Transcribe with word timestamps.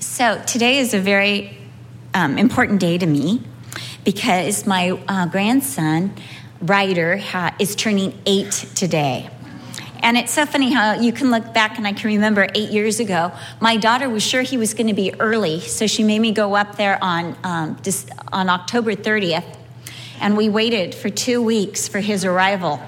So 0.00 0.42
today 0.46 0.78
is 0.78 0.94
a 0.94 0.98
very 0.98 1.58
um, 2.14 2.38
important 2.38 2.80
day 2.80 2.96
to 2.96 3.04
me 3.04 3.42
because 4.02 4.66
my 4.66 4.92
uh, 5.06 5.26
grandson, 5.26 6.14
Ryder, 6.62 7.18
ha- 7.18 7.54
is 7.58 7.76
turning 7.76 8.18
eight 8.24 8.50
today. 8.74 9.28
And 10.02 10.16
it's 10.16 10.32
so 10.32 10.46
funny 10.46 10.72
how 10.72 10.94
you 10.94 11.12
can 11.12 11.30
look 11.30 11.52
back 11.52 11.76
and 11.76 11.86
I 11.86 11.92
can 11.92 12.08
remember 12.08 12.46
eight 12.54 12.70
years 12.70 12.98
ago, 12.98 13.30
my 13.60 13.76
daughter 13.76 14.08
was 14.08 14.22
sure 14.22 14.40
he 14.40 14.56
was 14.56 14.72
going 14.72 14.86
to 14.86 14.94
be 14.94 15.12
early, 15.20 15.60
so 15.60 15.86
she 15.86 16.02
made 16.02 16.20
me 16.20 16.32
go 16.32 16.56
up 16.56 16.76
there 16.76 16.98
on, 17.04 17.36
um, 17.44 17.76
on 18.32 18.48
October 18.48 18.94
30th, 18.94 19.54
and 20.18 20.34
we 20.34 20.48
waited 20.48 20.94
for 20.94 21.10
two 21.10 21.42
weeks 21.42 21.88
for 21.88 22.00
his 22.00 22.24
arrival. 22.24 22.80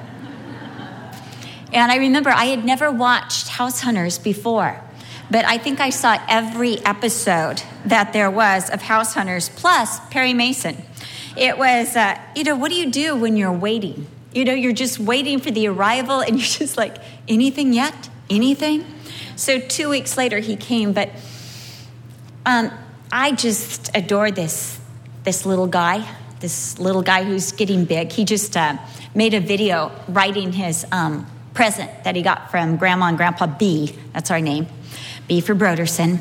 and 1.75 1.93
I 1.93 1.97
remember 1.97 2.31
I 2.31 2.47
had 2.47 2.65
never 2.65 2.91
watched 2.91 3.49
House 3.49 3.81
Hunters 3.81 4.19
before. 4.19 4.83
But 5.31 5.45
I 5.45 5.59
think 5.59 5.81
I 5.81 5.91
saw 5.91 6.19
every 6.29 6.79
episode 6.85 7.63
that 7.87 8.13
there 8.13 8.31
was 8.31 8.71
of 8.71 8.83
House 8.83 9.15
Hunters, 9.15 9.49
plus 9.49 10.01
Perry 10.11 10.35
Mason. 10.35 10.77
It 11.37 11.57
was, 11.57 11.97
uh, 11.97 12.19
you 12.37 12.45
know, 12.45 12.57
what 12.57 12.71
do 12.71 12.77
you 12.77 12.91
do 12.91 13.17
when 13.17 13.37
you're 13.37 13.53
waiting? 13.53 14.07
You 14.33 14.45
know, 14.45 14.53
you're 14.53 14.73
just 14.73 14.99
waiting 14.99 15.41
for 15.41 15.51
the 15.51 15.69
arrival 15.69 16.21
and 16.21 16.31
you're 16.37 16.47
just 16.47 16.77
like, 16.77 16.97
anything 17.29 17.73
yet? 17.73 18.09
Anything? 18.29 18.85
So 19.37 19.59
two 19.59 19.89
weeks 19.89 20.17
later, 20.17 20.39
he 20.39 20.57
came, 20.57 20.93
but 20.93 21.11
um, 22.45 22.71
I 23.11 23.33
just 23.33 23.91
adore 23.95 24.31
this, 24.31 24.81
this 25.25 25.47
little 25.47 25.67
guy, 25.67 26.07
this 26.41 26.79
little 26.79 27.03
guy 27.03 27.25
who's 27.25 27.53
getting 27.53 27.85
big. 27.85 28.13
He 28.13 28.25
just 28.25 28.57
uh, 28.57 28.77
made 29.15 29.35
a 29.35 29.41
video 29.41 29.93
writing 30.09 30.53
his 30.53 30.85
um, 30.93 31.27
present 31.55 32.05
that 32.05 32.17
he 32.17 32.23
got 32.23 32.51
from 32.51 32.77
Grandma 32.77 33.07
and 33.07 33.17
Grandpa 33.17 33.47
B. 33.47 33.95
That's 34.13 34.31
our 34.31 34.41
name. 34.41 34.67
For 35.41 35.55
Brodersen. 35.55 36.21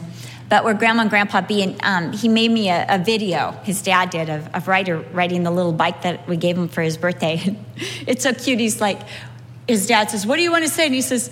But 0.50 0.66
where 0.66 0.74
Grandma 0.74 1.04
and 1.04 1.10
Grandpa 1.10 1.42
B, 1.42 1.64
and 1.64 1.80
um, 1.82 2.12
he 2.12 2.28
made 2.28 2.52
me 2.52 2.70
a, 2.70 2.86
a, 2.90 2.98
video, 3.00 3.52
his 3.64 3.82
dad 3.82 4.10
did, 4.10 4.30
of, 4.30 4.54
of 4.54 4.68
Ryder 4.68 5.00
riding 5.14 5.44
the 5.44 5.52
little 5.52 5.72
bike 5.72 6.02
that 6.02 6.28
we 6.28 6.36
gave 6.36 6.58
him 6.58 6.68
for 6.68 6.82
his 6.82 6.98
birthday. 6.98 7.56
it's 8.06 8.24
so 8.24 8.34
cute. 8.34 8.60
He's 8.60 8.82
like, 8.82 9.00
his 9.66 9.88
dad 9.88 10.10
says, 10.10 10.28
What 10.28 10.36
do 10.36 10.42
you 10.42 10.52
want 10.52 10.66
to 10.66 10.70
say? 10.70 10.88
And 10.88 10.94
he 10.94 11.02
says, 11.02 11.32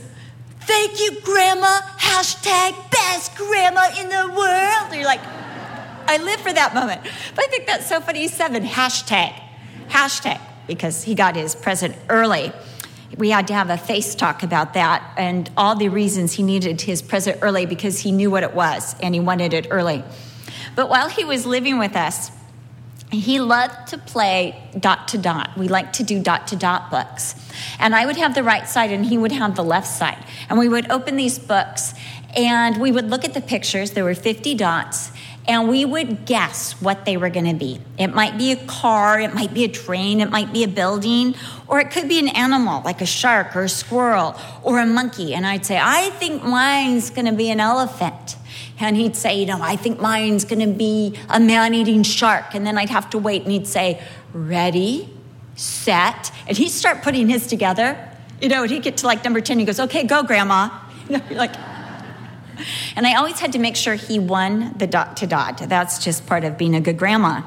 Thank 0.61 1.01
you, 1.01 1.19
Grandma. 1.21 1.81
Hashtag 1.97 2.91
best 2.91 3.35
grandma 3.35 3.89
in 3.99 4.07
the 4.07 4.33
world. 4.33 4.87
And 4.87 4.95
you're 4.95 5.03
like, 5.03 5.21
I 6.07 6.17
live 6.23 6.39
for 6.39 6.53
that 6.53 6.73
moment. 6.73 7.01
But 7.35 7.43
I 7.43 7.47
think 7.47 7.67
that's 7.67 7.89
so 7.89 7.99
funny. 7.99 8.21
He's 8.21 8.33
seven. 8.33 8.63
Hashtag. 8.63 9.33
Hashtag. 9.89 10.39
Because 10.65 11.03
he 11.03 11.13
got 11.13 11.35
his 11.35 11.55
present 11.55 11.95
early 12.07 12.53
we 13.17 13.29
had 13.29 13.47
to 13.47 13.53
have 13.53 13.69
a 13.69 13.77
face 13.77 14.15
talk 14.15 14.43
about 14.43 14.73
that 14.73 15.13
and 15.17 15.49
all 15.57 15.75
the 15.75 15.89
reasons 15.89 16.33
he 16.33 16.43
needed 16.43 16.81
his 16.81 17.01
present 17.01 17.39
early 17.41 17.65
because 17.65 17.99
he 17.99 18.11
knew 18.11 18.29
what 18.29 18.43
it 18.43 18.53
was 18.53 18.95
and 19.01 19.13
he 19.13 19.19
wanted 19.19 19.53
it 19.53 19.67
early. 19.69 20.03
But 20.75 20.89
while 20.89 21.09
he 21.09 21.25
was 21.25 21.45
living 21.45 21.79
with 21.79 21.95
us, 21.95 22.31
he 23.11 23.39
loved 23.39 23.87
to 23.87 23.97
play 23.97 24.69
dot 24.79 25.07
to 25.09 25.17
dot. 25.17 25.57
We 25.57 25.67
like 25.67 25.93
to 25.93 26.03
do 26.03 26.21
dot 26.21 26.47
to 26.47 26.55
dot 26.55 26.91
books. 26.91 27.35
And 27.79 27.95
I 27.95 28.05
would 28.05 28.17
have 28.17 28.35
the 28.35 28.43
right 28.43 28.67
side 28.67 28.91
and 28.91 29.05
he 29.05 29.17
would 29.17 29.31
have 29.31 29.55
the 29.55 29.63
left 29.63 29.87
side. 29.87 30.23
And 30.47 30.59
we 30.59 30.69
would 30.69 30.91
open 30.91 31.15
these 31.15 31.39
books 31.39 31.93
and 32.35 32.79
we 32.79 32.91
would 32.91 33.09
look 33.09 33.25
at 33.25 33.33
the 33.33 33.41
pictures. 33.41 33.91
There 33.91 34.03
were 34.03 34.13
50 34.13 34.53
dots 34.53 35.11
and 35.49 35.67
we 35.67 35.83
would 35.83 36.27
guess 36.27 36.73
what 36.73 37.05
they 37.05 37.17
were 37.17 37.31
going 37.31 37.47
to 37.47 37.55
be. 37.55 37.81
It 37.97 38.13
might 38.13 38.37
be 38.37 38.51
a 38.51 38.55
car, 38.67 39.19
it 39.19 39.33
might 39.33 39.51
be 39.51 39.63
a 39.63 39.67
train, 39.67 40.21
it 40.21 40.29
might 40.29 40.53
be 40.53 40.63
a 40.63 40.67
building, 40.67 41.33
or 41.67 41.79
it 41.79 41.89
could 41.89 42.07
be 42.07 42.19
an 42.19 42.27
animal 42.27 42.83
like 42.85 43.01
a 43.01 43.05
shark 43.07 43.55
or 43.55 43.63
a 43.63 43.69
squirrel 43.69 44.39
or 44.61 44.79
a 44.79 44.85
monkey. 44.85 45.33
And 45.33 45.47
I'd 45.47 45.65
say, 45.65 45.79
I 45.81 46.11
think 46.11 46.43
mine's 46.43 47.09
going 47.09 47.25
to 47.25 47.33
be 47.33 47.49
an 47.49 47.59
elephant. 47.59 48.37
And 48.79 48.95
he'd 48.95 49.15
say, 49.15 49.39
you 49.39 49.47
know, 49.47 49.57
I 49.59 49.75
think 49.75 49.99
mine's 49.99 50.45
going 50.45 50.59
to 50.59 50.71
be 50.71 51.17
a 51.29 51.39
man 51.39 51.73
eating 51.73 52.03
shark. 52.03 52.53
And 52.53 52.63
then 52.63 52.77
I'd 52.77 52.91
have 52.91 53.09
to 53.09 53.17
wait 53.17 53.41
and 53.41 53.51
he'd 53.51 53.67
say, 53.67 54.01
ready, 54.31 55.09
set. 55.55 56.31
And 56.47 56.55
he'd 56.55 56.69
start 56.69 57.01
putting 57.01 57.27
his 57.27 57.47
together. 57.47 57.97
You 58.39 58.49
know, 58.49 58.61
and 58.61 58.71
he'd 58.71 58.83
get 58.83 58.97
to 58.97 59.07
like 59.07 59.23
number 59.23 59.41
10. 59.41 59.57
He 59.57 59.65
goes, 59.65 59.79
okay, 59.79 60.03
go, 60.03 60.21
grandma. 60.21 60.69
You 61.09 61.17
know, 61.17 61.23
you're 61.27 61.39
like, 61.39 61.55
and 62.95 63.07
I 63.07 63.15
always 63.15 63.39
had 63.39 63.53
to 63.53 63.59
make 63.59 63.75
sure 63.75 63.95
he 63.95 64.19
won 64.19 64.73
the 64.77 64.87
dot 64.87 65.17
to 65.17 65.27
dot. 65.27 65.57
That's 65.67 66.03
just 66.03 66.25
part 66.25 66.43
of 66.43 66.57
being 66.57 66.75
a 66.75 66.81
good 66.81 66.97
grandma. 66.97 67.41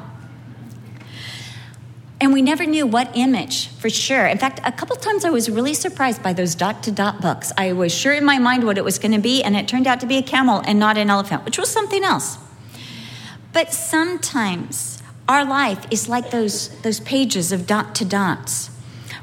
And 2.20 2.32
we 2.32 2.40
never 2.40 2.64
knew 2.64 2.86
what 2.86 3.10
image 3.16 3.66
for 3.66 3.90
sure. 3.90 4.26
In 4.26 4.38
fact, 4.38 4.60
a 4.64 4.70
couple 4.70 4.94
times 4.94 5.24
I 5.24 5.30
was 5.30 5.50
really 5.50 5.74
surprised 5.74 6.22
by 6.22 6.32
those 6.32 6.54
dot 6.54 6.84
to 6.84 6.92
dot 6.92 7.20
books. 7.20 7.52
I 7.58 7.72
was 7.72 7.92
sure 7.92 8.12
in 8.12 8.24
my 8.24 8.38
mind 8.38 8.62
what 8.62 8.78
it 8.78 8.84
was 8.84 9.00
going 9.00 9.10
to 9.10 9.20
be, 9.20 9.42
and 9.42 9.56
it 9.56 9.66
turned 9.66 9.88
out 9.88 9.98
to 10.00 10.06
be 10.06 10.18
a 10.18 10.22
camel 10.22 10.62
and 10.64 10.78
not 10.78 10.96
an 10.96 11.10
elephant, 11.10 11.44
which 11.44 11.58
was 11.58 11.68
something 11.68 12.04
else. 12.04 12.38
But 13.52 13.72
sometimes 13.72 15.02
our 15.28 15.44
life 15.44 15.84
is 15.90 16.08
like 16.08 16.30
those, 16.30 16.68
those 16.82 17.00
pages 17.00 17.50
of 17.50 17.66
dot 17.66 17.94
to 17.96 18.04
dots. 18.04 18.70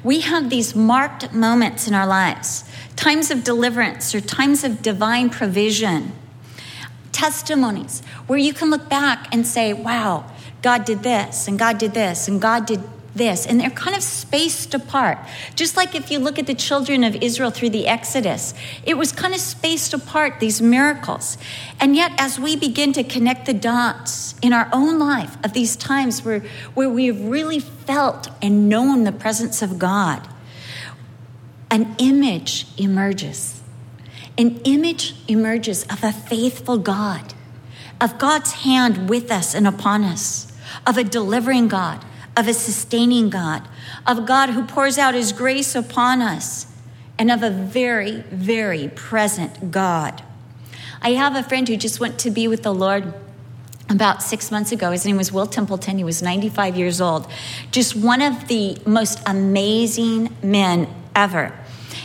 We 0.04 0.20
have 0.20 0.50
these 0.50 0.76
marked 0.76 1.34
moments 1.34 1.88
in 1.88 1.94
our 1.94 2.06
lives 2.08 2.69
times 3.00 3.32
of 3.32 3.46
deliverance 3.46 4.14
or 4.14 4.20
times 4.20 4.66
of 4.66 4.82
divine 4.82 5.30
provision, 5.30 6.12
testimonies 7.14 8.02
where 8.28 8.38
you 8.38 8.54
can 8.54 8.70
look 8.70 8.90
back 8.90 9.34
and 9.34 9.48
say, 9.48 9.72
wow, 9.72 10.30
God 10.62 10.84
did 10.84 11.02
this, 11.02 11.48
and 11.48 11.58
God 11.58 11.78
did 11.78 11.94
this, 11.94 12.28
and 12.28 12.42
God 12.42 12.66
did 12.66 12.84
this. 13.16 13.46
And 13.46 13.58
they're 13.58 13.70
kind 13.70 13.96
of 13.96 14.04
spaced 14.04 14.74
apart. 14.74 15.18
Just 15.56 15.78
like 15.78 15.96
if 15.96 16.12
you 16.12 16.20
look 16.20 16.38
at 16.38 16.46
the 16.46 16.54
children 16.54 17.06
of 17.06 17.16
Israel 17.16 17.52
through 17.52 17.70
the 17.70 17.88
Exodus, 17.88 18.54
it 18.84 18.98
was 18.98 19.14
kind 19.14 19.34
of 19.34 19.40
spaced 19.40 19.94
apart, 19.94 20.42
these 20.42 20.62
miracles. 20.62 21.38
And 21.80 21.96
yet, 21.96 22.12
as 22.18 22.38
we 22.38 22.58
begin 22.58 22.92
to 22.94 23.06
connect 23.06 23.46
the 23.46 23.54
dots 23.54 24.36
in 24.42 24.52
our 24.52 24.68
own 24.74 25.00
life 25.00 25.38
of 25.46 25.54
these 25.54 25.78
times 25.78 26.26
where, 26.26 26.42
where 26.74 26.90
we 26.90 27.06
have 27.06 27.22
really 27.22 27.62
felt 27.62 28.28
and 28.42 28.68
known 28.68 29.06
the 29.06 29.14
presence 29.14 29.62
of 29.62 29.80
God, 29.80 30.28
an 31.72 31.96
image 32.00 32.68
emerges. 32.78 33.62
An 34.38 34.59
image 34.63 35.16
emerges 35.28 35.84
of 35.84 36.03
a 36.03 36.12
faithful 36.12 36.78
God, 36.78 37.34
of 38.00 38.18
God's 38.18 38.53
hand 38.53 39.09
with 39.09 39.31
us 39.31 39.53
and 39.53 39.68
upon 39.68 40.03
us, 40.03 40.52
of 40.88 40.97
a 40.97 41.03
delivering 41.03 41.68
God, 41.68 42.06
of 42.38 42.47
a 42.47 42.53
sustaining 42.53 43.30
God, 43.30 43.68
of 44.07 44.25
God 44.25 44.52
who 44.52 44.66
pours 44.66 44.97
out 44.97 45.13
his 45.13 45.31
grace 45.34 45.75
upon 45.75 46.22
us, 46.22 46.68
and 47.18 47.30
of 47.30 47.44
a 47.44 47.50
very, 47.50 48.22
very 48.31 48.88
present 48.88 49.72
God. 49.72 50.24
I 51.01 51.12
have 51.12 51.36
a 51.36 51.44
friend 51.44 51.68
who 51.68 51.75
just 51.75 52.00
went 52.00 52.18
to 52.19 52.31
be 52.31 52.47
with 52.47 52.63
the 52.63 52.74
Lord 52.74 53.13
about 53.90 54.22
six 54.22 54.51
months 54.51 54.72
ago. 54.72 54.91
His 54.91 55.06
name 55.06 55.18
was 55.18 55.31
Will 55.31 55.47
Templeton. 55.47 55.97
He 55.97 56.03
was 56.03 56.22
95 56.22 56.78
years 56.78 57.01
old. 57.01 57.28
Just 57.72 57.96
one 57.96 58.22
of 58.22 58.47
the 58.47 58.78
most 58.86 59.19
amazing 59.25 60.36
men 60.44 60.88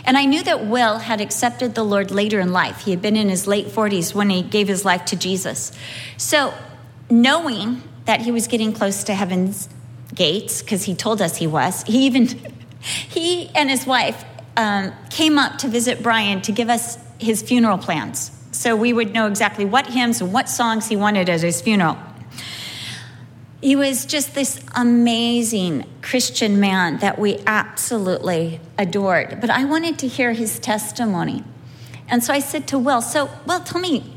And 0.06 0.16
I 0.18 0.24
knew 0.24 0.42
that 0.42 0.66
Will 0.66 0.98
had 0.98 1.20
accepted 1.20 1.74
the 1.74 1.82
Lord 1.82 2.10
later 2.10 2.40
in 2.40 2.52
life. 2.52 2.84
He 2.84 2.90
had 2.90 3.00
been 3.00 3.16
in 3.16 3.28
his 3.28 3.46
late 3.46 3.66
40s 3.68 4.14
when 4.14 4.30
he 4.30 4.42
gave 4.42 4.68
his 4.68 4.84
life 4.84 5.04
to 5.06 5.16
Jesus. 5.16 5.72
So, 6.16 6.52
knowing 7.10 7.82
that 8.04 8.20
he 8.20 8.30
was 8.30 8.46
getting 8.46 8.72
close 8.72 9.04
to 9.04 9.14
heaven's 9.14 9.68
gates, 10.14 10.62
because 10.62 10.84
he 10.84 10.94
told 10.94 11.22
us 11.22 11.36
he 11.36 11.46
was, 11.46 11.82
he 11.84 12.06
even, 12.06 12.26
he 12.80 13.48
and 13.54 13.70
his 13.70 13.86
wife 13.86 14.22
um, 14.56 14.92
came 15.10 15.38
up 15.38 15.58
to 15.58 15.68
visit 15.68 16.02
Brian 16.02 16.42
to 16.42 16.52
give 16.52 16.68
us 16.68 16.98
his 17.18 17.42
funeral 17.42 17.78
plans. 17.78 18.30
So 18.52 18.76
we 18.76 18.92
would 18.92 19.12
know 19.12 19.26
exactly 19.26 19.64
what 19.64 19.86
hymns 19.86 20.20
and 20.20 20.32
what 20.32 20.48
songs 20.48 20.86
he 20.86 20.96
wanted 20.96 21.28
at 21.28 21.40
his 21.40 21.60
funeral. 21.60 21.98
He 23.64 23.76
was 23.76 24.04
just 24.04 24.34
this 24.34 24.60
amazing 24.74 25.86
Christian 26.02 26.60
man 26.60 26.98
that 26.98 27.18
we 27.18 27.38
absolutely 27.46 28.60
adored. 28.76 29.40
But 29.40 29.48
I 29.48 29.64
wanted 29.64 29.98
to 30.00 30.06
hear 30.06 30.34
his 30.34 30.58
testimony. 30.58 31.42
And 32.06 32.22
so 32.22 32.34
I 32.34 32.40
said 32.40 32.68
to 32.68 32.78
Will, 32.78 33.00
So, 33.00 33.30
Will, 33.46 33.60
tell 33.60 33.80
me, 33.80 34.12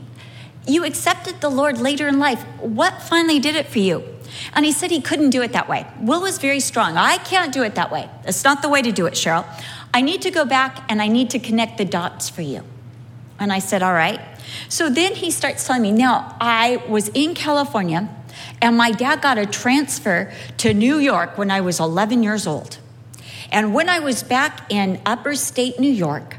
you 0.68 0.84
accepted 0.84 1.40
the 1.40 1.48
Lord 1.48 1.78
later 1.78 2.10
in 2.10 2.20
life. 2.20 2.44
What 2.60 3.02
finally 3.02 3.40
did 3.40 3.56
it 3.56 3.68
for 3.68 3.80
you? 3.80 4.04
And 4.52 4.66
he 4.66 4.74
said 4.74 4.92
he 4.92 5.00
couldn't 5.00 5.30
do 5.30 5.42
it 5.42 5.54
that 5.54 5.70
way. 5.70 5.88
Will 6.02 6.22
was 6.22 6.40
very 6.40 6.60
strong. 6.60 6.98
I 6.98 7.16
can't 7.16 7.54
do 7.54 7.64
it 7.64 7.76
that 7.76 7.90
way. 7.90 8.10
That's 8.24 8.44
not 8.44 8.62
the 8.62 8.68
way 8.68 8.82
to 8.82 8.92
do 8.92 9.06
it, 9.06 9.14
Cheryl. 9.14 9.46
I 9.94 10.02
need 10.02 10.22
to 10.24 10.30
go 10.30 10.44
back 10.44 10.84
and 10.90 11.02
I 11.02 11.08
need 11.08 11.30
to 11.30 11.40
connect 11.40 11.78
the 11.78 11.86
dots 11.86 12.28
for 12.28 12.42
you. 12.42 12.66
And 13.40 13.54
I 13.54 13.60
said, 13.60 13.82
All 13.82 13.94
right. 13.94 14.20
So 14.68 14.90
then 14.90 15.16
he 15.16 15.32
starts 15.32 15.66
telling 15.66 15.84
me, 15.84 15.94
Now, 15.94 16.36
I 16.42 16.84
was 16.90 17.08
in 17.14 17.34
California 17.34 18.14
and 18.62 18.78
my 18.78 18.92
dad 18.92 19.22
got 19.22 19.38
a 19.38 19.46
transfer 19.46 20.32
to 20.58 20.74
New 20.74 20.98
York 20.98 21.38
when 21.38 21.52
I 21.52 21.62
was 21.62 21.80
11 21.80 22.24
years 22.24 22.48
old. 22.48 22.80
And 23.52 23.74
when 23.74 23.88
I 23.88 24.00
was 24.00 24.24
back 24.24 24.72
in 24.72 25.00
upper 25.06 25.36
state 25.36 25.80
New 25.80 25.92
York, 25.92 26.38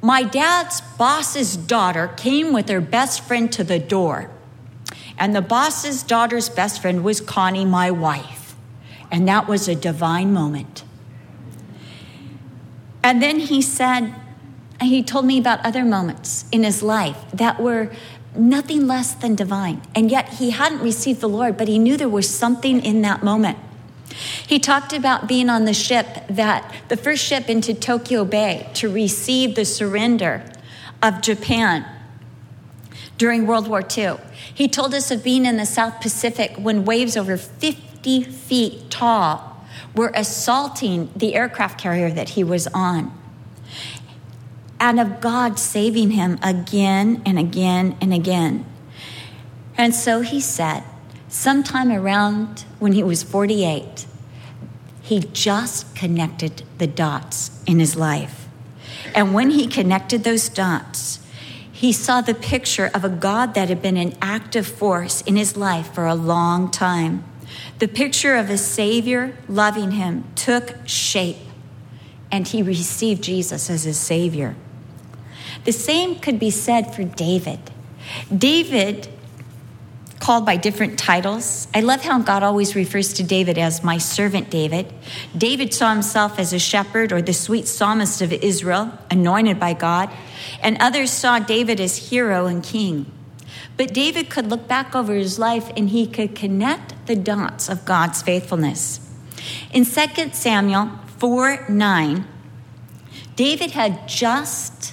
my 0.00 0.22
dad's 0.22 0.80
boss's 0.98 1.56
daughter 1.56 2.08
came 2.16 2.52
with 2.52 2.68
her 2.68 2.80
best 2.80 3.22
friend 3.22 3.50
to 3.52 3.64
the 3.64 3.78
door. 3.78 4.30
And 5.16 5.34
the 5.34 5.42
boss's 5.42 6.02
daughter's 6.02 6.48
best 6.48 6.82
friend 6.82 7.02
was 7.02 7.20
Connie, 7.20 7.64
my 7.64 7.90
wife. 7.90 8.54
And 9.10 9.26
that 9.28 9.48
was 9.48 9.66
a 9.66 9.74
divine 9.74 10.32
moment. 10.32 10.84
And 13.02 13.22
then 13.22 13.38
he 13.38 13.62
said, 13.62 14.14
he 14.80 15.02
told 15.02 15.24
me 15.24 15.38
about 15.38 15.64
other 15.64 15.84
moments 15.84 16.44
in 16.52 16.64
his 16.64 16.82
life 16.82 17.16
that 17.32 17.60
were 17.60 17.90
nothing 18.34 18.86
less 18.86 19.14
than 19.14 19.34
divine. 19.34 19.82
And 19.94 20.10
yet 20.10 20.34
he 20.34 20.50
hadn't 20.50 20.80
received 20.80 21.20
the 21.20 21.28
Lord, 21.28 21.56
but 21.56 21.68
he 21.68 21.78
knew 21.78 21.96
there 21.96 22.08
was 22.08 22.28
something 22.28 22.84
in 22.84 23.02
that 23.02 23.22
moment. 23.22 23.58
He 24.46 24.58
talked 24.58 24.92
about 24.92 25.26
being 25.26 25.48
on 25.48 25.64
the 25.64 25.74
ship 25.74 26.06
that 26.28 26.72
the 26.88 26.96
first 26.96 27.24
ship 27.24 27.48
into 27.48 27.74
Tokyo 27.74 28.24
Bay 28.24 28.68
to 28.74 28.88
receive 28.88 29.54
the 29.54 29.64
surrender 29.64 30.44
of 31.02 31.20
Japan 31.20 31.84
during 33.18 33.46
World 33.46 33.68
War 33.68 33.82
II. 33.96 34.16
He 34.52 34.68
told 34.68 34.94
us 34.94 35.10
of 35.10 35.24
being 35.24 35.46
in 35.46 35.56
the 35.56 35.66
South 35.66 36.00
Pacific 36.00 36.54
when 36.56 36.84
waves 36.84 37.16
over 37.16 37.36
50 37.36 38.22
feet 38.22 38.90
tall 38.90 39.64
were 39.94 40.12
assaulting 40.14 41.10
the 41.16 41.34
aircraft 41.34 41.78
carrier 41.80 42.10
that 42.10 42.30
he 42.30 42.44
was 42.44 42.66
on 42.68 43.12
and 44.84 45.00
of 45.00 45.18
God 45.18 45.58
saving 45.58 46.10
him 46.10 46.38
again 46.42 47.22
and 47.24 47.38
again 47.38 47.96
and 48.02 48.12
again. 48.12 48.66
And 49.78 49.94
so 49.94 50.20
he 50.20 50.42
said, 50.42 50.84
sometime 51.26 51.90
around 51.90 52.66
when 52.80 52.92
he 52.92 53.02
was 53.02 53.22
48, 53.22 54.04
he 55.00 55.20
just 55.32 55.96
connected 55.96 56.64
the 56.76 56.86
dots 56.86 57.50
in 57.66 57.78
his 57.78 57.96
life. 57.96 58.46
And 59.14 59.32
when 59.32 59.52
he 59.52 59.66
connected 59.66 60.22
those 60.22 60.50
dots, 60.50 61.18
he 61.72 61.90
saw 61.90 62.20
the 62.20 62.34
picture 62.34 62.90
of 62.92 63.06
a 63.06 63.08
God 63.08 63.54
that 63.54 63.70
had 63.70 63.80
been 63.80 63.96
an 63.96 64.14
active 64.20 64.66
force 64.66 65.22
in 65.22 65.36
his 65.36 65.56
life 65.56 65.94
for 65.94 66.06
a 66.06 66.14
long 66.14 66.70
time. 66.70 67.24
The 67.78 67.88
picture 67.88 68.36
of 68.36 68.50
a 68.50 68.58
Savior 68.58 69.34
loving 69.48 69.92
him 69.92 70.24
took 70.34 70.76
shape, 70.86 71.38
and 72.30 72.46
he 72.46 72.62
received 72.62 73.24
Jesus 73.24 73.70
as 73.70 73.84
his 73.84 73.98
Savior. 73.98 74.54
The 75.64 75.72
same 75.72 76.16
could 76.16 76.38
be 76.38 76.50
said 76.50 76.94
for 76.94 77.04
David. 77.04 77.58
David, 78.36 79.08
called 80.20 80.44
by 80.44 80.56
different 80.56 80.98
titles, 80.98 81.68
I 81.74 81.80
love 81.80 82.02
how 82.02 82.18
God 82.20 82.42
always 82.42 82.74
refers 82.74 83.14
to 83.14 83.22
David 83.22 83.56
as 83.56 83.82
my 83.82 83.98
servant 83.98 84.50
David. 84.50 84.92
David 85.36 85.72
saw 85.72 85.92
himself 85.92 86.38
as 86.38 86.52
a 86.52 86.58
shepherd 86.58 87.12
or 87.12 87.22
the 87.22 87.32
sweet 87.32 87.66
psalmist 87.66 88.20
of 88.20 88.32
Israel, 88.32 88.92
anointed 89.10 89.58
by 89.58 89.72
God, 89.72 90.10
and 90.62 90.76
others 90.80 91.10
saw 91.10 91.38
David 91.38 91.80
as 91.80 92.10
hero 92.10 92.46
and 92.46 92.62
king. 92.62 93.10
But 93.76 93.94
David 93.94 94.30
could 94.30 94.48
look 94.48 94.68
back 94.68 94.94
over 94.94 95.14
his 95.14 95.38
life 95.38 95.70
and 95.76 95.90
he 95.90 96.06
could 96.06 96.34
connect 96.34 97.06
the 97.06 97.16
dots 97.16 97.68
of 97.68 97.84
God's 97.84 98.22
faithfulness. 98.22 99.00
In 99.72 99.84
2 99.84 100.30
Samuel 100.32 100.90
4 101.18 101.66
9, 101.68 102.24
David 103.36 103.72
had 103.72 104.06
just 104.06 104.83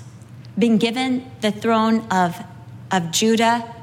been 0.57 0.77
given 0.77 1.30
the 1.42 1.51
throne 1.51 2.07
of, 2.12 2.44
of 2.92 3.12
Judah, 3.12 3.74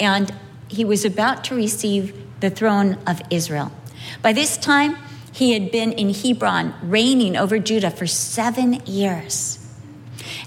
and 0.00 0.32
he 0.68 0.84
was 0.84 1.04
about 1.04 1.44
to 1.44 1.54
receive 1.54 2.14
the 2.40 2.50
throne 2.50 2.98
of 3.06 3.22
Israel. 3.30 3.72
By 4.22 4.32
this 4.32 4.56
time, 4.56 4.96
he 5.32 5.52
had 5.52 5.70
been 5.70 5.92
in 5.92 6.14
Hebron, 6.14 6.74
reigning 6.82 7.36
over 7.36 7.58
Judah 7.58 7.90
for 7.90 8.06
seven 8.06 8.74
years. 8.86 9.58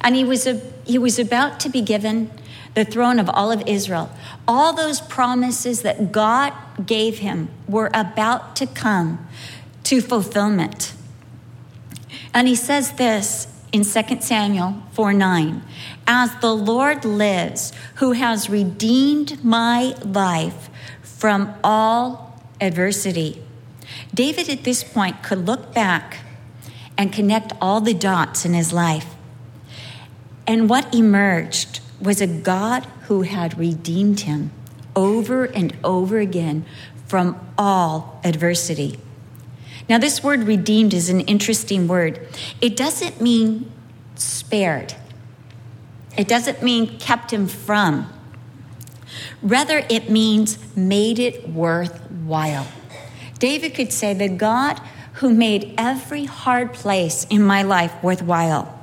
And 0.02 0.16
he 0.16 0.24
was, 0.24 0.48
a, 0.48 0.60
he 0.86 0.98
was 0.98 1.20
about 1.20 1.60
to 1.62 1.70
be 1.70 1.82
given 1.82 2.32
the 2.74 2.86
throne 2.86 3.20
of 3.20 3.30
all 3.30 3.52
of 3.52 3.62
Israel. 3.68 4.10
All 4.48 4.74
those 4.74 5.02
promises 5.02 5.82
that 5.84 6.12
God 6.12 6.54
gave 6.86 7.20
him 7.20 7.50
were 7.68 7.90
about 7.94 8.56
to 8.58 8.68
come 8.68 9.28
to 9.84 10.02
fulfillment. 10.02 10.94
And 12.34 12.48
he 12.48 12.56
says 12.56 12.94
this 12.94 13.48
in 13.72 13.84
2 13.84 14.22
Samuel 14.22 14.84
4 14.92 15.14
9. 15.14 15.62
As 16.08 16.36
the 16.42 16.54
Lord 16.54 17.06
lives, 17.06 17.72
who 17.96 18.14
has 18.14 18.50
redeemed 18.50 19.44
my 19.44 19.96
life 20.04 20.70
from 21.02 21.54
all 21.64 22.42
adversity. 22.62 23.44
David 24.14 24.50
at 24.50 24.64
this 24.64 24.84
point 24.84 25.22
could 25.24 25.46
look 25.46 25.74
back 25.74 26.20
and 26.98 27.14
connect 27.14 27.54
all 27.62 27.82
the 27.82 27.94
dots 27.94 28.46
in 28.46 28.54
his 28.54 28.74
life. 28.74 29.16
And 30.48 30.70
what 30.70 30.94
emerged 30.94 31.80
was 32.02 32.22
a 32.22 32.28
God 32.28 32.86
who 33.04 33.22
had 33.22 33.58
redeemed 33.58 34.22
him 34.22 34.52
over 34.96 35.46
and 35.46 35.76
over 35.84 36.18
again 36.20 36.66
from 37.08 37.40
all 37.58 38.20
adversity. 38.24 39.00
Now, 39.90 39.98
this 39.98 40.24
word 40.24 40.44
redeemed 40.44 40.94
is 40.94 41.10
an 41.10 41.22
interesting 41.22 41.88
word. 41.88 42.28
It 42.62 42.78
doesn't 42.78 43.20
mean 43.20 43.72
spared, 44.16 44.96
it 46.16 46.28
doesn't 46.28 46.62
mean 46.62 47.00
kept 47.00 47.34
him 47.34 47.48
from. 47.48 48.14
Rather, 49.42 49.84
it 49.90 50.10
means 50.10 50.60
made 50.76 51.18
it 51.18 51.50
worthwhile. 51.50 52.68
David 53.40 53.74
could 53.74 53.92
say, 53.92 54.14
The 54.14 54.30
God 54.30 54.80
who 55.14 55.34
made 55.34 55.74
every 55.78 56.26
hard 56.26 56.74
place 56.74 57.26
in 57.30 57.42
my 57.42 57.64
life 57.64 57.92
worthwhile. 58.04 58.80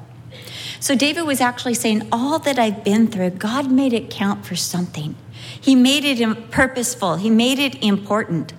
So, 0.81 0.97
David 0.97 1.23
was 1.23 1.41
actually 1.41 1.75
saying, 1.75 2.09
All 2.11 2.41
that 2.41 2.59
I've 2.59 2.83
been 2.83 3.07
through, 3.07 3.31
God 3.31 3.71
made 3.71 3.93
it 3.93 4.11
count 4.11 4.45
for 4.45 4.57
something. 4.57 5.15
He 5.61 5.77
made 5.77 6.05
it 6.05 6.51
purposeful, 6.51 7.17
He 7.17 7.31
made 7.31 7.61
it 7.61 7.81
important. 7.83 8.53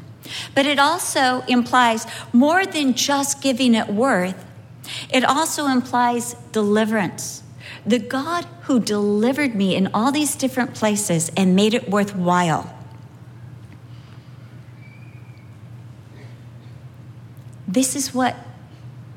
But 0.55 0.65
it 0.65 0.79
also 0.79 1.41
implies 1.47 2.05
more 2.33 2.65
than 2.65 2.93
just 2.93 3.41
giving 3.41 3.75
it 3.75 3.87
worth, 3.87 4.45
it 5.09 5.23
also 5.23 5.67
implies 5.67 6.33
deliverance. 6.51 7.43
The 7.85 7.99
God 7.99 8.45
who 8.63 8.79
delivered 8.79 9.55
me 9.55 9.75
in 9.75 9.87
all 9.93 10.11
these 10.11 10.35
different 10.35 10.73
places 10.73 11.31
and 11.37 11.55
made 11.55 11.73
it 11.73 11.89
worthwhile. 11.89 12.73
This 17.67 17.95
is 17.95 18.13
what 18.13 18.35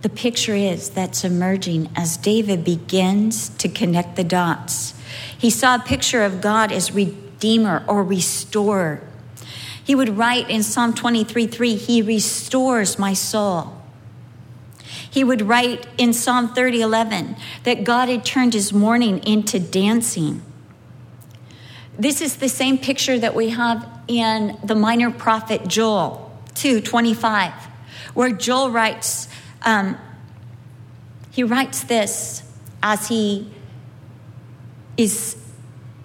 the 0.02 0.08
picture 0.08 0.54
is 0.54 0.90
that's 0.90 1.24
emerging 1.24 1.90
as 1.94 2.16
David 2.16 2.64
begins 2.64 3.50
to 3.50 3.68
connect 3.68 4.16
the 4.16 4.24
dots. 4.24 4.94
He 5.36 5.50
saw 5.50 5.76
a 5.76 5.78
picture 5.78 6.22
of 6.22 6.40
God 6.40 6.72
as 6.72 6.92
redeemer 6.92 7.84
or 7.86 8.02
restorer. 8.02 9.06
He 9.90 9.96
would 9.96 10.16
write 10.16 10.48
in 10.48 10.62
Psalm 10.62 10.94
23 10.94 11.48
3, 11.48 11.75
He 11.75 12.00
restores 12.00 12.96
my 12.96 13.12
soul. 13.12 13.76
He 15.10 15.25
would 15.25 15.42
write 15.42 15.84
in 15.98 16.12
Psalm 16.12 16.54
30 16.54 16.81
11 16.81 17.34
that 17.64 17.82
God 17.82 18.08
had 18.08 18.25
turned 18.25 18.54
his 18.54 18.72
mourning 18.72 19.19
into 19.25 19.58
dancing. 19.58 20.42
This 21.98 22.20
is 22.20 22.37
the 22.37 22.48
same 22.48 22.78
picture 22.78 23.19
that 23.19 23.34
we 23.34 23.48
have 23.48 23.84
in 24.06 24.56
the 24.62 24.76
minor 24.76 25.10
prophet 25.10 25.67
Joel 25.67 26.41
2 26.55 26.82
25, 26.82 27.53
where 28.15 28.31
Joel 28.31 28.70
writes, 28.70 29.26
um, 29.62 29.98
he 31.32 31.43
writes 31.43 31.82
this 31.82 32.44
as 32.81 33.08
he 33.08 33.53
is 34.96 35.36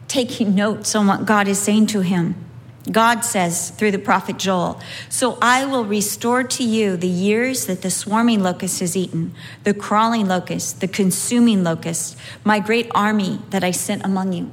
taking 0.07 0.55
notes 0.55 0.95
on 0.95 1.05
what 1.05 1.27
God 1.27 1.47
is 1.47 1.59
saying 1.59 1.85
to 1.85 2.01
him. 2.01 2.45
God 2.91 3.21
says 3.21 3.71
through 3.71 3.91
the 3.91 3.99
prophet 3.99 4.37
Joel, 4.37 4.79
So 5.09 5.39
I 5.41 5.65
will 5.65 5.85
restore 5.85 6.43
to 6.43 6.63
you 6.63 6.97
the 6.97 7.07
years 7.07 7.65
that 7.65 7.81
the 7.81 7.89
swarming 7.89 8.43
locust 8.43 8.79
has 8.79 8.95
eaten, 8.95 9.33
the 9.63 9.73
crawling 9.73 10.27
locust, 10.27 10.81
the 10.81 10.87
consuming 10.87 11.63
locust, 11.63 12.17
my 12.43 12.59
great 12.59 12.87
army 12.93 13.39
that 13.49 13.63
I 13.63 13.71
sent 13.71 14.05
among 14.05 14.33
you. 14.33 14.51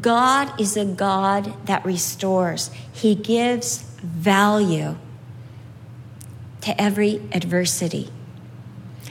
God 0.00 0.60
is 0.60 0.76
a 0.76 0.84
God 0.84 1.66
that 1.66 1.84
restores, 1.84 2.70
He 2.92 3.14
gives 3.14 3.82
value 4.02 4.96
to 6.62 6.80
every 6.80 7.22
adversity. 7.30 8.10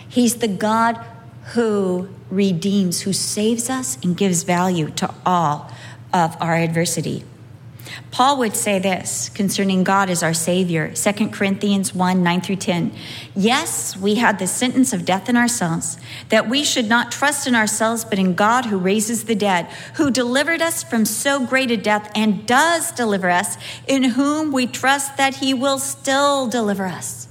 He's 0.10 0.36
the 0.36 0.50
God 0.50 1.00
who 1.54 2.10
redeems, 2.30 3.02
who 3.02 3.14
saves 3.14 3.70
us 3.70 3.98
and 4.04 4.18
gives 4.18 4.44
value 4.44 4.90
to 4.92 5.14
all 5.26 5.72
of 6.14 6.36
our 6.42 6.56
adversity. 6.56 7.24
Paul 8.12 8.38
would 8.40 8.56
say 8.56 8.80
this 8.80 9.30
concerning 9.30 9.84
God 9.84 10.10
as 10.10 10.24
our 10.24 10.34
Savior, 10.34 10.94
2 10.94 11.30
Corinthians 11.30 11.94
1 11.96 12.22
9 12.22 12.42
through 12.42 12.58
10. 12.58 12.94
Yes, 13.36 13.98
we 13.98 14.16
had 14.16 14.40
the 14.40 14.48
sentence 14.48 14.94
of 14.94 15.06
death 15.06 15.30
in 15.30 15.36
ourselves, 15.36 15.98
that 16.30 16.48
we 16.48 16.64
should 16.64 16.88
not 16.88 17.12
trust 17.12 17.48
in 17.48 17.56
ourselves, 17.56 18.06
but 18.06 18.20
in 18.20 18.36
God 18.36 18.66
who 18.66 18.78
raises 18.78 19.26
the 19.26 19.36
dead, 19.36 19.66
who 19.96 20.12
delivered 20.12 20.62
us 20.62 20.84
from 20.84 21.06
so 21.06 21.46
great 21.46 21.72
a 21.72 21.78
death 21.78 22.12
and 22.16 22.46
does 22.46 22.92
deliver 22.92 23.30
us, 23.30 23.58
in 23.88 24.04
whom 24.04 24.52
we 24.52 24.68
trust 24.68 25.18
that 25.18 25.36
He 25.36 25.54
will 25.54 25.80
still 25.80 26.48
deliver 26.48 26.86
us. 26.86 27.28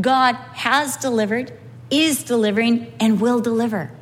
God 0.00 0.34
has 0.54 0.96
delivered, 0.96 1.52
is 1.90 2.24
delivering, 2.24 2.92
and 2.98 3.20
will 3.20 3.40
deliver. 3.40 3.92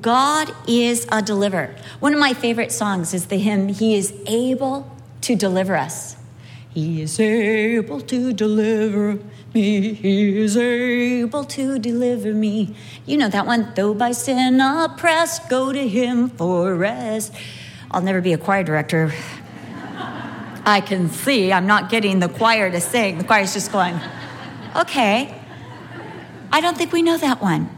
God 0.00 0.54
is 0.66 1.06
a 1.12 1.20
deliverer. 1.20 1.74
One 2.00 2.14
of 2.14 2.20
my 2.20 2.32
favorite 2.32 2.72
songs 2.72 3.12
is 3.12 3.26
the 3.26 3.36
hymn, 3.36 3.68
He 3.68 3.94
is 3.94 4.14
able 4.26 4.90
to 5.22 5.36
deliver 5.36 5.76
us. 5.76 6.16
He 6.72 7.02
is 7.02 7.20
able 7.20 8.00
to 8.00 8.32
deliver 8.32 9.18
me. 9.52 9.92
He 9.92 10.38
is 10.38 10.56
able 10.56 11.44
to 11.44 11.78
deliver 11.78 12.32
me. 12.32 12.74
You 13.04 13.18
know 13.18 13.28
that 13.28 13.46
one. 13.46 13.72
Though 13.74 13.92
by 13.92 14.12
sin 14.12 14.60
oppressed, 14.60 15.50
go 15.50 15.72
to 15.72 15.86
Him 15.86 16.30
for 16.30 16.74
rest. 16.74 17.34
I'll 17.90 18.00
never 18.00 18.22
be 18.22 18.32
a 18.32 18.38
choir 18.38 18.64
director. 18.64 19.12
I 20.64 20.80
can 20.80 21.10
see 21.10 21.52
I'm 21.52 21.66
not 21.66 21.90
getting 21.90 22.20
the 22.20 22.28
choir 22.28 22.70
to 22.70 22.80
sing. 22.80 23.18
The 23.18 23.24
choir's 23.24 23.52
just 23.52 23.70
going, 23.72 23.98
okay. 24.76 25.38
I 26.50 26.60
don't 26.60 26.78
think 26.78 26.92
we 26.92 27.02
know 27.02 27.18
that 27.18 27.42
one. 27.42 27.68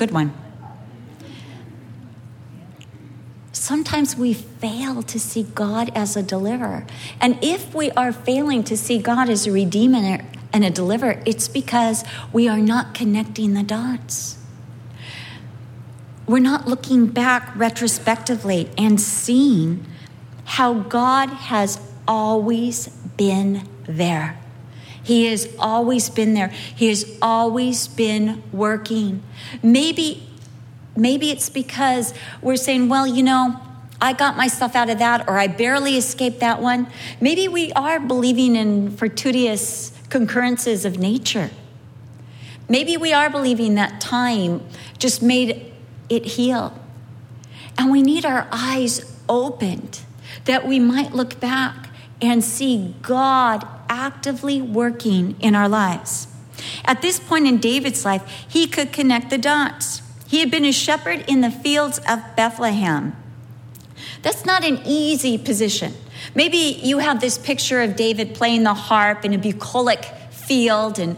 Good 0.00 0.12
one. 0.12 0.32
Sometimes 3.52 4.16
we 4.16 4.32
fail 4.32 5.02
to 5.02 5.20
see 5.20 5.42
God 5.42 5.92
as 5.94 6.16
a 6.16 6.22
deliverer. 6.22 6.86
And 7.20 7.38
if 7.44 7.74
we 7.74 7.90
are 7.90 8.10
failing 8.10 8.64
to 8.64 8.78
see 8.78 8.96
God 8.96 9.28
as 9.28 9.46
a 9.46 9.52
redeemer 9.52 10.24
and 10.54 10.64
a 10.64 10.70
deliverer, 10.70 11.22
it's 11.26 11.48
because 11.48 12.02
we 12.32 12.48
are 12.48 12.56
not 12.56 12.94
connecting 12.94 13.52
the 13.52 13.62
dots. 13.62 14.38
We're 16.26 16.38
not 16.38 16.66
looking 16.66 17.08
back 17.08 17.54
retrospectively 17.54 18.70
and 18.78 18.98
seeing 18.98 19.84
how 20.46 20.72
God 20.72 21.28
has 21.28 21.78
always 22.08 22.88
been 23.18 23.68
there. 23.82 24.40
He 25.10 25.24
has 25.24 25.52
always 25.58 26.08
been 26.08 26.34
there. 26.34 26.52
He 26.76 26.86
has 26.86 27.18
always 27.20 27.88
been 27.88 28.44
working. 28.52 29.24
Maybe 29.60 30.22
maybe 30.94 31.32
it's 31.32 31.50
because 31.50 32.14
we're 32.40 32.54
saying, 32.54 32.88
well, 32.88 33.08
you 33.08 33.24
know, 33.24 33.60
I 34.00 34.12
got 34.12 34.36
myself 34.36 34.76
out 34.76 34.88
of 34.88 35.00
that 35.00 35.28
or 35.28 35.36
I 35.36 35.48
barely 35.48 35.96
escaped 35.96 36.38
that 36.38 36.62
one. 36.62 36.86
Maybe 37.20 37.48
we 37.48 37.72
are 37.72 37.98
believing 37.98 38.54
in 38.54 38.96
fortuitous 38.96 39.98
concurrences 40.10 40.84
of 40.84 41.00
nature. 41.00 41.50
Maybe 42.68 42.96
we 42.96 43.12
are 43.12 43.28
believing 43.28 43.74
that 43.74 44.00
time 44.00 44.64
just 44.96 45.24
made 45.24 45.72
it 46.08 46.24
heal. 46.24 46.72
And 47.76 47.90
we 47.90 48.00
need 48.00 48.24
our 48.24 48.46
eyes 48.52 49.12
opened 49.28 50.02
that 50.44 50.68
we 50.68 50.78
might 50.78 51.12
look 51.12 51.40
back 51.40 51.89
and 52.22 52.44
see 52.44 52.94
God 53.02 53.66
actively 53.88 54.60
working 54.60 55.36
in 55.40 55.54
our 55.54 55.68
lives. 55.68 56.28
At 56.84 57.02
this 57.02 57.18
point 57.18 57.46
in 57.46 57.58
David's 57.58 58.04
life, 58.04 58.22
he 58.48 58.66
could 58.66 58.92
connect 58.92 59.30
the 59.30 59.38
dots. 59.38 60.02
He 60.26 60.40
had 60.40 60.50
been 60.50 60.64
a 60.64 60.72
shepherd 60.72 61.24
in 61.26 61.40
the 61.40 61.50
fields 61.50 61.98
of 62.08 62.20
Bethlehem. 62.36 63.16
That's 64.22 64.44
not 64.44 64.64
an 64.64 64.80
easy 64.84 65.38
position. 65.38 65.94
Maybe 66.34 66.56
you 66.56 66.98
have 66.98 67.20
this 67.20 67.38
picture 67.38 67.80
of 67.82 67.96
David 67.96 68.34
playing 68.34 68.62
the 68.62 68.74
harp 68.74 69.24
in 69.24 69.32
a 69.32 69.38
bucolic 69.38 70.04
field, 70.30 70.98
and 70.98 71.16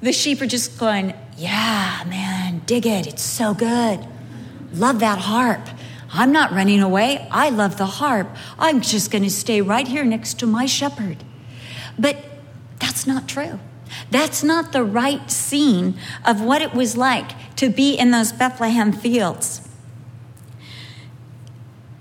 the 0.00 0.12
sheep 0.12 0.40
are 0.40 0.46
just 0.46 0.78
going, 0.78 1.14
Yeah, 1.36 2.04
man, 2.06 2.62
dig 2.66 2.86
it. 2.86 3.06
It's 3.06 3.22
so 3.22 3.54
good. 3.54 4.06
Love 4.72 5.00
that 5.00 5.18
harp. 5.18 5.68
I'm 6.12 6.30
not 6.30 6.52
running 6.52 6.80
away. 6.80 7.26
I 7.30 7.48
love 7.48 7.78
the 7.78 7.86
harp. 7.86 8.28
I'm 8.58 8.80
just 8.80 9.10
going 9.10 9.24
to 9.24 9.30
stay 9.30 9.60
right 9.60 9.88
here 9.88 10.04
next 10.04 10.38
to 10.40 10.46
my 10.46 10.66
shepherd. 10.66 11.24
But 11.98 12.16
that's 12.78 13.06
not 13.06 13.28
true. 13.28 13.58
That's 14.10 14.42
not 14.42 14.72
the 14.72 14.84
right 14.84 15.30
scene 15.30 15.98
of 16.24 16.42
what 16.42 16.62
it 16.62 16.74
was 16.74 16.96
like 16.96 17.56
to 17.56 17.70
be 17.70 17.94
in 17.94 18.10
those 18.10 18.32
Bethlehem 18.32 18.92
fields. 18.92 19.68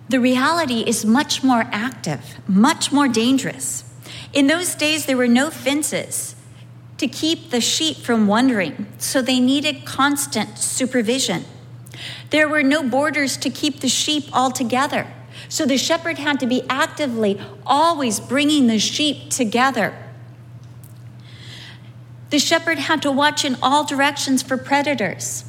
The 0.10 0.20
reality 0.20 0.82
is 0.82 1.06
much 1.06 1.42
more 1.42 1.66
active, 1.72 2.38
much 2.48 2.92
more 2.92 3.08
dangerous. 3.08 3.86
In 4.34 4.48
those 4.48 4.76
days, 4.76 5.06
there 5.06 5.16
were 5.16 5.28
no 5.28 5.50
fences 5.50 6.36
to 6.98 7.08
keep 7.08 7.50
the 7.50 7.62
sheep 7.62 7.98
from 7.98 8.28
wandering, 8.28 8.88
so 8.98 9.22
they 9.22 9.40
needed 9.40 9.86
constant 9.86 10.58
supervision. 10.58 11.46
There 12.30 12.48
were 12.48 12.64
no 12.64 12.84
borders 12.84 13.38
to 13.38 13.50
keep 13.50 13.80
the 13.80 13.90
sheep 13.90 14.26
all 14.34 14.52
together, 14.52 15.08
so 15.50 15.66
the 15.66 15.78
shepherd 15.78 16.18
had 16.18 16.40
to 16.40 16.48
be 16.48 16.64
actively 16.70 17.40
always 17.66 18.20
bringing 18.20 18.68
the 18.68 18.80
sheep 18.80 19.30
together. 19.30 19.94
The 22.30 22.40
shepherd 22.40 22.80
had 22.80 23.02
to 23.02 23.12
watch 23.12 23.44
in 23.44 23.58
all 23.62 23.84
directions 23.84 24.42
for 24.42 24.58
predators. 24.58 25.44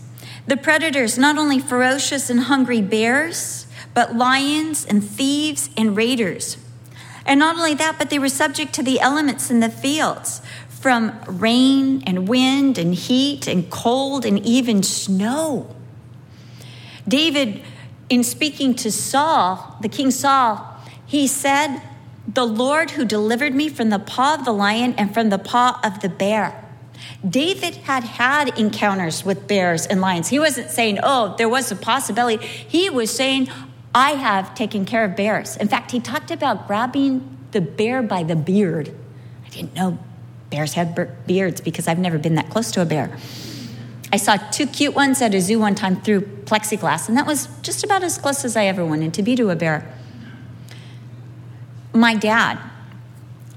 The 0.46 0.56
predators, 0.56 1.16
not 1.16 1.38
only 1.38 1.60
ferocious 1.60 2.28
and 2.28 2.40
hungry 2.40 2.82
bears, 2.82 3.66
but 3.94 4.16
lions 4.16 4.84
and 4.84 5.04
thieves 5.04 5.70
and 5.76 5.96
raiders. 5.96 6.56
And 7.24 7.38
not 7.38 7.56
only 7.56 7.74
that, 7.74 7.98
but 7.98 8.10
they 8.10 8.18
were 8.18 8.28
subject 8.28 8.72
to 8.74 8.82
the 8.82 9.00
elements 9.00 9.50
in 9.50 9.60
the 9.60 9.70
fields 9.70 10.42
from 10.68 11.16
rain 11.26 12.02
and 12.04 12.26
wind 12.26 12.78
and 12.78 12.92
heat 12.92 13.46
and 13.46 13.70
cold 13.70 14.26
and 14.26 14.44
even 14.44 14.82
snow. 14.82 15.76
David, 17.06 17.62
in 18.08 18.24
speaking 18.24 18.74
to 18.76 18.92
Saul, 18.92 19.76
the 19.80 19.88
king 19.88 20.10
Saul, 20.10 20.76
he 21.04 21.26
said, 21.26 21.80
The 22.26 22.46
Lord 22.46 22.92
who 22.92 23.04
delivered 23.04 23.54
me 23.54 23.68
from 23.68 23.90
the 23.90 23.98
paw 23.98 24.34
of 24.34 24.44
the 24.44 24.52
lion 24.52 24.94
and 24.96 25.12
from 25.12 25.30
the 25.30 25.38
paw 25.38 25.80
of 25.82 26.00
the 26.00 26.08
bear. 26.08 26.58
David 27.28 27.74
had 27.76 28.04
had 28.04 28.58
encounters 28.58 29.24
with 29.24 29.48
bears 29.48 29.86
and 29.86 30.00
lions. 30.00 30.28
He 30.28 30.38
wasn't 30.38 30.70
saying, 30.70 30.98
Oh, 31.02 31.34
there 31.36 31.48
was 31.48 31.70
a 31.72 31.76
possibility. 31.76 32.44
He 32.46 32.90
was 32.90 33.10
saying, 33.10 33.48
I 33.94 34.12
have 34.12 34.54
taken 34.54 34.84
care 34.84 35.04
of 35.04 35.16
bears. 35.16 35.56
In 35.56 35.68
fact, 35.68 35.90
he 35.90 36.00
talked 36.00 36.30
about 36.30 36.66
grabbing 36.66 37.38
the 37.50 37.60
bear 37.60 38.02
by 38.02 38.22
the 38.22 38.36
beard. 38.36 38.94
I 39.44 39.48
didn't 39.50 39.74
know 39.74 39.98
bears 40.50 40.74
have 40.74 41.26
beards 41.26 41.60
because 41.60 41.88
I've 41.88 41.98
never 41.98 42.18
been 42.18 42.34
that 42.36 42.50
close 42.50 42.70
to 42.72 42.82
a 42.82 42.84
bear. 42.84 43.16
I 44.12 44.16
saw 44.18 44.36
two 44.36 44.66
cute 44.66 44.94
ones 44.94 45.22
at 45.22 45.34
a 45.34 45.40
zoo 45.40 45.58
one 45.58 45.74
time 45.74 46.02
through 46.02 46.20
plexiglass, 46.20 47.08
and 47.08 47.16
that 47.16 47.26
was 47.26 47.48
just 47.62 47.82
about 47.82 48.02
as 48.02 48.18
close 48.18 48.44
as 48.44 48.56
I 48.56 48.66
ever 48.66 48.84
wanted 48.84 49.14
to 49.14 49.22
be 49.22 49.34
to 49.36 49.48
a 49.48 49.56
bear. 49.56 49.90
My 51.94 52.14
dad 52.14 52.58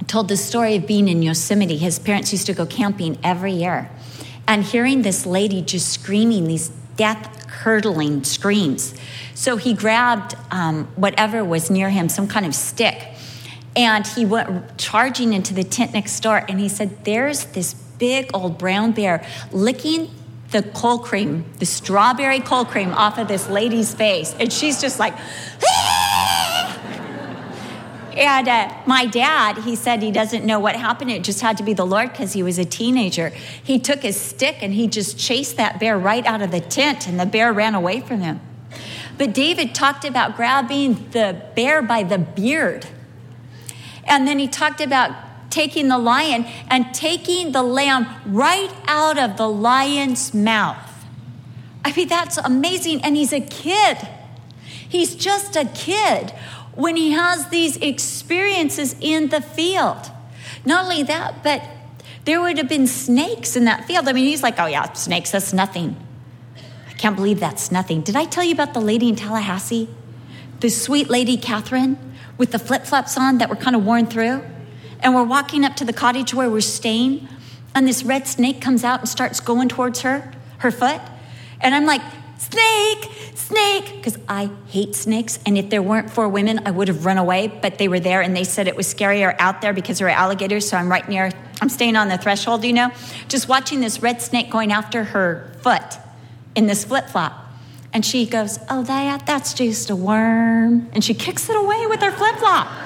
told 0.07 0.29
the 0.29 0.37
story 0.37 0.77
of 0.77 0.87
being 0.87 1.09
in 1.09 1.21
Yosemite. 1.21 1.75
His 1.75 1.99
parents 1.99 2.31
used 2.31 2.45
to 2.45 2.53
go 2.53 2.65
camping 2.65 3.17
every 3.21 3.51
year, 3.51 3.89
and 4.47 4.63
hearing 4.63 5.01
this 5.01 5.25
lady 5.25 5.61
just 5.61 5.89
screaming 5.89 6.47
these 6.47 6.69
death 6.95 7.47
curdling 7.49 8.23
screams. 8.23 8.93
So 9.33 9.57
he 9.57 9.73
grabbed 9.73 10.35
um, 10.51 10.85
whatever 10.95 11.43
was 11.43 11.69
near 11.69 11.89
him, 11.89 12.07
some 12.07 12.29
kind 12.29 12.45
of 12.45 12.55
stick, 12.55 13.09
and 13.75 14.07
he 14.07 14.25
went 14.25 14.77
charging 14.77 15.33
into 15.33 15.53
the 15.53 15.65
tent 15.65 15.91
next 15.91 16.17
door 16.21 16.45
and 16.47 16.61
he 16.61 16.69
said, 16.69 17.03
There's 17.03 17.43
this 17.47 17.73
big 17.73 18.29
old 18.33 18.57
brown 18.57 18.93
bear 18.93 19.25
licking 19.51 20.09
the 20.55 20.63
cold 20.69 21.03
cream, 21.03 21.43
the 21.59 21.65
strawberry 21.65 22.39
cold 22.39 22.69
cream 22.69 22.93
off 22.93 23.17
of 23.17 23.27
this 23.27 23.49
lady's 23.49 23.93
face. 23.93 24.33
And 24.39 24.53
she's 24.53 24.79
just 24.79 24.99
like, 24.99 25.13
ah! 25.67 26.81
And 28.15 28.47
uh, 28.47 28.73
my 28.85 29.05
dad, 29.05 29.57
he 29.57 29.75
said 29.75 30.01
he 30.01 30.13
doesn't 30.13 30.45
know 30.45 30.59
what 30.59 30.77
happened. 30.77 31.11
It 31.11 31.25
just 31.25 31.41
had 31.41 31.57
to 31.57 31.63
be 31.63 31.73
the 31.73 31.85
Lord 31.85 32.11
because 32.13 32.31
he 32.31 32.41
was 32.41 32.57
a 32.57 32.63
teenager. 32.63 33.33
He 33.61 33.79
took 33.79 34.01
his 34.01 34.19
stick 34.19 34.59
and 34.61 34.73
he 34.73 34.87
just 34.87 35.19
chased 35.19 35.57
that 35.57 35.77
bear 35.77 35.97
right 35.99 36.25
out 36.25 36.41
of 36.41 36.51
the 36.51 36.61
tent, 36.61 37.05
and 37.05 37.19
the 37.19 37.25
bear 37.25 37.51
ran 37.51 37.75
away 37.75 37.99
from 37.99 38.21
him. 38.21 38.39
But 39.17 39.33
David 39.33 39.75
talked 39.75 40.05
about 40.05 40.37
grabbing 40.37 41.09
the 41.11 41.41
bear 41.55 41.81
by 41.81 42.03
the 42.03 42.17
beard 42.17 42.87
and 44.07 44.27
then 44.27 44.39
he 44.39 44.47
talked 44.47 44.81
about 44.81 45.11
taking 45.55 45.87
the 45.87 45.97
lion 45.97 46.45
and 46.69 46.93
taking 46.93 47.53
the 47.53 47.63
lamb 47.63 48.05
right 48.25 48.71
out 48.87 49.17
of 49.17 49.37
the 49.37 49.47
lion's 49.47 50.33
mouth. 50.33 50.77
I 51.85 51.93
mean, 51.93 52.09
that's 52.09 52.37
amazing. 52.37 53.01
And 53.03 53.15
he's 53.15 53.31
a 53.31 53.39
kid. 53.39 53.97
He's 54.67 55.15
just 55.15 55.55
a 55.55 55.65
kid 55.65 56.31
when 56.75 56.97
he 56.97 57.11
has 57.11 57.47
these 57.49 57.77
experiences 57.77 58.95
in 58.99 59.29
the 59.29 59.39
field. 59.39 60.11
Not 60.65 60.83
only 60.85 61.03
that, 61.03 61.41
but 61.41 61.63
there 62.25 62.41
would 62.41 62.57
have 62.57 62.67
been 62.67 62.87
snakes 62.87 63.55
in 63.55 63.63
that 63.65 63.85
field. 63.85 64.09
I 64.09 64.13
mean, 64.13 64.25
he's 64.25 64.43
like, 64.43 64.59
oh, 64.59 64.65
yeah, 64.65 64.91
snakes, 64.93 65.31
that's 65.31 65.53
nothing. 65.53 65.95
I 66.89 66.93
can't 66.93 67.15
believe 67.15 67.39
that's 67.39 67.71
nothing. 67.71 68.01
Did 68.01 68.15
I 68.15 68.25
tell 68.25 68.43
you 68.43 68.53
about 68.53 68.73
the 68.73 68.81
lady 68.81 69.07
in 69.07 69.15
Tallahassee? 69.15 69.87
The 70.59 70.69
sweet 70.69 71.09
lady, 71.09 71.37
Catherine? 71.37 71.97
with 72.37 72.51
the 72.51 72.59
flip 72.59 72.83
flops 72.83 73.17
on 73.17 73.37
that 73.37 73.49
were 73.49 73.55
kind 73.55 73.75
of 73.75 73.85
worn 73.85 74.05
through. 74.05 74.43
And 75.05 75.13
we're 75.13 75.23
walking 75.23 75.63
up 75.63 75.75
to 75.75 75.85
the 75.85 75.93
cottage 75.93 76.33
where 76.33 76.49
we're 76.49 76.61
staying, 76.61 77.27
and 77.75 77.87
this 77.87 78.03
red 78.03 78.25
snake 78.25 78.59
comes 78.59 78.83
out 78.83 79.01
and 79.01 79.07
starts 79.07 79.39
going 79.39 79.69
towards 79.69 80.01
her, 80.01 80.31
her 80.57 80.71
foot. 80.71 80.99
And 81.61 81.75
I'm 81.75 81.85
like, 81.85 82.01
snake, 82.39 83.11
snake, 83.35 83.97
because 83.97 84.17
I 84.27 84.49
hate 84.65 84.95
snakes. 84.95 85.37
And 85.45 85.59
if 85.59 85.69
there 85.69 85.83
weren't 85.83 86.09
four 86.09 86.27
women, 86.27 86.61
I 86.65 86.71
would 86.71 86.87
have 86.87 87.05
run 87.05 87.19
away, 87.19 87.45
but 87.61 87.77
they 87.77 87.87
were 87.87 87.99
there 87.99 88.23
and 88.23 88.35
they 88.35 88.43
said 88.43 88.67
it 88.67 88.75
was 88.75 88.91
scarier 88.91 89.35
out 89.37 89.61
there 89.61 89.73
because 89.73 89.99
there 89.99 90.07
were 90.07 90.11
alligators. 90.11 90.67
So 90.67 90.75
I'm 90.75 90.89
right 90.89 91.07
near, 91.07 91.29
I'm 91.61 91.69
staying 91.69 91.97
on 91.97 92.07
the 92.07 92.17
threshold, 92.17 92.65
you 92.65 92.73
know, 92.73 92.91
just 93.27 93.47
watching 93.47 93.81
this 93.81 94.01
red 94.01 94.23
snake 94.23 94.49
going 94.49 94.71
after 94.71 95.03
her 95.03 95.51
foot 95.61 95.99
in 96.55 96.65
this 96.65 96.83
flip 96.83 97.09
flop. 97.09 97.45
And 97.93 98.03
she 98.03 98.25
goes, 98.25 98.57
Oh, 98.71 98.81
that, 98.81 99.27
that's 99.27 99.53
just 99.53 99.91
a 99.91 99.95
worm. 99.95 100.89
And 100.93 101.03
she 101.03 101.13
kicks 101.13 101.47
it 101.47 101.55
away 101.55 101.85
with 101.85 102.01
her 102.01 102.11
flip 102.11 102.37
flop. 102.37 102.84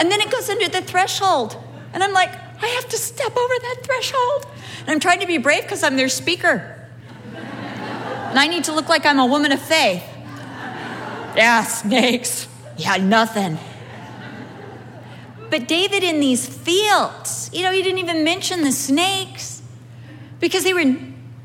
And 0.00 0.10
then 0.10 0.20
it 0.20 0.30
goes 0.32 0.48
under 0.48 0.66
the 0.66 0.80
threshold. 0.80 1.56
And 1.92 2.02
I'm 2.02 2.12
like, 2.12 2.30
I 2.62 2.66
have 2.66 2.88
to 2.88 2.96
step 2.96 3.36
over 3.36 3.54
that 3.62 3.76
threshold. 3.82 4.46
And 4.80 4.88
I'm 4.88 4.98
trying 4.98 5.20
to 5.20 5.26
be 5.26 5.36
brave 5.36 5.62
because 5.62 5.84
I'm 5.84 5.96
their 5.96 6.08
speaker. 6.08 6.88
And 7.34 8.38
I 8.38 8.46
need 8.46 8.64
to 8.64 8.72
look 8.72 8.88
like 8.88 9.04
I'm 9.04 9.18
a 9.18 9.26
woman 9.26 9.52
of 9.52 9.60
faith. 9.60 10.02
Yeah, 11.36 11.64
snakes. 11.64 12.48
Yeah, 12.78 12.96
nothing. 12.96 13.58
But 15.50 15.68
David 15.68 16.02
in 16.02 16.18
these 16.20 16.48
fields, 16.48 17.50
you 17.52 17.62
know, 17.62 17.72
he 17.72 17.82
didn't 17.82 17.98
even 17.98 18.24
mention 18.24 18.62
the 18.62 18.72
snakes 18.72 19.60
because 20.38 20.64
they 20.64 20.72
were 20.72 20.96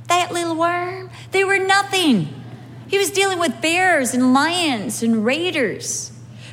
that 0.08 0.32
little 0.32 0.56
worm. 0.56 1.10
They 1.32 1.44
were 1.44 1.60
nothing. 1.60 2.30
He 2.88 2.98
was 2.98 3.10
dealing 3.10 3.40
with 3.40 3.62
bears 3.62 4.14
and 4.14 4.34
lions 4.34 5.02
and 5.02 5.26
raiders, 5.26 6.12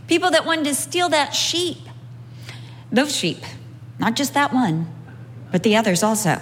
people 0.09 0.31
that 0.31 0.47
wanted 0.47 0.65
to 0.65 0.75
steal 0.75 1.11
that 1.11 1.35
sheep. 1.35 1.79
Those 2.93 3.17
sheep, 3.17 3.39
not 3.99 4.15
just 4.15 4.35
that 4.35 4.53
one, 4.53 4.87
but 5.51 5.63
the 5.63 5.75
others 5.77 6.03
also. 6.03 6.41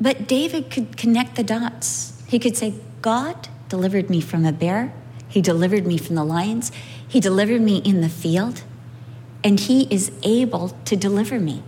But 0.00 0.28
David 0.28 0.70
could 0.70 0.96
connect 0.96 1.34
the 1.34 1.42
dots. 1.42 2.22
He 2.28 2.38
could 2.38 2.56
say, 2.56 2.74
God 3.02 3.48
delivered 3.68 4.08
me 4.08 4.20
from 4.20 4.46
a 4.46 4.52
bear, 4.52 4.92
He 5.28 5.42
delivered 5.42 5.86
me 5.86 5.98
from 5.98 6.14
the 6.14 6.24
lions, 6.24 6.70
He 7.06 7.18
delivered 7.18 7.60
me 7.60 7.78
in 7.78 8.00
the 8.00 8.08
field, 8.08 8.62
and 9.42 9.58
He 9.58 9.92
is 9.92 10.12
able 10.22 10.70
to 10.84 10.94
deliver 10.94 11.40
me. 11.40 11.64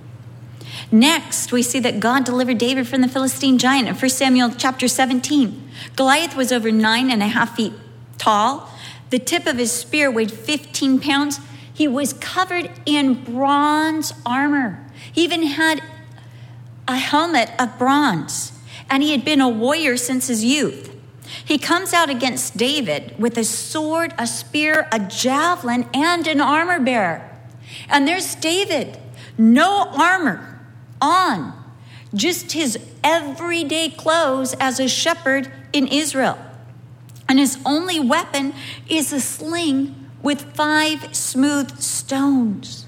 Next, 0.92 1.50
we 1.50 1.62
see 1.62 1.80
that 1.80 1.98
God 1.98 2.24
delivered 2.24 2.58
David 2.58 2.86
from 2.86 3.00
the 3.00 3.08
Philistine 3.08 3.58
giant 3.58 3.88
in 3.88 3.94
1 3.94 4.08
Samuel 4.10 4.52
chapter 4.56 4.86
17. 4.86 5.68
Goliath 5.96 6.36
was 6.36 6.52
over 6.52 6.70
nine 6.70 7.10
and 7.10 7.22
a 7.22 7.26
half 7.26 7.56
feet 7.56 7.72
tall. 8.18 8.70
The 9.10 9.18
tip 9.18 9.46
of 9.46 9.56
his 9.56 9.72
spear 9.72 10.10
weighed 10.10 10.30
15 10.30 11.00
pounds. 11.00 11.40
He 11.80 11.88
was 11.88 12.12
covered 12.12 12.70
in 12.84 13.24
bronze 13.24 14.12
armor. 14.26 14.84
He 15.14 15.24
even 15.24 15.44
had 15.44 15.82
a 16.86 16.98
helmet 16.98 17.50
of 17.58 17.78
bronze, 17.78 18.52
and 18.90 19.02
he 19.02 19.12
had 19.12 19.24
been 19.24 19.40
a 19.40 19.48
warrior 19.48 19.96
since 19.96 20.26
his 20.26 20.44
youth. 20.44 20.94
He 21.42 21.56
comes 21.56 21.94
out 21.94 22.10
against 22.10 22.58
David 22.58 23.14
with 23.18 23.38
a 23.38 23.44
sword, 23.44 24.12
a 24.18 24.26
spear, 24.26 24.88
a 24.92 24.98
javelin, 24.98 25.88
and 25.94 26.26
an 26.26 26.42
armor 26.42 26.80
bearer. 26.80 27.26
And 27.88 28.06
there's 28.06 28.34
David, 28.34 28.98
no 29.38 29.88
armor 29.96 30.60
on, 31.00 31.54
just 32.12 32.52
his 32.52 32.78
everyday 33.02 33.88
clothes 33.88 34.54
as 34.60 34.80
a 34.80 34.86
shepherd 34.86 35.50
in 35.72 35.86
Israel. 35.86 36.36
And 37.26 37.38
his 37.38 37.58
only 37.64 37.98
weapon 37.98 38.52
is 38.86 39.14
a 39.14 39.20
sling 39.20 39.99
with 40.22 40.54
five 40.54 41.14
smooth 41.14 41.78
stones. 41.80 42.86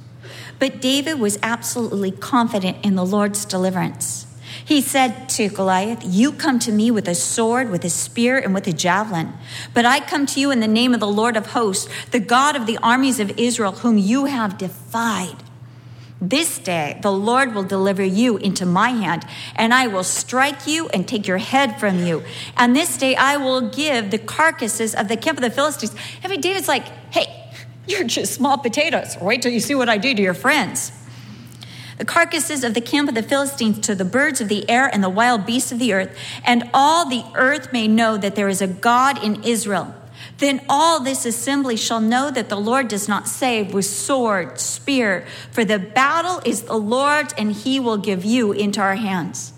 But 0.59 0.81
David 0.81 1.19
was 1.19 1.39
absolutely 1.43 2.13
confident 2.13 2.79
in 2.85 2.95
the 2.95 3.05
Lord's 3.05 3.45
deliverance. 3.45 4.27
He 4.65 4.81
said 4.81 5.29
to 5.31 5.49
Goliath, 5.49 6.05
You 6.05 6.33
come 6.33 6.59
to 6.61 6.73
me 6.73 6.91
with 6.91 7.09
a 7.09 7.15
sword, 7.15 7.71
with 7.71 7.85
a 7.85 7.91
spear, 7.91 8.39
and 8.39 8.55
with 8.55 8.67
a 8.67 8.73
javelin. 8.73 9.33
But 9.75 9.87
I 9.87 10.01
come 10.01 10.27
to 10.27 10.41
you 10.41 10.51
in 10.51 10.61
the 10.61 10.69
name 10.69 10.95
of 10.95 11.01
the 11.01 11.09
Lord 11.09 11.37
of 11.37 11.47
hosts, 11.47 11.89
the 12.11 12.21
God 12.21 12.55
of 12.55 12.67
the 12.67 12.79
armies 12.79 13.19
of 13.19 13.39
Israel, 13.39 13.73
whom 13.73 13.99
you 13.99 14.27
have 14.27 14.59
defied. 14.59 15.43
This 16.23 16.57
day 16.59 17.01
the 17.03 17.11
Lord 17.11 17.53
will 17.53 17.65
deliver 17.65 18.05
you 18.05 18.37
into 18.37 18.65
my 18.65 18.91
hand, 18.91 19.27
and 19.57 19.75
I 19.75 19.89
will 19.89 20.05
strike 20.05 20.69
you 20.69 20.89
and 20.91 21.07
take 21.07 21.27
your 21.27 21.39
head 21.39 21.81
from 21.81 22.07
you. 22.07 22.23
And 22.57 22.77
this 22.77 22.97
day 22.97 23.17
I 23.17 23.39
will 23.39 23.69
give 23.71 24.13
the 24.13 24.19
carcasses 24.19 24.95
of 24.95 25.09
the 25.09 25.17
camp 25.17 25.37
of 25.37 25.43
the 25.43 25.51
Philistines. 25.51 25.93
I 26.23 26.29
mean, 26.29 26.41
David's 26.41 26.69
like, 26.69 26.87
Hey, 27.11 27.51
you're 27.89 28.05
just 28.05 28.35
small 28.35 28.57
potatoes. 28.57 29.17
Wait 29.21 29.43
till 29.43 29.51
you 29.51 29.59
see 29.59 29.75
what 29.75 29.89
I 29.89 29.99
do 29.99 30.15
to 30.15 30.23
your 30.23 30.33
friends. 30.33 30.93
The 31.99 32.05
carcasses 32.05 32.63
of 32.63 32.75
the 32.75 32.81
camp 32.81 33.09
of 33.09 33.17
the 33.17 33.23
Philistines 33.25 33.81
to 33.81 33.97
the 33.97 34.05
birds 34.05 34.41
of 34.41 34.49
the 34.49 34.69
air 34.71 34.87
and 34.87 35.03
the 35.03 35.11
wild 35.11 35.45
beasts 35.45 35.73
of 35.73 35.81
the 35.81 35.93
earth, 35.93 36.17
and 36.45 36.71
all 36.73 37.09
the 37.09 37.25
earth 37.35 37.73
may 37.73 37.89
know 37.89 38.17
that 38.17 38.37
there 38.37 38.49
is 38.49 38.63
a 38.63 38.69
God 38.69 39.23
in 39.25 39.43
Israel. 39.43 39.93
Then 40.43 40.61
all 40.69 40.99
this 40.99 41.25
assembly 41.25 41.77
shall 41.77 42.01
know 42.01 42.29
that 42.33 42.49
the 42.49 42.57
Lord 42.57 42.89
does 42.89 43.07
not 43.07 43.29
save 43.29 43.73
with 43.73 43.85
sword, 43.85 44.59
spear, 44.59 45.25
for 45.53 45.65
the 45.65 45.79
battle 45.79 46.43
is 46.45 46.63
the 46.63 46.77
Lord's, 46.77 47.33
and 47.39 47.53
he 47.53 47.79
will 47.79 47.97
give 47.97 48.25
you 48.25 48.51
into 48.51 48.81
our 48.81 48.97
hands. 48.97 49.53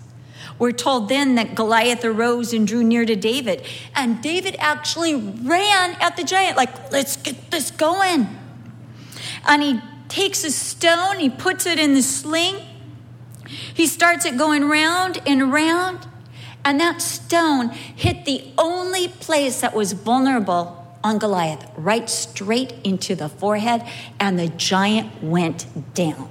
We're 0.59 0.73
told 0.73 1.09
then 1.09 1.33
that 1.35 1.55
Goliath 1.55 2.05
arose 2.05 2.53
and 2.53 2.67
drew 2.67 2.83
near 2.83 3.03
to 3.03 3.15
David. 3.15 3.65
And 3.95 4.21
David 4.21 4.57
actually 4.59 5.15
ran 5.15 5.97
at 5.99 6.17
the 6.17 6.23
giant, 6.23 6.55
like, 6.55 6.91
let's 6.91 7.17
get 7.17 7.49
this 7.49 7.71
going. 7.71 8.27
And 9.47 9.63
he 9.63 9.81
takes 10.07 10.43
a 10.43 10.51
stone, 10.51 11.17
he 11.17 11.31
puts 11.31 11.65
it 11.65 11.79
in 11.79 11.95
the 11.95 12.03
sling, 12.03 12.57
he 13.73 13.87
starts 13.87 14.23
it 14.23 14.37
going 14.37 14.65
round 14.65 15.19
and 15.25 15.51
round. 15.51 16.07
And 16.65 16.79
that 16.79 17.01
stone 17.01 17.69
hit 17.69 18.25
the 18.25 18.43
only 18.57 19.07
place 19.07 19.61
that 19.61 19.75
was 19.75 19.93
vulnerable 19.93 20.81
on 21.03 21.19
Goliath, 21.19 21.69
right 21.77 22.09
straight 22.09 22.73
into 22.83 23.15
the 23.15 23.29
forehead, 23.29 23.83
and 24.19 24.39
the 24.39 24.47
giant 24.47 25.23
went 25.23 25.93
down. 25.93 26.27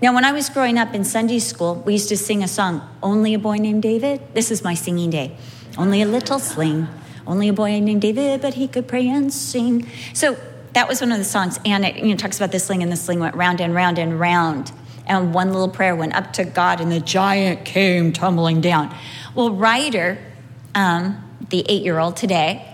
Now, 0.00 0.14
when 0.14 0.24
I 0.24 0.32
was 0.32 0.48
growing 0.48 0.78
up 0.78 0.94
in 0.94 1.04
Sunday 1.04 1.40
school, 1.40 1.82
we 1.84 1.94
used 1.94 2.08
to 2.10 2.16
sing 2.16 2.42
a 2.44 2.48
song, 2.48 2.88
Only 3.02 3.34
a 3.34 3.38
Boy 3.38 3.56
Named 3.56 3.82
David. 3.82 4.20
This 4.32 4.52
is 4.52 4.62
my 4.62 4.74
singing 4.74 5.10
day. 5.10 5.36
Only 5.76 6.02
a 6.02 6.06
little 6.06 6.38
sling, 6.38 6.86
only 7.26 7.48
a 7.48 7.52
boy 7.52 7.80
named 7.80 8.02
David, 8.02 8.40
but 8.40 8.54
he 8.54 8.68
could 8.68 8.86
pray 8.86 9.08
and 9.08 9.32
sing. 9.32 9.88
So 10.12 10.36
that 10.74 10.88
was 10.88 11.00
one 11.00 11.10
of 11.10 11.18
the 11.18 11.24
songs, 11.24 11.58
and 11.64 11.84
it 11.84 11.96
you 11.96 12.06
know, 12.06 12.16
talks 12.16 12.36
about 12.36 12.52
the 12.52 12.60
sling, 12.60 12.82
and 12.82 12.92
the 12.92 12.96
sling 12.96 13.18
went 13.18 13.34
round 13.34 13.60
and 13.60 13.74
round 13.74 13.98
and 13.98 14.20
round. 14.20 14.70
And 15.06 15.34
one 15.34 15.52
little 15.52 15.68
prayer 15.68 15.96
went 15.96 16.14
up 16.14 16.32
to 16.34 16.44
God, 16.44 16.80
and 16.80 16.92
the 16.92 17.00
giant 17.00 17.64
came 17.64 18.12
tumbling 18.12 18.60
down. 18.60 18.94
Well, 19.34 19.50
Ryder, 19.50 20.18
um, 20.76 21.20
the 21.50 21.64
eight 21.68 21.82
year 21.82 21.98
old 21.98 22.16
today, 22.16 22.70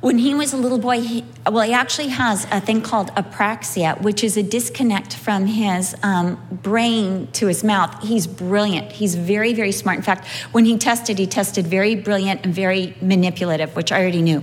when 0.00 0.18
he 0.18 0.34
was 0.34 0.52
a 0.52 0.56
little 0.56 0.78
boy, 0.78 1.00
he, 1.00 1.24
well, 1.50 1.66
he 1.66 1.72
actually 1.72 2.08
has 2.08 2.46
a 2.50 2.60
thing 2.60 2.82
called 2.82 3.08
apraxia, 3.16 4.00
which 4.02 4.22
is 4.22 4.36
a 4.36 4.42
disconnect 4.42 5.14
from 5.16 5.46
his 5.46 5.94
um, 6.02 6.38
brain 6.50 7.26
to 7.32 7.46
his 7.46 7.64
mouth. 7.64 8.02
He's 8.02 8.26
brilliant. 8.26 8.92
He's 8.92 9.14
very, 9.14 9.54
very 9.54 9.72
smart. 9.72 9.96
In 9.96 10.02
fact, 10.02 10.26
when 10.52 10.66
he 10.66 10.76
tested, 10.76 11.18
he 11.18 11.26
tested 11.26 11.66
very 11.66 11.94
brilliant 11.94 12.44
and 12.44 12.54
very 12.54 12.94
manipulative, 13.00 13.74
which 13.76 13.92
I 13.92 14.00
already 14.00 14.20
knew. 14.22 14.42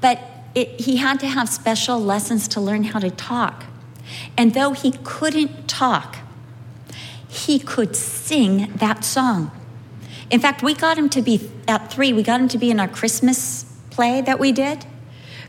but 0.00 0.20
it, 0.54 0.80
he 0.80 0.96
had 0.96 1.18
to 1.20 1.26
have 1.26 1.48
special 1.48 2.00
lessons 2.00 2.46
to 2.48 2.60
learn 2.60 2.84
how 2.84 3.00
to 3.00 3.10
talk. 3.10 3.64
And 4.36 4.54
though 4.54 4.72
he 4.72 4.92
couldn't 5.04 5.68
talk, 5.68 6.19
he 7.30 7.60
could 7.60 7.94
sing 7.94 8.72
that 8.76 9.04
song. 9.04 9.52
In 10.30 10.40
fact, 10.40 10.62
we 10.62 10.74
got 10.74 10.98
him 10.98 11.08
to 11.10 11.22
be, 11.22 11.50
at 11.68 11.92
three, 11.92 12.12
we 12.12 12.22
got 12.22 12.40
him 12.40 12.48
to 12.48 12.58
be 12.58 12.70
in 12.70 12.80
our 12.80 12.88
Christmas 12.88 13.64
play 13.90 14.20
that 14.22 14.38
we 14.38 14.52
did 14.52 14.84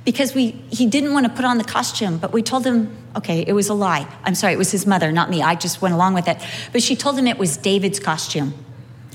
because 0.05 0.33
we, 0.33 0.51
he 0.69 0.85
didn't 0.85 1.13
want 1.13 1.25
to 1.25 1.31
put 1.31 1.43
on 1.43 1.57
the 1.57 1.63
costume, 1.63 2.17
but 2.17 2.31
we 2.31 2.43
told 2.43 2.65
him, 2.65 2.95
okay, 3.15 3.43
it 3.47 3.53
was 3.53 3.69
a 3.69 3.73
lie. 3.73 4.07
I'm 4.23 4.35
sorry, 4.35 4.53
it 4.53 4.57
was 4.57 4.71
his 4.71 4.85
mother, 4.85 5.11
not 5.11 5.29
me. 5.29 5.41
I 5.41 5.55
just 5.55 5.81
went 5.81 5.93
along 5.93 6.13
with 6.13 6.27
it. 6.27 6.37
But 6.71 6.83
she 6.83 6.95
told 6.95 7.17
him 7.17 7.27
it 7.27 7.37
was 7.37 7.57
David's 7.57 7.99
costume. 7.99 8.53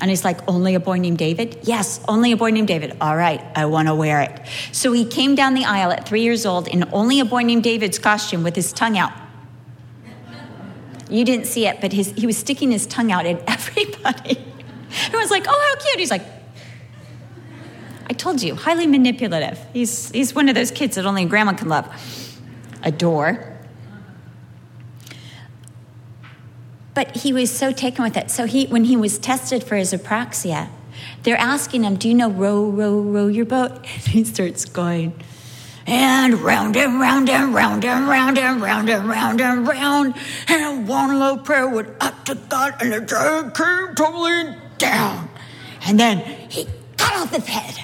And 0.01 0.11
he's 0.11 0.25
like, 0.25 0.47
only 0.49 0.75
a 0.75 0.81
boy 0.81 0.99
named 0.99 1.19
David? 1.19 1.59
Yes, 1.63 2.01
only 2.07 2.33
a 2.33 2.37
boy 2.37 2.51
named 2.51 2.69
David. 2.69 2.97
All 3.01 3.17
right, 3.17 3.43
I 3.55 3.65
want 3.67 3.89
to 3.89 3.95
wear 3.95 4.21
it. 4.21 4.41
So 4.73 4.93
he 4.93 5.05
came 5.05 5.35
down 5.35 5.55
the 5.55 5.65
aisle 5.65 5.91
at 5.91 6.07
three 6.07 6.23
years 6.23 6.45
old 6.45 6.69
in 6.69 6.85
only 6.93 7.21
a 7.21 7.25
boy 7.25 7.43
named 7.43 7.63
David's 7.63 7.99
costume 7.99 8.43
with 8.43 8.55
his 8.55 8.73
tongue 8.73 8.99
out. 8.99 9.13
You 11.09 11.25
didn't 11.25 11.47
see 11.47 11.67
it, 11.67 11.81
but 11.81 11.93
his, 11.93 12.13
he 12.13 12.27
was 12.27 12.37
sticking 12.37 12.71
his 12.71 12.87
tongue 12.87 13.13
out 13.13 13.27
at 13.27 13.43
everybody. 13.47 14.39
Everyone's 15.07 15.31
like, 15.31 15.45
oh, 15.49 15.75
how 15.75 15.83
cute. 15.83 15.99
He's 15.99 16.11
like, 16.11 16.23
I 18.09 18.13
told 18.13 18.43
you, 18.43 18.55
highly 18.55 18.87
manipulative. 18.87 19.59
He's, 19.73 20.11
he's 20.11 20.35
one 20.35 20.49
of 20.49 20.55
those 20.55 20.71
kids 20.71 20.97
that 20.97 21.07
only 21.07 21.25
grandma 21.25 21.55
can 21.55 21.69
love, 21.69 22.41
adore. 22.83 23.53
But 26.95 27.17
he 27.17 27.33
was 27.33 27.51
so 27.51 27.73
taken 27.73 28.05
with 28.05 28.17
it. 28.17 28.31
So 28.31 28.47
he, 28.47 28.67
when 28.67 28.85
he 28.85 28.97
was 28.97 29.19
tested 29.19 29.63
for 29.63 29.77
his 29.77 29.93
apraxia, 29.93 30.71
they're 31.25 31.37
asking 31.37 31.83
him, 31.85 31.97
Do 31.97 32.09
you 32.09 32.15
know 32.15 32.31
row, 32.31 32.65
row, 32.65 32.99
row 32.99 33.27
your 33.27 33.45
boat? 33.45 33.73
And 33.95 34.07
he 34.07 34.25
starts 34.25 34.65
going, 34.65 35.13
and 35.87 36.35
round 36.41 36.77
and 36.77 37.01
round 37.01 37.31
and 37.31 37.55
round 37.55 37.85
and 37.85 38.09
round 38.09 38.39
and 38.39 38.61
round 38.61 38.91
and 38.91 39.09
round 39.09 39.41
and 39.41 39.69
round. 39.69 40.15
And 40.49 40.89
one 40.89 41.19
little 41.19 41.39
prayer 41.39 41.69
went 41.69 41.89
up 42.01 42.25
to 42.25 42.35
God, 42.35 42.75
and 42.81 42.93
the 42.93 43.01
giant 43.01 43.55
came 43.55 43.95
tumbling 43.95 44.57
down. 44.79 45.29
And 45.87 45.99
then 45.99 46.19
he 46.51 46.67
cut 46.97 47.15
off 47.15 47.35
his 47.35 47.47
head. 47.47 47.77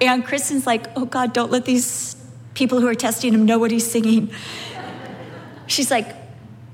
And 0.00 0.24
Kristen's 0.24 0.66
like, 0.66 0.86
oh 0.96 1.06
God, 1.06 1.32
don't 1.32 1.50
let 1.50 1.64
these 1.64 2.16
people 2.54 2.80
who 2.80 2.86
are 2.86 2.94
testing 2.94 3.32
him 3.32 3.46
know 3.46 3.58
what 3.58 3.70
he's 3.70 3.90
singing. 3.90 4.30
She's 5.66 5.90
like, 5.90 6.14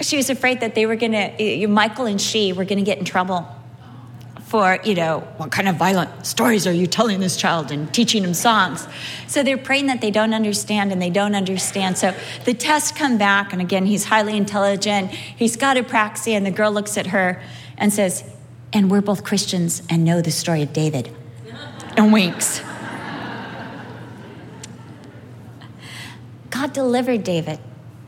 she 0.00 0.16
was 0.16 0.28
afraid 0.28 0.60
that 0.60 0.74
they 0.74 0.86
were 0.86 0.96
gonna, 0.96 1.32
eh, 1.38 1.66
Michael 1.66 2.06
and 2.06 2.20
she 2.20 2.52
were 2.52 2.64
gonna 2.64 2.82
get 2.82 2.98
in 2.98 3.04
trouble 3.04 3.46
for, 4.54 4.78
you 4.84 4.94
know, 4.94 5.18
what 5.38 5.50
kind 5.50 5.68
of 5.68 5.74
violent 5.74 6.24
stories 6.24 6.64
are 6.64 6.72
you 6.72 6.86
telling 6.86 7.18
this 7.18 7.36
child 7.36 7.72
and 7.72 7.92
teaching 7.92 8.22
him 8.22 8.34
songs? 8.34 8.86
So 9.26 9.42
they're 9.42 9.58
praying 9.58 9.86
that 9.86 10.00
they 10.00 10.12
don't 10.12 10.32
understand 10.32 10.92
and 10.92 11.02
they 11.02 11.10
don't 11.10 11.34
understand. 11.34 11.98
So 11.98 12.14
the 12.44 12.54
tests 12.54 12.92
come 12.96 13.18
back, 13.18 13.52
and 13.52 13.60
again, 13.60 13.84
he's 13.84 14.04
highly 14.04 14.36
intelligent. 14.36 15.10
He's 15.10 15.56
got 15.56 15.76
apraxia, 15.76 16.36
and 16.36 16.46
the 16.46 16.52
girl 16.52 16.70
looks 16.70 16.96
at 16.96 17.08
her 17.08 17.42
and 17.76 17.92
says, 17.92 18.22
And 18.72 18.92
we're 18.92 19.00
both 19.00 19.24
Christians 19.24 19.82
and 19.90 20.04
know 20.04 20.20
the 20.20 20.30
story 20.30 20.62
of 20.62 20.72
David. 20.72 21.10
and 21.96 22.12
winks. 22.12 22.60
God 26.50 26.72
delivered 26.72 27.24
David 27.24 27.58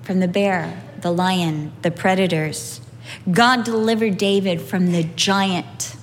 from 0.02 0.20
the 0.20 0.28
bear, 0.28 0.80
the 1.00 1.10
lion, 1.10 1.72
the 1.82 1.90
predators. 1.90 2.80
God 3.28 3.64
delivered 3.64 4.16
David 4.16 4.60
from 4.60 4.92
the 4.92 5.02
giant. 5.02 5.95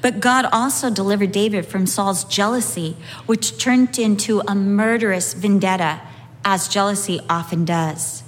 But 0.00 0.20
God 0.20 0.46
also 0.52 0.90
delivered 0.90 1.32
David 1.32 1.66
from 1.66 1.86
Saul's 1.86 2.24
jealousy, 2.24 2.96
which 3.26 3.58
turned 3.58 3.98
into 3.98 4.42
a 4.46 4.54
murderous 4.54 5.34
vendetta, 5.34 6.00
as 6.44 6.68
jealousy 6.68 7.20
often 7.28 7.64
does. 7.64 8.22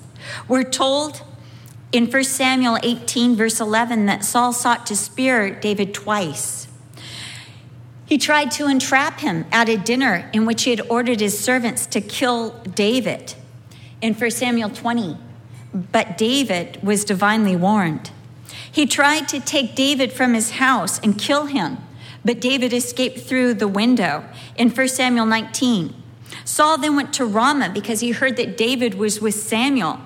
We're 0.48 0.64
told 0.64 1.22
in 1.92 2.10
1 2.10 2.24
Samuel 2.24 2.78
18, 2.82 3.36
verse 3.36 3.60
11, 3.60 4.06
that 4.06 4.24
Saul 4.24 4.52
sought 4.52 4.86
to 4.86 4.96
spear 4.96 5.50
David 5.50 5.94
twice. 5.94 6.66
He 8.06 8.18
tried 8.18 8.50
to 8.52 8.66
entrap 8.66 9.20
him 9.20 9.46
at 9.50 9.68
a 9.68 9.76
dinner 9.76 10.28
in 10.32 10.44
which 10.44 10.64
he 10.64 10.70
had 10.70 10.82
ordered 10.90 11.20
his 11.20 11.38
servants 11.38 11.86
to 11.86 12.00
kill 12.00 12.50
David 12.74 13.34
in 14.02 14.14
1 14.14 14.30
Samuel 14.30 14.70
20. 14.70 15.16
But 15.72 16.18
David 16.18 16.80
was 16.82 17.04
divinely 17.04 17.56
warned. 17.56 18.10
He 18.74 18.86
tried 18.86 19.28
to 19.28 19.38
take 19.38 19.76
David 19.76 20.12
from 20.12 20.34
his 20.34 20.50
house 20.50 20.98
and 20.98 21.16
kill 21.16 21.46
him, 21.46 21.78
but 22.24 22.40
David 22.40 22.72
escaped 22.72 23.20
through 23.20 23.54
the 23.54 23.68
window 23.68 24.24
in 24.56 24.68
1 24.68 24.88
Samuel 24.88 25.26
19. 25.26 25.94
Saul 26.44 26.76
then 26.78 26.96
went 26.96 27.14
to 27.14 27.24
Ramah 27.24 27.70
because 27.72 28.00
he 28.00 28.10
heard 28.10 28.36
that 28.36 28.56
David 28.56 28.94
was 28.94 29.20
with 29.20 29.36
Samuel. 29.36 30.00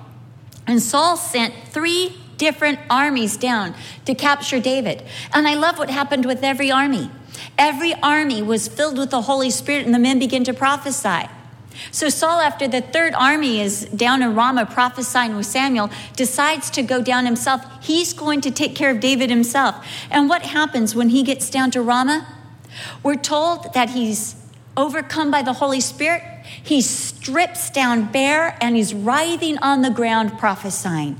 And 0.67 0.83
Saul 0.83 1.17
sent 1.17 1.55
three 1.69 2.21
different 2.37 2.77
armies 2.91 3.37
down 3.37 3.73
to 4.05 4.13
capture 4.13 4.59
David. 4.59 5.01
And 5.33 5.47
I 5.47 5.55
love 5.55 5.79
what 5.79 5.89
happened 5.89 6.27
with 6.27 6.43
every 6.43 6.69
army. 6.69 7.09
Every 7.57 7.95
army 8.03 8.43
was 8.43 8.67
filled 8.67 8.99
with 8.99 9.09
the 9.09 9.23
Holy 9.23 9.49
Spirit, 9.49 9.87
and 9.87 9.95
the 9.95 9.99
men 9.99 10.19
began 10.19 10.43
to 10.43 10.53
prophesy. 10.53 11.27
So 11.91 12.09
Saul, 12.09 12.39
after 12.39 12.67
the 12.67 12.81
third 12.81 13.13
army 13.13 13.61
is 13.61 13.85
down 13.85 14.21
in 14.21 14.35
Ramah 14.35 14.67
prophesying 14.67 15.35
with 15.35 15.45
Samuel, 15.45 15.89
decides 16.15 16.69
to 16.71 16.83
go 16.83 17.01
down 17.01 17.25
himself. 17.25 17.63
He's 17.81 18.13
going 18.13 18.41
to 18.41 18.51
take 18.51 18.75
care 18.75 18.91
of 18.91 18.99
David 18.99 19.29
himself. 19.29 19.85
And 20.11 20.29
what 20.29 20.43
happens 20.43 20.95
when 20.95 21.09
he 21.09 21.23
gets 21.23 21.49
down 21.49 21.71
to 21.71 21.81
Ramah? 21.81 22.27
We're 23.03 23.15
told 23.15 23.73
that 23.73 23.91
he's 23.91 24.35
overcome 24.77 25.31
by 25.31 25.41
the 25.41 25.53
Holy 25.53 25.81
Spirit. 25.81 26.23
He 26.43 26.81
strips 26.81 27.69
down 27.69 28.11
bare 28.11 28.57
and 28.61 28.75
he's 28.75 28.93
writhing 28.93 29.57
on 29.59 29.81
the 29.81 29.89
ground 29.89 30.37
prophesying. 30.37 31.19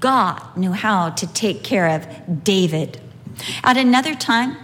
God 0.00 0.40
knew 0.56 0.72
how 0.72 1.10
to 1.10 1.26
take 1.26 1.62
care 1.62 1.88
of 1.88 2.44
David. 2.44 3.00
At 3.64 3.76
another 3.76 4.14
time, 4.14 4.56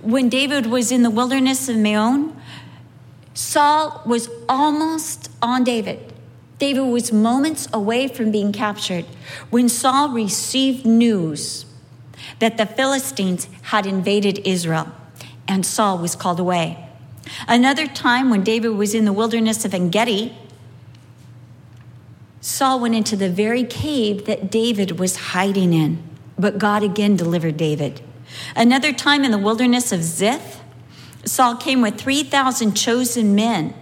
when 0.00 0.28
David 0.28 0.66
was 0.66 0.92
in 0.92 1.02
the 1.02 1.10
wilderness 1.10 1.68
of 1.68 1.76
Maon, 1.76 2.36
Saul 3.36 4.00
was 4.06 4.30
almost 4.48 5.30
on 5.42 5.62
David. 5.62 6.14
David 6.58 6.86
was 6.86 7.12
moments 7.12 7.68
away 7.70 8.08
from 8.08 8.30
being 8.30 8.50
captured 8.50 9.04
when 9.50 9.68
Saul 9.68 10.08
received 10.08 10.86
news 10.86 11.66
that 12.38 12.56
the 12.56 12.64
Philistines 12.64 13.46
had 13.64 13.84
invaded 13.84 14.38
Israel, 14.46 14.90
and 15.46 15.66
Saul 15.66 15.98
was 15.98 16.16
called 16.16 16.40
away. 16.40 16.88
Another 17.46 17.86
time 17.86 18.30
when 18.30 18.42
David 18.42 18.70
was 18.70 18.94
in 18.94 19.04
the 19.04 19.12
wilderness 19.12 19.66
of 19.66 19.74
Engedi, 19.74 20.34
Saul 22.40 22.80
went 22.80 22.94
into 22.94 23.16
the 23.16 23.28
very 23.28 23.64
cave 23.64 24.24
that 24.24 24.50
David 24.50 24.98
was 24.98 25.16
hiding 25.16 25.74
in, 25.74 26.02
but 26.38 26.56
God 26.56 26.82
again 26.82 27.16
delivered 27.16 27.58
David. 27.58 28.00
Another 28.54 28.94
time 28.94 29.24
in 29.26 29.30
the 29.30 29.36
wilderness 29.36 29.92
of 29.92 30.02
Ziph, 30.02 30.62
Saul 31.26 31.56
came 31.56 31.82
with 31.82 31.98
3,000 31.98 32.74
chosen 32.74 33.34
men, 33.34 33.74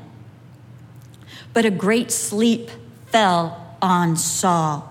but 1.52 1.64
a 1.64 1.70
great 1.70 2.10
sleep 2.10 2.70
fell 3.06 3.76
on 3.80 4.16
Saul. 4.16 4.90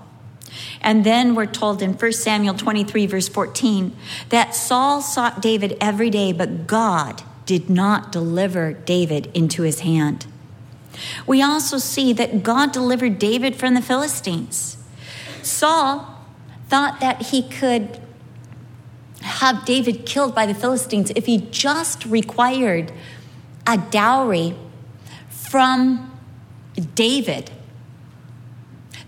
And 0.82 1.04
then 1.04 1.34
we're 1.34 1.48
told 1.48 1.82
in 1.82 1.94
1 1.94 2.14
Samuel 2.14 2.54
23, 2.54 3.08
verse 3.08 3.28
14, 3.28 3.96
that 4.30 4.54
Saul 4.54 5.02
sought 5.02 5.42
David 5.42 5.76
every 5.82 6.10
day, 6.10 6.32
but 6.32 6.68
God 6.68 7.24
did 7.46 7.70
not 7.70 8.12
deliver 8.12 8.72
David 8.72 9.32
into 9.34 9.64
his 9.64 9.80
hand. 9.80 10.28
We 11.26 11.42
also 11.42 11.78
see 11.80 12.14
that 12.14 12.44
God 12.44 12.72
delivered 12.72 13.18
David 13.18 13.56
from 13.56 13.74
the 13.74 13.82
Philistines. 13.82 14.78
Saul 15.42 16.08
thought 16.70 17.00
that 17.00 17.24
he 17.24 17.42
could 17.42 18.00
have 19.24 19.66
David 19.66 20.06
killed 20.06 20.36
by 20.36 20.46
the 20.46 20.54
Philistines 20.54 21.12
if 21.16 21.26
he 21.26 21.38
just 21.52 22.06
required 22.06 22.92
a 23.66 23.78
dowry 23.78 24.56
from 25.30 26.12
David 26.96 27.52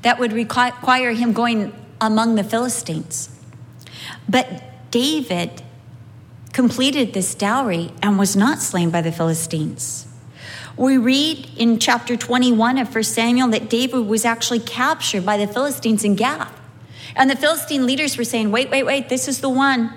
that 0.01 0.19
would 0.19 0.31
require 0.31 1.11
him 1.11 1.33
going 1.33 1.73
among 1.99 2.35
the 2.35 2.43
Philistines. 2.43 3.29
But 4.29 4.91
David 4.91 5.63
completed 6.53 7.13
this 7.13 7.35
dowry 7.35 7.91
and 8.01 8.17
was 8.17 8.35
not 8.35 8.61
slain 8.61 8.89
by 8.89 9.01
the 9.01 9.11
Philistines. 9.11 10.07
We 10.77 10.97
read 10.97 11.49
in 11.57 11.79
chapter 11.79 12.15
21 12.15 12.77
of 12.77 12.93
1 12.93 13.03
Samuel 13.03 13.49
that 13.49 13.69
David 13.69 14.05
was 14.05 14.25
actually 14.25 14.59
captured 14.59 15.25
by 15.25 15.37
the 15.37 15.47
Philistines 15.47 16.03
in 16.03 16.15
Gath. 16.15 16.53
And 17.15 17.29
the 17.29 17.35
Philistine 17.35 17.85
leaders 17.85 18.17
were 18.17 18.23
saying, 18.23 18.51
wait, 18.51 18.69
wait, 18.69 18.83
wait, 18.83 19.09
this 19.09 19.27
is 19.27 19.41
the 19.41 19.49
one 19.49 19.93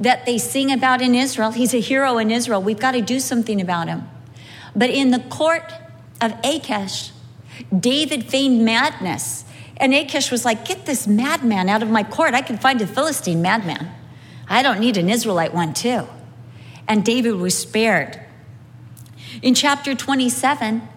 that 0.00 0.26
they 0.26 0.38
sing 0.38 0.72
about 0.72 1.02
in 1.02 1.14
Israel. 1.14 1.50
He's 1.50 1.74
a 1.74 1.80
hero 1.80 2.18
in 2.18 2.30
Israel. 2.30 2.62
We've 2.62 2.78
got 2.78 2.92
to 2.92 3.02
do 3.02 3.18
something 3.20 3.60
about 3.60 3.88
him. 3.88 4.08
But 4.74 4.90
in 4.90 5.10
the 5.10 5.18
court 5.18 5.72
of 6.20 6.34
Achish, 6.44 7.10
David 7.76 8.24
feigned 8.24 8.64
madness. 8.64 9.44
And 9.76 9.94
Achish 9.94 10.30
was 10.30 10.44
like, 10.44 10.64
Get 10.64 10.86
this 10.86 11.06
madman 11.06 11.68
out 11.68 11.82
of 11.82 11.90
my 11.90 12.02
court. 12.02 12.34
I 12.34 12.42
can 12.42 12.58
find 12.58 12.80
a 12.80 12.86
Philistine 12.86 13.42
madman. 13.42 13.90
I 14.48 14.62
don't 14.62 14.80
need 14.80 14.96
an 14.96 15.10
Israelite 15.10 15.52
one, 15.52 15.74
too. 15.74 16.06
And 16.86 17.04
David 17.04 17.34
was 17.34 17.56
spared. 17.56 18.20
In 19.42 19.54
chapter 19.54 19.94
27 19.94 20.88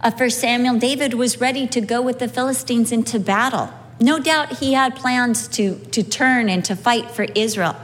of 0.00 0.18
1 0.18 0.30
Samuel, 0.30 0.78
David 0.78 1.14
was 1.14 1.40
ready 1.40 1.66
to 1.68 1.80
go 1.80 2.00
with 2.00 2.18
the 2.18 2.28
Philistines 2.28 2.90
into 2.90 3.20
battle. 3.20 3.70
No 4.00 4.18
doubt 4.18 4.58
he 4.58 4.72
had 4.72 4.96
plans 4.96 5.46
to, 5.48 5.78
to 5.90 6.02
turn 6.02 6.48
and 6.48 6.64
to 6.64 6.74
fight 6.76 7.10
for 7.10 7.24
Israel. 7.34 7.76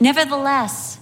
Nevertheless, 0.00 0.98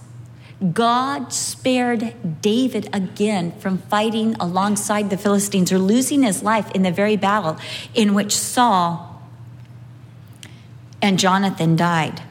God 0.71 1.33
spared 1.33 2.41
David 2.41 2.89
again 2.93 3.51
from 3.59 3.79
fighting 3.79 4.35
alongside 4.39 5.09
the 5.09 5.17
Philistines 5.17 5.71
or 5.71 5.79
losing 5.79 6.23
his 6.23 6.41
life 6.41 6.71
in 6.71 6.83
the 6.83 6.91
very 6.91 7.17
battle 7.17 7.57
in 7.93 8.13
which 8.13 8.35
Saul 8.35 9.21
and 11.01 11.19
Jonathan 11.19 11.75
died. 11.75 12.21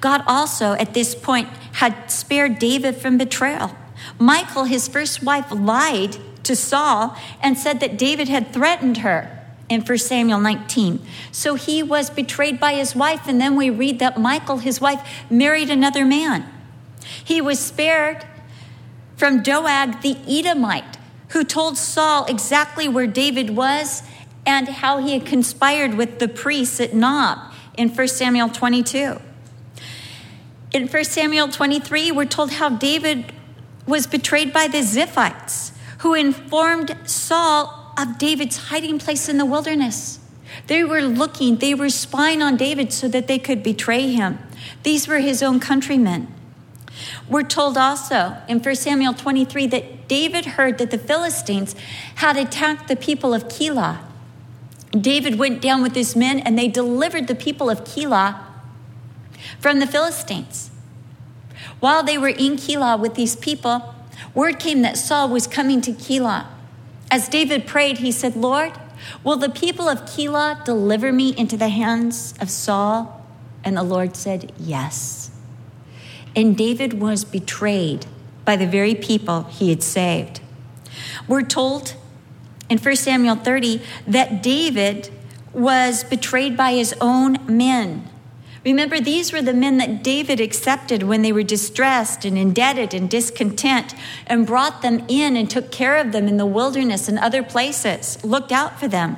God 0.00 0.24
also, 0.26 0.72
at 0.72 0.92
this 0.94 1.14
point, 1.14 1.48
had 1.74 2.10
spared 2.10 2.58
David 2.58 2.96
from 2.96 3.16
betrayal. 3.16 3.76
Michal, 4.18 4.64
his 4.64 4.88
first 4.88 5.22
wife, 5.22 5.46
lied 5.52 6.16
to 6.42 6.56
Saul 6.56 7.16
and 7.40 7.56
said 7.56 7.78
that 7.80 7.96
David 7.96 8.28
had 8.28 8.52
threatened 8.52 8.98
her 8.98 9.39
in 9.70 9.80
1 9.80 9.98
Samuel 9.98 10.40
19. 10.40 11.00
So 11.30 11.54
he 11.54 11.82
was 11.82 12.10
betrayed 12.10 12.60
by 12.60 12.74
his 12.74 12.94
wife, 12.94 13.26
and 13.26 13.40
then 13.40 13.56
we 13.56 13.70
read 13.70 14.00
that 14.00 14.20
Michal, 14.20 14.58
his 14.58 14.80
wife, 14.80 15.00
married 15.30 15.70
another 15.70 16.04
man. 16.04 16.44
He 17.24 17.40
was 17.40 17.58
spared 17.58 18.26
from 19.16 19.42
Doeg 19.42 20.02
the 20.02 20.18
Edomite, 20.28 20.98
who 21.28 21.44
told 21.44 21.78
Saul 21.78 22.26
exactly 22.26 22.88
where 22.88 23.06
David 23.06 23.50
was 23.56 24.02
and 24.44 24.68
how 24.68 24.98
he 24.98 25.12
had 25.12 25.24
conspired 25.24 25.94
with 25.94 26.18
the 26.18 26.26
priests 26.26 26.80
at 26.80 26.92
Nob 26.92 27.38
in 27.78 27.88
1 27.88 28.08
Samuel 28.08 28.48
22. 28.48 29.20
In 30.72 30.88
1 30.88 31.04
Samuel 31.04 31.48
23, 31.48 32.10
we're 32.10 32.24
told 32.24 32.52
how 32.52 32.70
David 32.70 33.32
was 33.86 34.06
betrayed 34.06 34.52
by 34.52 34.66
the 34.66 34.78
Ziphites, 34.78 35.72
who 35.98 36.14
informed 36.14 36.96
Saul 37.04 37.79
of 38.02 38.18
David's 38.18 38.56
hiding 38.56 38.98
place 38.98 39.28
in 39.28 39.38
the 39.38 39.44
wilderness. 39.44 40.20
They 40.66 40.84
were 40.84 41.02
looking, 41.02 41.56
they 41.56 41.74
were 41.74 41.90
spying 41.90 42.42
on 42.42 42.56
David 42.56 42.92
so 42.92 43.08
that 43.08 43.26
they 43.26 43.38
could 43.38 43.62
betray 43.62 44.08
him. 44.12 44.38
These 44.82 45.06
were 45.06 45.18
his 45.18 45.42
own 45.42 45.60
countrymen. 45.60 46.32
We're 47.28 47.42
told 47.42 47.78
also 47.78 48.36
in 48.48 48.60
1 48.60 48.74
Samuel 48.74 49.14
23 49.14 49.66
that 49.68 50.08
David 50.08 50.44
heard 50.44 50.78
that 50.78 50.90
the 50.90 50.98
Philistines 50.98 51.74
had 52.16 52.36
attacked 52.36 52.88
the 52.88 52.96
people 52.96 53.32
of 53.32 53.44
Keilah. 53.44 53.98
David 54.90 55.38
went 55.38 55.62
down 55.62 55.82
with 55.82 55.94
his 55.94 56.16
men 56.16 56.40
and 56.40 56.58
they 56.58 56.68
delivered 56.68 57.28
the 57.28 57.34
people 57.34 57.70
of 57.70 57.84
Keilah 57.84 58.42
from 59.60 59.78
the 59.78 59.86
Philistines. 59.86 60.70
While 61.78 62.02
they 62.02 62.18
were 62.18 62.28
in 62.28 62.56
Keilah 62.56 62.98
with 62.98 63.14
these 63.14 63.36
people, 63.36 63.94
word 64.34 64.58
came 64.58 64.82
that 64.82 64.98
Saul 64.98 65.28
was 65.28 65.46
coming 65.46 65.80
to 65.82 65.92
Keilah. 65.92 66.46
As 67.10 67.28
David 67.28 67.66
prayed, 67.66 67.98
he 67.98 68.12
said, 68.12 68.36
Lord, 68.36 68.72
will 69.24 69.36
the 69.36 69.50
people 69.50 69.88
of 69.88 70.02
Keilah 70.02 70.64
deliver 70.64 71.12
me 71.12 71.34
into 71.36 71.56
the 71.56 71.68
hands 71.68 72.34
of 72.40 72.50
Saul? 72.50 73.26
And 73.64 73.76
the 73.76 73.82
Lord 73.82 74.16
said, 74.16 74.52
Yes. 74.58 75.30
And 76.36 76.56
David 76.56 77.00
was 77.00 77.24
betrayed 77.24 78.06
by 78.44 78.56
the 78.56 78.66
very 78.66 78.94
people 78.94 79.42
he 79.44 79.70
had 79.70 79.82
saved. 79.82 80.40
We're 81.26 81.42
told 81.42 81.94
in 82.68 82.78
1 82.78 82.96
Samuel 82.96 83.36
30 83.36 83.82
that 84.06 84.42
David 84.42 85.10
was 85.52 86.04
betrayed 86.04 86.56
by 86.56 86.72
his 86.72 86.94
own 87.00 87.38
men. 87.46 88.08
Remember, 88.64 89.00
these 89.00 89.32
were 89.32 89.40
the 89.40 89.54
men 89.54 89.78
that 89.78 90.04
David 90.04 90.38
accepted 90.38 91.02
when 91.02 91.22
they 91.22 91.32
were 91.32 91.42
distressed 91.42 92.26
and 92.26 92.36
indebted 92.36 92.92
and 92.92 93.08
discontent 93.08 93.94
and 94.26 94.46
brought 94.46 94.82
them 94.82 95.04
in 95.08 95.34
and 95.34 95.48
took 95.48 95.70
care 95.70 95.96
of 95.96 96.12
them 96.12 96.28
in 96.28 96.36
the 96.36 96.44
wilderness 96.44 97.08
and 97.08 97.18
other 97.18 97.42
places, 97.42 98.22
looked 98.22 98.52
out 98.52 98.78
for 98.78 98.86
them. 98.86 99.16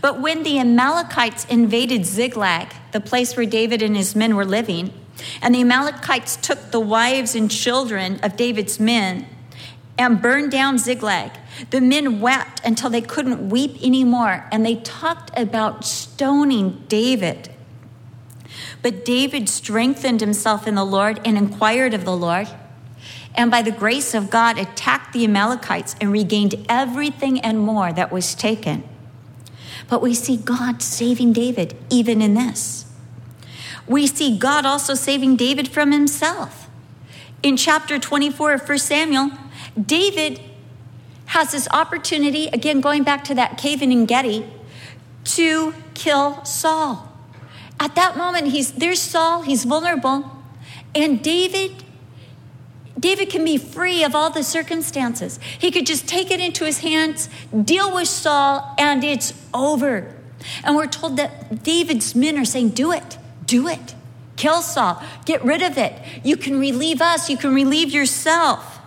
But 0.00 0.20
when 0.20 0.44
the 0.44 0.58
Amalekites 0.58 1.44
invaded 1.46 2.06
Ziklag, 2.06 2.72
the 2.92 3.00
place 3.00 3.36
where 3.36 3.44
David 3.44 3.82
and 3.82 3.96
his 3.96 4.16
men 4.16 4.34
were 4.34 4.46
living, 4.46 4.92
and 5.42 5.54
the 5.54 5.60
Amalekites 5.60 6.36
took 6.36 6.70
the 6.70 6.80
wives 6.80 7.34
and 7.34 7.50
children 7.50 8.18
of 8.22 8.36
David's 8.36 8.80
men 8.80 9.26
and 9.98 10.22
burned 10.22 10.50
down 10.50 10.78
Ziklag, 10.78 11.32
the 11.70 11.80
men 11.80 12.20
wept 12.20 12.60
until 12.64 12.90
they 12.90 13.00
couldn't 13.00 13.48
weep 13.48 13.82
anymore, 13.82 14.46
and 14.50 14.64
they 14.64 14.76
talked 14.76 15.30
about 15.38 15.84
stoning 15.84 16.82
David. 16.88 17.50
But 18.84 19.02
David 19.02 19.48
strengthened 19.48 20.20
himself 20.20 20.66
in 20.66 20.74
the 20.74 20.84
Lord 20.84 21.18
and 21.24 21.38
inquired 21.38 21.94
of 21.94 22.04
the 22.04 22.14
Lord, 22.14 22.48
and 23.34 23.50
by 23.50 23.62
the 23.62 23.72
grace 23.72 24.12
of 24.12 24.28
God 24.28 24.58
attacked 24.58 25.14
the 25.14 25.24
Amalekites 25.24 25.96
and 26.02 26.12
regained 26.12 26.66
everything 26.68 27.40
and 27.40 27.58
more 27.58 27.94
that 27.94 28.12
was 28.12 28.34
taken. 28.34 28.84
But 29.88 30.02
we 30.02 30.12
see 30.12 30.36
God 30.36 30.82
saving 30.82 31.32
David 31.32 31.74
even 31.88 32.20
in 32.20 32.34
this. 32.34 32.84
We 33.86 34.06
see 34.06 34.36
God 34.36 34.66
also 34.66 34.92
saving 34.92 35.36
David 35.36 35.68
from 35.68 35.90
himself. 35.90 36.68
In 37.42 37.56
chapter 37.56 37.98
24 37.98 38.52
of 38.52 38.68
1 38.68 38.78
Samuel, 38.80 39.30
David 39.82 40.42
has 41.28 41.52
this 41.52 41.66
opportunity, 41.70 42.48
again, 42.48 42.82
going 42.82 43.02
back 43.02 43.24
to 43.24 43.34
that 43.34 43.56
cave 43.56 43.80
in 43.80 43.90
Engedi, 43.90 44.46
to 45.24 45.72
kill 45.94 46.44
Saul. 46.44 47.13
At 47.80 47.94
that 47.96 48.16
moment, 48.16 48.48
he's 48.48 48.72
there's 48.72 49.00
Saul, 49.00 49.42
he's 49.42 49.64
vulnerable, 49.64 50.30
and 50.94 51.22
David 51.22 51.84
David 52.98 53.28
can 53.28 53.44
be 53.44 53.58
free 53.58 54.04
of 54.04 54.14
all 54.14 54.30
the 54.30 54.42
circumstances. 54.42 55.38
He 55.58 55.70
could 55.70 55.84
just 55.84 56.08
take 56.08 56.30
it 56.30 56.40
into 56.40 56.64
his 56.64 56.78
hands, 56.78 57.28
deal 57.64 57.94
with 57.94 58.08
Saul, 58.08 58.74
and 58.78 59.04
it's 59.04 59.34
over. 59.52 60.14
And 60.62 60.76
we're 60.76 60.86
told 60.86 61.16
that 61.16 61.62
David's 61.62 62.14
men 62.14 62.38
are 62.38 62.44
saying, 62.44 62.70
Do 62.70 62.92
it, 62.92 63.18
do 63.44 63.68
it. 63.68 63.94
Kill 64.36 64.62
Saul, 64.62 65.02
get 65.26 65.44
rid 65.44 65.62
of 65.62 65.78
it. 65.78 65.92
You 66.24 66.36
can 66.36 66.58
relieve 66.58 67.00
us, 67.00 67.28
you 67.28 67.36
can 67.36 67.54
relieve 67.54 67.90
yourself. 67.90 68.80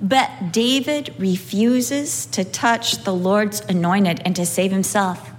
But 0.00 0.50
David 0.50 1.14
refuses 1.18 2.26
to 2.26 2.44
touch 2.44 3.04
the 3.04 3.14
Lord's 3.14 3.60
anointed 3.60 4.20
and 4.24 4.34
to 4.34 4.44
save 4.44 4.72
himself. 4.72 5.31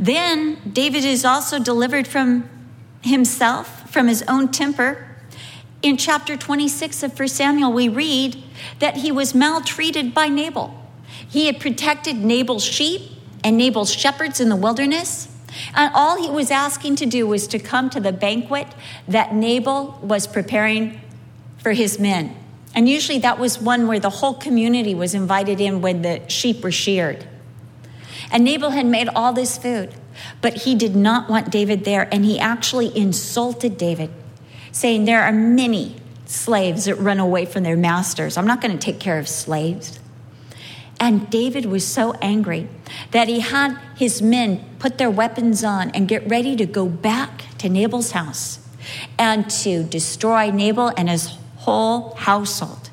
Then 0.00 0.56
David 0.72 1.04
is 1.04 1.26
also 1.26 1.58
delivered 1.58 2.08
from 2.08 2.48
himself, 3.02 3.90
from 3.92 4.08
his 4.08 4.24
own 4.26 4.48
temper. 4.50 5.06
In 5.82 5.98
chapter 5.98 6.38
26 6.38 7.02
of 7.02 7.18
1 7.18 7.28
Samuel, 7.28 7.70
we 7.70 7.86
read 7.88 8.42
that 8.78 8.96
he 8.96 9.12
was 9.12 9.34
maltreated 9.34 10.14
by 10.14 10.28
Nabal. 10.28 10.74
He 11.28 11.46
had 11.46 11.60
protected 11.60 12.16
Nabal's 12.16 12.64
sheep 12.64 13.02
and 13.44 13.58
Nabal's 13.58 13.92
shepherds 13.92 14.40
in 14.40 14.48
the 14.48 14.56
wilderness. 14.56 15.28
And 15.74 15.92
all 15.94 16.16
he 16.16 16.30
was 16.30 16.50
asking 16.50 16.96
to 16.96 17.06
do 17.06 17.26
was 17.26 17.46
to 17.48 17.58
come 17.58 17.90
to 17.90 18.00
the 18.00 18.12
banquet 18.12 18.68
that 19.06 19.34
Nabal 19.34 19.98
was 20.02 20.26
preparing 20.26 20.98
for 21.58 21.72
his 21.72 21.98
men. 21.98 22.34
And 22.74 22.88
usually 22.88 23.18
that 23.18 23.38
was 23.38 23.60
one 23.60 23.86
where 23.86 24.00
the 24.00 24.10
whole 24.10 24.34
community 24.34 24.94
was 24.94 25.14
invited 25.14 25.60
in 25.60 25.82
when 25.82 26.00
the 26.00 26.26
sheep 26.28 26.62
were 26.62 26.72
sheared. 26.72 27.26
And 28.30 28.44
Nabal 28.44 28.70
had 28.70 28.86
made 28.86 29.08
all 29.08 29.32
this 29.32 29.58
food, 29.58 29.94
but 30.40 30.54
he 30.62 30.74
did 30.74 30.94
not 30.94 31.28
want 31.28 31.50
David 31.50 31.84
there, 31.84 32.08
and 32.12 32.24
he 32.24 32.38
actually 32.38 32.96
insulted 32.96 33.76
David, 33.76 34.10
saying, 34.72 35.04
There 35.04 35.22
are 35.22 35.32
many 35.32 35.96
slaves 36.26 36.84
that 36.84 36.94
run 36.94 37.18
away 37.18 37.44
from 37.44 37.64
their 37.64 37.76
masters. 37.76 38.36
I'm 38.36 38.46
not 38.46 38.60
going 38.60 38.76
to 38.76 38.78
take 38.78 39.00
care 39.00 39.18
of 39.18 39.28
slaves. 39.28 39.98
And 41.00 41.30
David 41.30 41.64
was 41.64 41.86
so 41.86 42.12
angry 42.20 42.68
that 43.10 43.26
he 43.26 43.40
had 43.40 43.78
his 43.96 44.20
men 44.20 44.64
put 44.78 44.98
their 44.98 45.10
weapons 45.10 45.64
on 45.64 45.90
and 45.90 46.06
get 46.06 46.28
ready 46.28 46.54
to 46.56 46.66
go 46.66 46.86
back 46.86 47.44
to 47.58 47.68
Nabal's 47.68 48.12
house 48.12 48.58
and 49.18 49.48
to 49.50 49.82
destroy 49.82 50.50
Nabal 50.50 50.92
and 50.96 51.08
his 51.08 51.38
whole 51.56 52.14
household. 52.16 52.90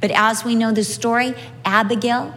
But 0.00 0.10
as 0.12 0.42
we 0.42 0.54
know 0.54 0.72
the 0.72 0.84
story, 0.84 1.34
Abigail, 1.64 2.34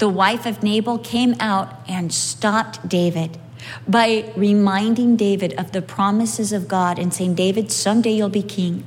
the 0.00 0.08
wife 0.08 0.46
of 0.46 0.62
Nabal, 0.62 0.98
came 0.98 1.36
out 1.38 1.80
and 1.86 2.12
stopped 2.12 2.88
David 2.88 3.38
by 3.86 4.32
reminding 4.34 5.16
David 5.16 5.52
of 5.58 5.72
the 5.72 5.82
promises 5.82 6.52
of 6.52 6.66
God 6.66 6.98
and 6.98 7.12
saying, 7.12 7.34
David, 7.34 7.70
someday 7.70 8.12
you'll 8.12 8.30
be 8.30 8.42
king. 8.42 8.86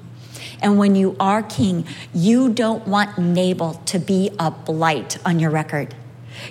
And 0.61 0.77
when 0.77 0.95
you 0.95 1.15
are 1.19 1.43
king, 1.43 1.85
you 2.13 2.49
don't 2.49 2.87
want 2.87 3.17
Nabal 3.17 3.75
to 3.85 3.99
be 3.99 4.31
a 4.39 4.49
blight 4.49 5.17
on 5.25 5.39
your 5.39 5.51
record. 5.51 5.93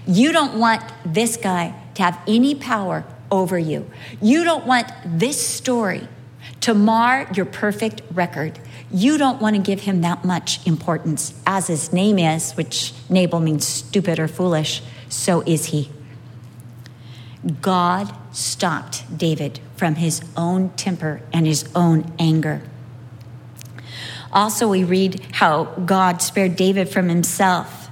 You 0.06 0.32
don't 0.32 0.58
want 0.58 0.82
this 1.04 1.36
guy 1.36 1.74
to 1.94 2.02
have 2.02 2.20
any 2.28 2.54
power 2.54 3.04
over 3.30 3.58
you. 3.58 3.90
You 4.20 4.44
don't 4.44 4.64
want 4.64 4.86
this 5.04 5.44
story 5.44 6.06
to 6.60 6.74
mar 6.74 7.28
your 7.34 7.46
perfect 7.46 8.02
record. 8.12 8.60
You 8.92 9.16
don't 9.16 9.40
want 9.40 9.56
to 9.56 9.62
give 9.62 9.80
him 9.80 10.02
that 10.02 10.24
much 10.24 10.64
importance. 10.66 11.32
As 11.46 11.66
his 11.66 11.92
name 11.92 12.18
is, 12.18 12.52
which 12.52 12.92
Nabal 13.08 13.40
means 13.40 13.66
stupid 13.66 14.18
or 14.18 14.28
foolish, 14.28 14.82
so 15.08 15.42
is 15.46 15.66
he. 15.66 15.90
God 17.60 18.14
stopped 18.32 19.16
David 19.16 19.60
from 19.76 19.94
his 19.94 20.22
own 20.36 20.70
temper 20.70 21.22
and 21.32 21.46
his 21.46 21.68
own 21.74 22.12
anger. 22.18 22.62
Also, 24.30 24.68
we 24.68 24.84
read 24.84 25.20
how 25.32 25.64
God 25.64 26.22
spared 26.22 26.56
David 26.56 26.88
from 26.88 27.08
himself, 27.08 27.88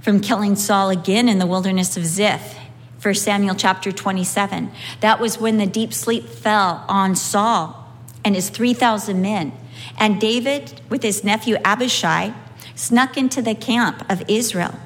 from 0.00 0.20
killing 0.20 0.56
Saul 0.56 0.90
again 0.90 1.28
in 1.28 1.38
the 1.38 1.46
wilderness 1.46 1.96
of 1.96 2.06
Ziph. 2.06 2.56
1 3.02 3.14
Samuel 3.14 3.54
chapter 3.54 3.92
27. 3.92 4.70
That 5.00 5.20
was 5.20 5.38
when 5.38 5.58
the 5.58 5.66
deep 5.66 5.92
sleep 5.92 6.28
fell 6.28 6.84
on 6.88 7.14
Saul 7.14 7.84
and 8.24 8.34
his 8.34 8.48
3,000 8.48 9.20
men 9.20 9.52
and 9.98 10.20
David, 10.20 10.80
with 10.88 11.02
his 11.02 11.24
nephew 11.24 11.56
Abishai, 11.64 12.34
snuck 12.74 13.16
into 13.16 13.42
the 13.42 13.54
camp 13.54 14.04
of 14.10 14.22
Israel. 14.28 14.78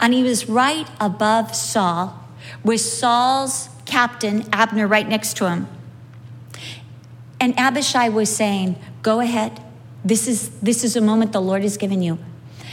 And 0.00 0.14
he 0.14 0.22
was 0.22 0.48
right 0.48 0.88
above 1.00 1.54
Saul, 1.54 2.20
with 2.62 2.80
Saul's 2.80 3.68
captain, 3.86 4.44
Abner, 4.52 4.86
right 4.86 5.08
next 5.08 5.36
to 5.38 5.48
him. 5.48 5.68
And 7.40 7.58
Abishai 7.58 8.08
was 8.08 8.34
saying, 8.34 8.76
Go 9.02 9.20
ahead. 9.20 9.60
This 10.04 10.28
is, 10.28 10.50
this 10.60 10.84
is 10.84 10.96
a 10.96 11.00
moment 11.00 11.32
the 11.32 11.40
Lord 11.40 11.62
has 11.62 11.76
given 11.76 12.02
you. 12.02 12.18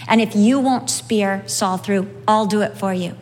And 0.08 0.22
if 0.22 0.36
you 0.36 0.60
won't 0.60 0.90
spear 0.90 1.44
Saul 1.46 1.78
through, 1.78 2.10
I'll 2.28 2.46
do 2.46 2.62
it 2.62 2.78
for 2.78 2.94
you. 2.94 3.16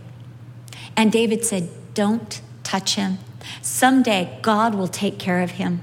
And 0.95 1.11
David 1.11 1.45
said, 1.45 1.69
Don't 1.93 2.41
touch 2.63 2.95
him. 2.95 3.19
Someday 3.61 4.37
God 4.41 4.75
will 4.75 4.87
take 4.87 5.17
care 5.17 5.41
of 5.41 5.51
him. 5.51 5.81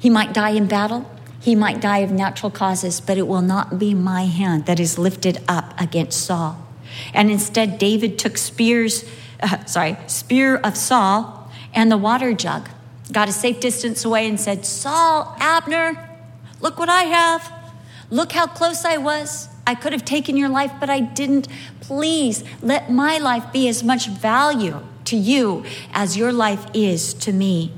He 0.00 0.10
might 0.10 0.32
die 0.32 0.50
in 0.50 0.66
battle, 0.66 1.10
he 1.46 1.54
might 1.54 1.80
die 1.80 1.98
of 1.98 2.10
natural 2.10 2.50
causes, 2.50 3.00
but 3.00 3.16
it 3.16 3.28
will 3.28 3.40
not 3.40 3.78
be 3.78 3.94
my 3.94 4.24
hand 4.24 4.66
that 4.66 4.80
is 4.80 4.98
lifted 4.98 5.40
up 5.46 5.80
against 5.80 6.26
Saul. 6.26 6.60
And 7.14 7.30
instead, 7.30 7.78
David 7.78 8.18
took 8.18 8.36
spears, 8.36 9.04
uh, 9.40 9.64
sorry, 9.64 9.96
spear 10.08 10.56
of 10.56 10.76
Saul 10.76 11.48
and 11.72 11.88
the 11.88 11.96
water 11.96 12.32
jug, 12.32 12.68
got 13.12 13.28
a 13.28 13.32
safe 13.32 13.60
distance 13.60 14.04
away, 14.04 14.28
and 14.28 14.40
said, 14.40 14.66
Saul, 14.66 15.36
Abner, 15.38 16.18
look 16.60 16.80
what 16.80 16.88
I 16.88 17.04
have. 17.04 17.52
Look 18.10 18.32
how 18.32 18.48
close 18.48 18.84
I 18.84 18.96
was. 18.96 19.48
I 19.68 19.76
could 19.76 19.92
have 19.92 20.04
taken 20.04 20.36
your 20.36 20.48
life, 20.48 20.72
but 20.80 20.90
I 20.90 20.98
didn't. 20.98 21.46
Please 21.78 22.42
let 22.60 22.90
my 22.90 23.18
life 23.18 23.52
be 23.52 23.68
as 23.68 23.84
much 23.84 24.08
value 24.08 24.80
to 25.04 25.16
you 25.16 25.64
as 25.92 26.16
your 26.16 26.32
life 26.32 26.66
is 26.74 27.14
to 27.14 27.32
me. 27.32 27.72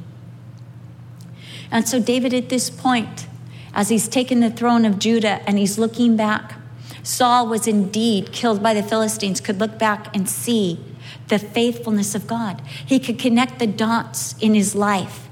And 1.70 1.86
so, 1.86 2.00
David, 2.00 2.32
at 2.32 2.48
this 2.48 2.70
point, 2.70 3.26
as 3.74 3.88
he's 3.88 4.08
taken 4.08 4.40
the 4.40 4.50
throne 4.50 4.84
of 4.84 4.98
Judah 4.98 5.40
and 5.46 5.58
he's 5.58 5.78
looking 5.78 6.16
back. 6.16 6.54
Saul 7.02 7.46
was 7.46 7.66
indeed 7.66 8.32
killed 8.32 8.62
by 8.62 8.74
the 8.74 8.82
Philistines, 8.82 9.40
could 9.40 9.60
look 9.60 9.78
back 9.78 10.14
and 10.14 10.28
see 10.28 10.84
the 11.28 11.38
faithfulness 11.38 12.14
of 12.14 12.26
God. 12.26 12.60
He 12.84 12.98
could 12.98 13.18
connect 13.18 13.58
the 13.58 13.66
dots 13.66 14.34
in 14.40 14.54
his 14.54 14.74
life 14.74 15.28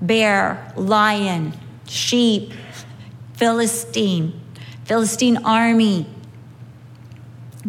bear, 0.00 0.72
lion, 0.76 1.52
sheep, 1.86 2.52
Philistine, 3.34 4.40
Philistine 4.84 5.38
army, 5.44 6.06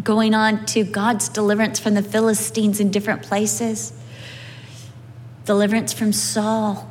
going 0.02 0.34
on 0.34 0.66
to 0.68 0.84
God's 0.84 1.28
deliverance 1.28 1.80
from 1.80 1.94
the 1.94 2.02
Philistines 2.02 2.80
in 2.80 2.90
different 2.90 3.22
places, 3.22 3.92
deliverance 5.46 5.92
from 5.92 6.14
Saul 6.14 6.91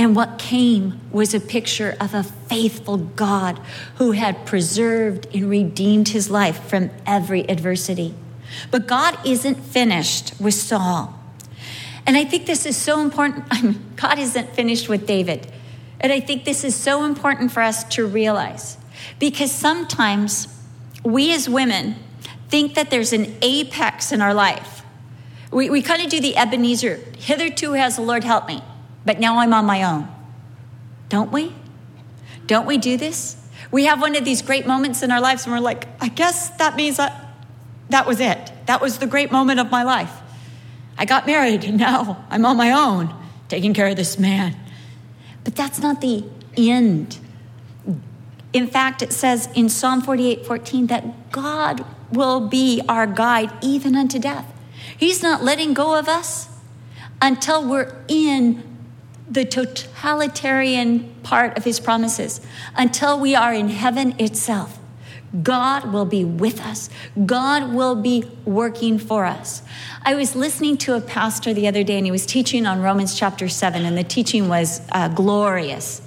And 0.00 0.16
what 0.16 0.38
came 0.38 0.98
was 1.12 1.34
a 1.34 1.40
picture 1.40 1.94
of 2.00 2.14
a 2.14 2.22
faithful 2.22 2.96
God 2.96 3.60
who 3.96 4.12
had 4.12 4.46
preserved 4.46 5.26
and 5.34 5.50
redeemed 5.50 6.08
his 6.08 6.30
life 6.30 6.58
from 6.70 6.88
every 7.04 7.42
adversity. 7.50 8.14
But 8.70 8.86
God 8.86 9.18
isn't 9.26 9.56
finished 9.56 10.32
with 10.40 10.54
Saul. 10.54 11.22
And 12.06 12.16
I 12.16 12.24
think 12.24 12.46
this 12.46 12.64
is 12.64 12.78
so 12.78 13.00
important. 13.00 13.44
God 13.96 14.18
isn't 14.18 14.48
finished 14.54 14.88
with 14.88 15.06
David. 15.06 15.52
And 16.00 16.10
I 16.10 16.20
think 16.20 16.46
this 16.46 16.64
is 16.64 16.74
so 16.74 17.04
important 17.04 17.52
for 17.52 17.60
us 17.60 17.84
to 17.96 18.06
realize 18.06 18.78
because 19.18 19.52
sometimes 19.52 20.48
we 21.04 21.34
as 21.34 21.46
women 21.46 21.96
think 22.48 22.74
that 22.74 22.88
there's 22.88 23.12
an 23.12 23.34
apex 23.42 24.12
in 24.12 24.22
our 24.22 24.32
life. 24.32 24.82
We, 25.50 25.68
we 25.68 25.82
kind 25.82 26.00
of 26.00 26.08
do 26.08 26.20
the 26.20 26.38
Ebenezer, 26.38 27.00
hitherto 27.18 27.72
has 27.72 27.96
the 27.96 28.02
Lord 28.02 28.24
helped 28.24 28.48
me, 28.48 28.62
but 29.04 29.18
now 29.18 29.38
I'm 29.38 29.52
on 29.54 29.64
my 29.64 29.82
own. 29.82 30.08
Don't 31.08 31.32
we? 31.32 31.52
Don't 32.46 32.66
we 32.66 32.78
do 32.78 32.96
this? 32.96 33.36
We 33.70 33.84
have 33.84 34.00
one 34.00 34.16
of 34.16 34.24
these 34.24 34.42
great 34.42 34.66
moments 34.66 35.02
in 35.02 35.10
our 35.10 35.20
lives 35.20 35.44
and 35.44 35.52
we're 35.52 35.60
like, 35.60 35.86
I 36.00 36.08
guess 36.08 36.50
that 36.58 36.76
means 36.76 36.96
that 36.96 37.34
that 37.90 38.06
was 38.06 38.20
it. 38.20 38.52
That 38.66 38.80
was 38.80 38.98
the 38.98 39.06
great 39.06 39.30
moment 39.30 39.60
of 39.60 39.70
my 39.70 39.82
life. 39.82 40.12
I 40.98 41.04
got 41.04 41.26
married 41.26 41.64
and 41.64 41.78
now 41.78 42.24
I'm 42.30 42.44
on 42.44 42.56
my 42.56 42.72
own, 42.72 43.14
taking 43.48 43.74
care 43.74 43.86
of 43.88 43.96
this 43.96 44.18
man. 44.18 44.56
But 45.44 45.56
that's 45.56 45.78
not 45.80 46.00
the 46.00 46.24
end. 46.56 47.18
In 48.52 48.66
fact, 48.66 49.02
it 49.02 49.12
says 49.12 49.48
in 49.54 49.68
Psalm 49.68 50.02
48 50.02 50.44
14 50.46 50.86
that 50.88 51.30
God 51.30 51.84
will 52.12 52.48
be 52.48 52.82
our 52.88 53.06
guide 53.06 53.52
even 53.62 53.94
unto 53.94 54.18
death. 54.18 54.46
He's 54.96 55.22
not 55.22 55.42
letting 55.42 55.72
go 55.72 55.96
of 55.96 56.08
us 56.08 56.48
until 57.22 57.66
we're 57.68 57.94
in 58.08 58.69
the 59.30 59.44
totalitarian 59.44 61.14
part 61.22 61.56
of 61.56 61.64
his 61.64 61.78
promises, 61.78 62.40
until 62.74 63.18
we 63.18 63.34
are 63.34 63.54
in 63.54 63.68
heaven 63.68 64.14
itself. 64.18 64.78
God 65.42 65.92
will 65.92 66.04
be 66.04 66.24
with 66.24 66.60
us. 66.60 66.90
God 67.24 67.72
will 67.72 67.94
be 67.94 68.24
working 68.44 68.98
for 68.98 69.24
us. 69.24 69.62
I 70.02 70.14
was 70.14 70.34
listening 70.34 70.76
to 70.78 70.96
a 70.96 71.00
pastor 71.00 71.54
the 71.54 71.68
other 71.68 71.84
day, 71.84 71.96
and 71.96 72.04
he 72.04 72.10
was 72.10 72.26
teaching 72.26 72.66
on 72.66 72.82
Romans 72.82 73.16
chapter 73.16 73.48
7, 73.48 73.84
and 73.84 73.96
the 73.96 74.02
teaching 74.02 74.48
was 74.48 74.80
uh, 74.90 75.06
glorious. 75.08 76.02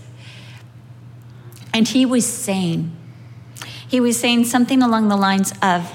And 1.73 1.87
he 1.87 2.05
was 2.05 2.25
saying, 2.25 2.91
he 3.87 4.01
was 4.01 4.19
saying 4.19 4.45
something 4.45 4.83
along 4.83 5.07
the 5.07 5.15
lines 5.15 5.53
of, 5.61 5.89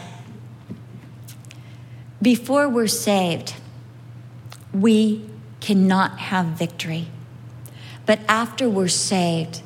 before 2.23 2.69
we're 2.69 2.87
saved, 2.87 3.55
we 4.73 5.29
cannot 5.61 6.19
have 6.19 6.47
victory. 6.47 7.09
But 8.09 8.21
after 8.27 8.71
we're 8.71 8.89
saved, 8.89 9.61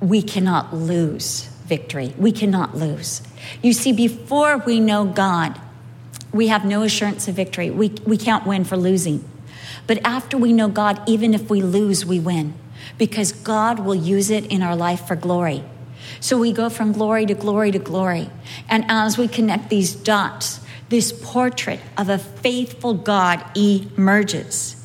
we 0.00 0.20
cannot 0.20 0.74
lose 0.74 1.44
victory. 1.64 2.12
We 2.18 2.30
cannot 2.30 2.76
lose. 2.76 3.22
You 3.62 3.72
see, 3.72 3.94
before 3.94 4.58
we 4.58 4.80
know 4.80 5.06
God, 5.06 5.58
we 6.30 6.48
have 6.48 6.66
no 6.66 6.82
assurance 6.82 7.28
of 7.28 7.34
victory. 7.34 7.70
We, 7.70 7.88
we 8.04 8.18
can't 8.18 8.46
win 8.46 8.64
for 8.64 8.76
losing. 8.76 9.26
But 9.86 10.00
after 10.04 10.36
we 10.36 10.52
know 10.52 10.68
God, 10.68 11.00
even 11.08 11.32
if 11.32 11.48
we 11.48 11.62
lose, 11.62 12.04
we 12.04 12.20
win 12.20 12.52
because 12.98 13.32
God 13.32 13.78
will 13.78 13.94
use 13.94 14.28
it 14.28 14.44
in 14.52 14.62
our 14.62 14.76
life 14.76 15.06
for 15.06 15.16
glory. 15.16 15.64
So 16.20 16.36
we 16.36 16.52
go 16.52 16.68
from 16.68 16.92
glory 16.92 17.24
to 17.24 17.34
glory 17.34 17.70
to 17.70 17.78
glory. 17.78 18.28
And 18.68 18.84
as 18.88 19.16
we 19.16 19.26
connect 19.26 19.70
these 19.70 19.94
dots, 19.94 20.60
this 20.90 21.12
portrait 21.12 21.80
of 21.96 22.10
a 22.10 22.18
faithful 22.18 22.92
God 22.92 23.42
emerges. 23.56 24.76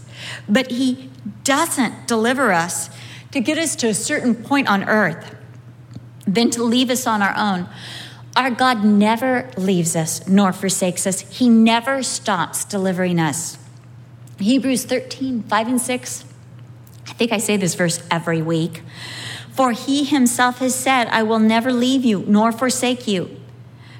But 0.47 0.71
He 0.71 1.09
doesn't 1.43 2.07
deliver 2.07 2.51
us 2.51 2.89
to 3.31 3.39
get 3.39 3.57
us 3.57 3.75
to 3.77 3.87
a 3.87 3.93
certain 3.93 4.35
point 4.35 4.67
on 4.67 4.83
earth 4.83 5.35
than 6.25 6.49
to 6.51 6.63
leave 6.63 6.89
us 6.89 7.07
on 7.07 7.21
our 7.21 7.35
own. 7.35 7.67
Our 8.35 8.51
God 8.51 8.83
never 8.83 9.49
leaves 9.57 9.95
us 9.95 10.27
nor 10.27 10.53
forsakes 10.53 11.07
us. 11.07 11.21
He 11.21 11.49
never 11.49 12.03
stops 12.03 12.65
delivering 12.65 13.19
us. 13.19 13.57
Hebrews 14.39 14.85
13, 14.85 15.43
5 15.43 15.67
and 15.67 15.81
6. 15.81 16.25
I 17.07 17.13
think 17.13 17.31
I 17.31 17.37
say 17.37 17.57
this 17.57 17.73
verse 17.73 18.01
every 18.11 18.41
week. 18.41 18.83
For 19.51 19.71
he 19.71 20.03
himself 20.03 20.59
has 20.59 20.75
said, 20.75 21.07
I 21.07 21.23
will 21.23 21.39
never 21.39 21.73
leave 21.73 22.05
you 22.05 22.23
nor 22.27 22.51
forsake 22.51 23.07
you, 23.07 23.39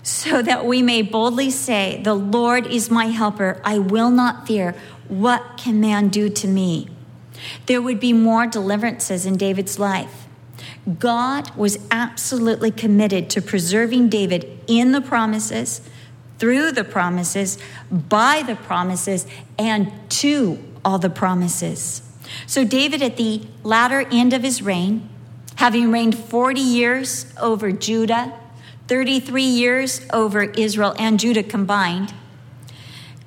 so 0.03 0.43
that 0.43 0.65
we 0.65 0.83
may 0.83 1.01
boldly 1.01 1.49
say, 1.49 1.99
The 2.03 2.13
Lord 2.13 2.67
is 2.67 2.91
my 2.91 3.05
helper. 3.05 3.59
I 3.63 3.79
will 3.79 4.11
not 4.11 4.45
fear. 4.45 4.75
What 5.07 5.57
can 5.57 5.81
man 5.81 6.09
do 6.09 6.29
to 6.29 6.47
me? 6.47 6.89
There 7.65 7.81
would 7.81 7.99
be 7.99 8.13
more 8.13 8.47
deliverances 8.47 9.25
in 9.25 9.37
David's 9.37 9.79
life. 9.79 10.27
God 10.99 11.55
was 11.55 11.77
absolutely 11.91 12.71
committed 12.71 13.29
to 13.31 13.41
preserving 13.41 14.09
David 14.09 14.59
in 14.67 14.91
the 14.91 15.01
promises, 15.01 15.81
through 16.39 16.71
the 16.71 16.83
promises, 16.83 17.57
by 17.91 18.43
the 18.45 18.55
promises, 18.55 19.27
and 19.57 19.91
to 20.09 20.63
all 20.85 20.99
the 20.99 21.09
promises. 21.09 22.01
So, 22.45 22.63
David, 22.63 23.01
at 23.01 23.17
the 23.17 23.41
latter 23.63 24.07
end 24.11 24.33
of 24.33 24.43
his 24.43 24.61
reign, 24.61 25.09
having 25.55 25.91
reigned 25.91 26.17
40 26.17 26.61
years 26.61 27.33
over 27.39 27.71
Judah, 27.71 28.33
33 28.87 29.43
years 29.43 30.01
over 30.13 30.43
Israel 30.43 30.95
and 30.97 31.19
Judah 31.19 31.43
combined, 31.43 32.13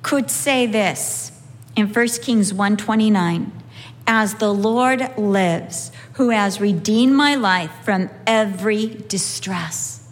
could 0.01 0.31
say 0.31 0.65
this 0.65 1.31
in 1.75 1.87
1 1.87 2.07
Kings 2.23 2.53
129 2.53 3.60
As 4.07 4.35
the 4.35 4.53
Lord 4.53 5.17
lives, 5.17 5.91
who 6.13 6.29
has 6.29 6.59
redeemed 6.59 7.13
my 7.13 7.35
life 7.35 7.71
from 7.83 8.09
every 8.27 8.87
distress. 9.07 10.07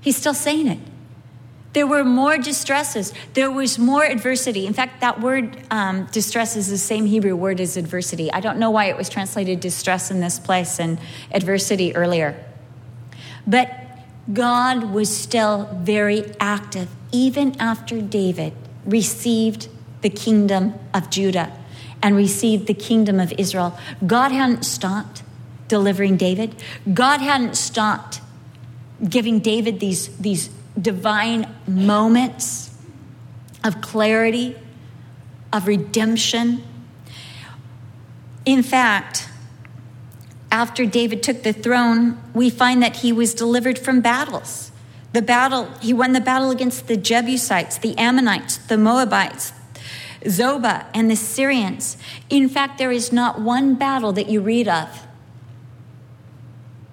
He's 0.00 0.16
still 0.16 0.34
saying 0.34 0.66
it. 0.68 0.78
There 1.72 1.86
were 1.88 2.04
more 2.04 2.38
distresses. 2.38 3.12
There 3.32 3.50
was 3.50 3.80
more 3.80 4.04
adversity. 4.04 4.64
In 4.66 4.74
fact, 4.74 5.00
that 5.00 5.20
word 5.20 5.58
um, 5.72 6.06
distress 6.12 6.54
is 6.54 6.68
the 6.68 6.78
same 6.78 7.04
Hebrew 7.04 7.34
word 7.34 7.60
as 7.60 7.76
adversity. 7.76 8.32
I 8.32 8.38
don't 8.38 8.58
know 8.58 8.70
why 8.70 8.84
it 8.84 8.96
was 8.96 9.08
translated 9.08 9.58
distress 9.58 10.10
in 10.10 10.20
this 10.20 10.38
place 10.38 10.78
and 10.78 11.00
adversity 11.32 11.96
earlier. 11.96 12.36
But 13.44 13.72
God 14.32 14.84
was 14.92 15.14
still 15.14 15.68
very 15.82 16.32
active, 16.38 16.88
even 17.10 17.60
after 17.60 18.00
David 18.00 18.52
received 18.86 19.68
the 20.02 20.10
kingdom 20.10 20.74
of 20.92 21.10
Judah 21.10 21.52
and 22.04 22.14
received 22.14 22.66
the 22.66 22.74
kingdom 22.74 23.18
of 23.18 23.32
Israel. 23.38 23.76
God 24.06 24.30
hadn't 24.30 24.62
stopped 24.64 25.22
delivering 25.68 26.18
David. 26.18 26.54
God 26.92 27.22
hadn't 27.22 27.56
stopped 27.56 28.20
giving 29.08 29.40
David 29.40 29.80
these, 29.80 30.14
these 30.18 30.50
divine 30.78 31.52
moments 31.66 32.76
of 33.64 33.80
clarity, 33.80 34.54
of 35.50 35.66
redemption. 35.66 36.62
In 38.44 38.62
fact, 38.62 39.26
after 40.52 40.84
David 40.84 41.22
took 41.22 41.42
the 41.42 41.54
throne, 41.54 42.20
we 42.34 42.50
find 42.50 42.82
that 42.82 42.96
he 42.96 43.14
was 43.14 43.32
delivered 43.32 43.78
from 43.78 44.02
battles. 44.02 44.72
The 45.14 45.22
battle, 45.22 45.70
he 45.80 45.94
won 45.94 46.12
the 46.12 46.20
battle 46.20 46.50
against 46.50 46.86
the 46.86 46.98
Jebusites, 46.98 47.78
the 47.78 47.96
Ammonites, 47.96 48.58
the 48.58 48.76
Moabites, 48.76 49.54
Zobah, 50.24 50.86
and 50.94 51.10
the 51.10 51.16
Syrians. 51.16 51.96
In 52.30 52.48
fact, 52.48 52.78
there 52.78 52.92
is 52.92 53.12
not 53.12 53.40
one 53.40 53.74
battle 53.74 54.12
that 54.12 54.28
you 54.28 54.40
read 54.40 54.68
of 54.68 55.06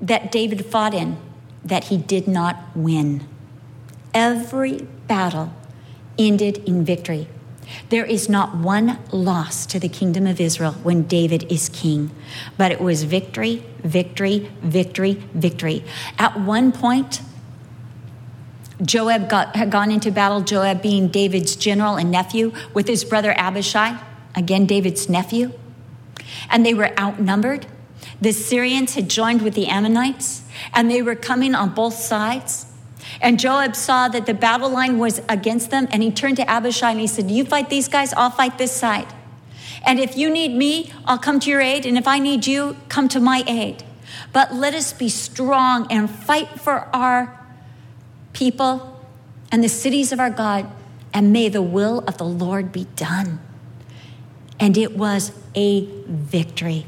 that 0.02 0.32
David 0.32 0.66
fought 0.66 0.94
in 0.94 1.18
that 1.64 1.86
he 1.86 1.98
did 1.98 2.28
not 2.28 2.58
win. 2.76 3.28
Every 4.14 4.88
battle 5.08 5.54
ended 6.18 6.58
in 6.68 6.84
victory. 6.84 7.28
There 7.90 8.06
is 8.06 8.28
not 8.28 8.56
one 8.56 9.00
loss 9.12 9.66
to 9.68 9.80
the 9.80 9.88
kingdom 9.88 10.28
of 10.28 10.42
Israel 10.42 10.74
when 10.84 11.04
David 11.04 11.50
is 11.50 11.70
king, 11.70 12.12
but 12.58 12.72
it 12.72 12.82
was 12.82 13.04
victory, 13.04 13.64
victory, 13.84 14.52
victory, 14.62 15.14
victory. 15.34 15.86
At 16.18 16.40
one 16.40 16.72
point, 16.72 17.22
Joab 18.82 19.30
got, 19.30 19.56
had 19.56 19.70
gone 19.70 19.92
into 19.92 20.12
battle, 20.12 20.42
Joab 20.42 20.82
being 20.82 21.08
David's 21.08 21.56
general 21.56 21.96
and 21.96 22.10
nephew, 22.10 22.52
with 22.74 22.88
his 22.88 23.04
brother 23.04 23.34
Abishai, 23.38 24.00
again, 24.36 24.66
David's 24.66 25.08
nephew, 25.10 25.54
and 26.50 26.66
they 26.66 26.74
were 26.74 26.98
outnumbered. 27.00 27.68
The 28.20 28.32
Syrians 28.32 28.96
had 28.96 29.10
joined 29.10 29.42
with 29.42 29.54
the 29.54 29.68
Ammonites, 29.68 30.44
and 30.74 30.90
they 30.90 31.02
were 31.02 31.16
coming 31.16 31.56
on 31.56 31.74
both 31.74 31.94
sides. 31.94 32.66
And 33.20 33.40
Joab 33.40 33.76
saw 33.76 34.08
that 34.08 34.26
the 34.26 34.34
battle 34.34 34.70
line 34.70 34.98
was 34.98 35.22
against 35.30 35.70
them, 35.70 35.88
and 35.92 36.02
he 36.02 36.12
turned 36.12 36.38
to 36.38 36.50
Abishai 36.50 36.92
and 36.92 37.00
he 37.00 37.08
said, 37.08 37.30
You 37.30 37.46
fight 37.46 37.70
these 37.70 37.88
guys, 37.88 38.14
I'll 38.14 38.30
fight 38.32 38.58
this 38.58 38.72
side. 38.72 39.08
And 39.84 40.00
if 40.00 40.16
you 40.16 40.30
need 40.30 40.56
me, 40.56 40.92
I'll 41.06 41.18
come 41.18 41.40
to 41.40 41.50
your 41.50 41.62
aid. 41.62 41.86
And 41.86 41.98
if 41.98 42.08
I 42.08 42.20
need 42.20 42.46
you, 42.46 42.78
come 42.90 43.08
to 43.10 43.20
my 43.20 43.44
aid. 43.48 43.84
But 44.32 44.54
let 44.54 44.74
us 44.74 44.94
be 44.94 45.10
strong 45.10 45.88
and 45.92 46.10
fight 46.10 46.60
for 46.60 46.88
our 46.96 47.41
people 48.34 49.00
and 49.52 49.64
the 49.64 49.70
cities 49.70 50.12
of 50.12 50.20
our 50.20 50.30
God, 50.30 50.72
and 51.14 51.34
may 51.34 51.50
the 51.50 51.62
will 51.62 52.00
of 52.08 52.18
the 52.18 52.26
Lord 52.26 52.72
be 52.72 52.86
done. 52.96 53.40
And 54.60 54.78
it 54.78 54.96
was 54.96 55.32
a 55.56 55.86
victory. 56.08 56.86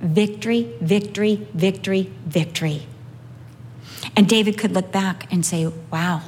victory, 0.00 0.74
victory, 0.82 1.46
victory, 1.54 2.12
victory. 2.26 2.86
And 4.16 4.28
David 4.28 4.58
could 4.58 4.72
look 4.72 4.92
back 4.92 5.32
and 5.32 5.46
say, 5.46 5.66
wow, 5.90 6.22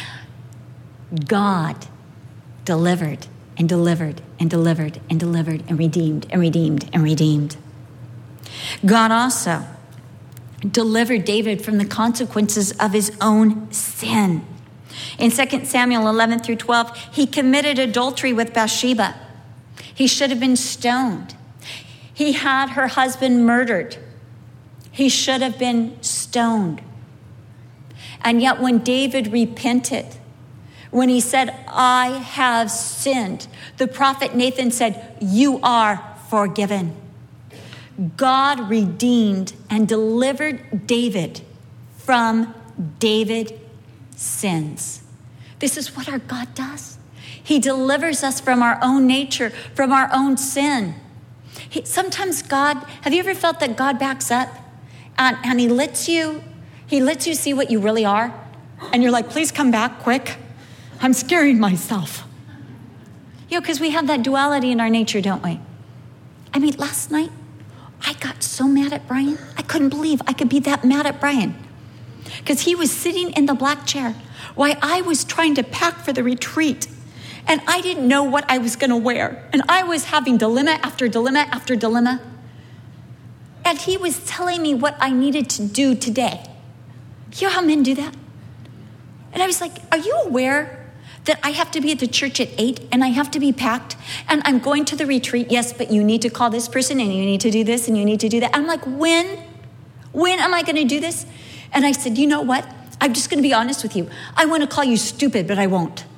God 1.26 1.86
delivered 2.64 3.26
and 3.58 3.68
delivered 3.68 4.22
and 4.40 4.48
delivered 4.48 5.00
and 5.10 5.20
delivered 5.20 5.62
and 5.68 5.78
redeemed 5.78 6.26
and 6.30 6.40
redeemed 6.40 6.88
and 6.92 7.02
redeemed. 7.02 7.56
God 8.84 9.10
also 9.10 9.64
delivered 10.70 11.24
David 11.24 11.62
from 11.62 11.78
the 11.78 11.84
consequences 11.84 12.72
of 12.72 12.92
his 12.92 13.16
own 13.20 13.70
sin. 13.72 14.44
In 15.18 15.30
2 15.30 15.64
Samuel 15.64 16.08
11 16.08 16.40
through 16.40 16.56
12, 16.56 16.96
he 17.12 17.26
committed 17.26 17.78
adultery 17.78 18.32
with 18.32 18.54
Bathsheba. 18.54 19.14
He 19.94 20.06
should 20.06 20.30
have 20.30 20.40
been 20.40 20.56
stoned. 20.56 21.34
He 22.12 22.32
had 22.32 22.70
her 22.70 22.88
husband 22.88 23.46
murdered. 23.46 23.96
He 24.90 25.08
should 25.08 25.42
have 25.42 25.58
been 25.58 26.00
stoned. 26.02 26.80
And 28.20 28.40
yet, 28.40 28.60
when 28.60 28.78
David 28.78 29.32
repented, 29.32 30.06
when 30.90 31.08
he 31.08 31.20
said, 31.20 31.54
I 31.68 32.22
have 32.24 32.70
sinned, 32.70 33.48
the 33.76 33.88
prophet 33.88 34.34
Nathan 34.34 34.70
said, 34.70 35.16
You 35.20 35.58
are 35.62 36.16
forgiven. 36.30 36.94
God 38.16 38.68
redeemed 38.68 39.54
and 39.70 39.86
delivered 39.86 40.86
David 40.86 41.40
from 41.96 42.54
David's 42.98 43.52
sins. 44.16 45.02
This 45.58 45.76
is 45.76 45.96
what 45.96 46.08
our 46.08 46.18
God 46.18 46.54
does. 46.54 46.98
He 47.42 47.58
delivers 47.58 48.22
us 48.22 48.40
from 48.40 48.62
our 48.62 48.78
own 48.82 49.06
nature, 49.06 49.50
from 49.74 49.92
our 49.92 50.08
own 50.12 50.36
sin. 50.36 50.94
He, 51.68 51.84
sometimes 51.84 52.42
God, 52.42 52.76
have 53.02 53.12
you 53.12 53.20
ever 53.20 53.34
felt 53.34 53.60
that 53.60 53.76
God 53.76 53.98
backs 53.98 54.30
up 54.30 54.48
and, 55.18 55.36
and 55.44 55.60
He 55.60 55.68
lets 55.68 56.08
you, 56.08 56.42
He 56.86 57.00
lets 57.00 57.26
you 57.26 57.34
see 57.34 57.54
what 57.54 57.70
you 57.70 57.80
really 57.80 58.04
are? 58.04 58.32
And 58.92 59.02
you're 59.02 59.12
like, 59.12 59.30
please 59.30 59.52
come 59.52 59.70
back 59.70 60.00
quick. 60.00 60.36
I'm 61.00 61.12
scaring 61.12 61.58
myself. 61.58 62.26
You 63.48 63.56
know, 63.56 63.60
because 63.60 63.78
we 63.78 63.90
have 63.90 64.06
that 64.06 64.22
duality 64.22 64.72
in 64.72 64.80
our 64.80 64.90
nature, 64.90 65.20
don't 65.20 65.42
we? 65.42 65.60
I 66.52 66.58
mean, 66.58 66.74
last 66.76 67.10
night, 67.10 67.30
I 68.06 68.12
got 68.14 68.42
so 68.42 68.68
mad 68.68 68.92
at 68.92 69.06
Brian. 69.08 69.38
I 69.56 69.62
couldn't 69.62 69.88
believe 69.88 70.20
I 70.26 70.32
could 70.32 70.48
be 70.48 70.60
that 70.60 70.84
mad 70.84 71.06
at 71.06 71.20
Brian. 71.20 71.54
Because 72.38 72.60
he 72.60 72.74
was 72.74 72.90
sitting 72.90 73.30
in 73.32 73.46
the 73.46 73.54
black 73.54 73.86
chair 73.86 74.14
while 74.54 74.76
I 74.82 75.00
was 75.00 75.24
trying 75.24 75.54
to 75.54 75.62
pack 75.62 75.98
for 75.98 76.12
the 76.12 76.22
retreat. 76.22 76.86
And 77.46 77.60
I 77.66 77.80
didn't 77.80 78.06
know 78.06 78.22
what 78.22 78.44
I 78.50 78.58
was 78.58 78.76
going 78.76 78.90
to 78.90 78.96
wear. 78.96 79.48
And 79.52 79.62
I 79.68 79.82
was 79.82 80.04
having 80.04 80.36
dilemma 80.36 80.78
after 80.82 81.08
dilemma 81.08 81.46
after 81.50 81.76
dilemma. 81.76 82.20
And 83.64 83.78
he 83.78 83.96
was 83.96 84.24
telling 84.26 84.60
me 84.62 84.74
what 84.74 84.96
I 85.00 85.10
needed 85.10 85.48
to 85.50 85.66
do 85.66 85.94
today. 85.94 86.44
You 87.36 87.48
know 87.48 87.54
how 87.54 87.62
men 87.62 87.82
do 87.82 87.94
that? 87.94 88.14
And 89.32 89.42
I 89.42 89.46
was 89.46 89.60
like, 89.60 89.72
Are 89.90 89.98
you 89.98 90.14
aware 90.24 90.83
that 91.24 91.40
I 91.42 91.50
have 91.50 91.70
to 91.72 91.80
be 91.80 91.90
at 91.90 91.98
the 91.98 92.06
church 92.06 92.40
at 92.40 92.48
eight 92.58 92.80
and 92.92 93.02
I 93.02 93.08
have 93.08 93.30
to 93.32 93.40
be 93.40 93.52
packed 93.52 93.96
and 94.28 94.42
I'm 94.44 94.58
going 94.58 94.84
to 94.86 94.96
the 94.96 95.06
retreat? 95.06 95.50
Yes, 95.50 95.72
but 95.72 95.90
you 95.90 96.04
need 96.04 96.22
to 96.22 96.30
call 96.30 96.50
this 96.50 96.68
person 96.68 97.00
and 97.00 97.12
you 97.12 97.24
need 97.24 97.40
to 97.42 97.50
do 97.50 97.64
this 97.64 97.88
and 97.88 97.96
you 97.96 98.04
need 98.04 98.20
to 98.20 98.28
do 98.28 98.40
that. 98.40 98.54
I'm 98.54 98.66
like, 98.66 98.84
When? 98.86 99.42
When 100.12 100.38
am 100.38 100.54
I 100.54 100.62
going 100.62 100.76
to 100.76 100.84
do 100.84 101.00
this? 101.00 101.26
And 101.72 101.84
I 101.84 101.92
said, 101.92 102.18
You 102.18 102.26
know 102.26 102.42
what? 102.42 102.66
I'm 103.00 103.12
just 103.12 103.30
going 103.30 103.38
to 103.38 103.42
be 103.42 103.54
honest 103.54 103.82
with 103.82 103.96
you. 103.96 104.08
I 104.36 104.46
want 104.46 104.62
to 104.62 104.68
call 104.68 104.84
you 104.84 104.96
stupid, 104.96 105.46
but 105.46 105.58
I 105.58 105.66
won't. 105.66 106.04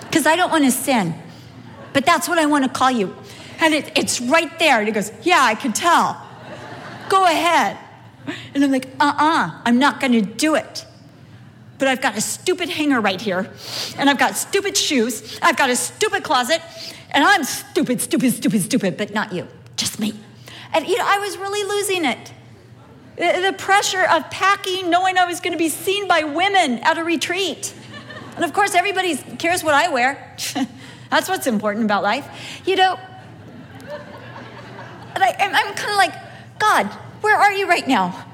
Because 0.00 0.26
I 0.26 0.36
don't 0.36 0.50
want 0.50 0.64
to 0.64 0.70
sin. 0.70 1.14
But 1.92 2.06
that's 2.06 2.28
what 2.28 2.38
I 2.38 2.46
want 2.46 2.64
to 2.64 2.70
call 2.70 2.90
you. 2.90 3.16
And 3.58 3.74
it, 3.74 3.90
it's 3.96 4.20
right 4.20 4.58
there. 4.60 4.78
And 4.78 4.86
he 4.86 4.92
goes, 4.92 5.10
Yeah, 5.22 5.40
I 5.40 5.54
can 5.54 5.72
tell. 5.72 6.20
Go 7.08 7.24
ahead. 7.24 7.76
And 8.54 8.64
I'm 8.64 8.70
like, 8.70 8.86
Uh 9.00 9.12
uh-uh, 9.18 9.46
uh, 9.46 9.60
i 9.64 9.68
am 9.68 9.78
not 9.78 10.00
going 10.00 10.12
to 10.12 10.22
do 10.22 10.54
it 10.54 10.86
but 11.84 11.90
I've 11.90 12.00
got 12.00 12.16
a 12.16 12.20
stupid 12.22 12.70
hanger 12.70 12.98
right 12.98 13.20
here, 13.20 13.46
and 13.98 14.08
I've 14.08 14.16
got 14.16 14.36
stupid 14.36 14.74
shoes, 14.74 15.38
I've 15.42 15.58
got 15.58 15.68
a 15.68 15.76
stupid 15.76 16.24
closet, 16.24 16.62
and 17.10 17.22
I'm 17.22 17.44
stupid, 17.44 18.00
stupid, 18.00 18.32
stupid, 18.32 18.62
stupid, 18.62 18.96
but 18.96 19.12
not 19.12 19.34
you, 19.34 19.46
just 19.76 20.00
me. 20.00 20.14
And 20.72 20.88
you 20.88 20.96
know, 20.96 21.04
I 21.06 21.18
was 21.18 21.36
really 21.36 21.62
losing 21.68 22.06
it. 22.06 22.32
The 23.16 23.54
pressure 23.58 24.02
of 24.02 24.30
packing, 24.30 24.88
knowing 24.88 25.18
I 25.18 25.26
was 25.26 25.40
going 25.40 25.52
to 25.52 25.58
be 25.58 25.68
seen 25.68 26.08
by 26.08 26.22
women 26.22 26.78
at 26.78 26.96
a 26.96 27.04
retreat. 27.04 27.74
And 28.36 28.46
of 28.46 28.54
course, 28.54 28.74
everybody 28.74 29.16
cares 29.36 29.62
what 29.62 29.74
I 29.74 29.88
wear. 29.88 30.36
That's 31.10 31.28
what's 31.28 31.46
important 31.46 31.84
about 31.84 32.02
life. 32.02 32.26
You 32.64 32.76
know, 32.76 32.98
and 33.90 35.22
I, 35.22 35.36
I'm 35.38 35.74
kind 35.74 35.90
of 35.90 35.96
like, 35.96 36.14
God, 36.58 36.86
where 37.20 37.36
are 37.36 37.52
you 37.52 37.68
right 37.68 37.86
now? 37.86 38.24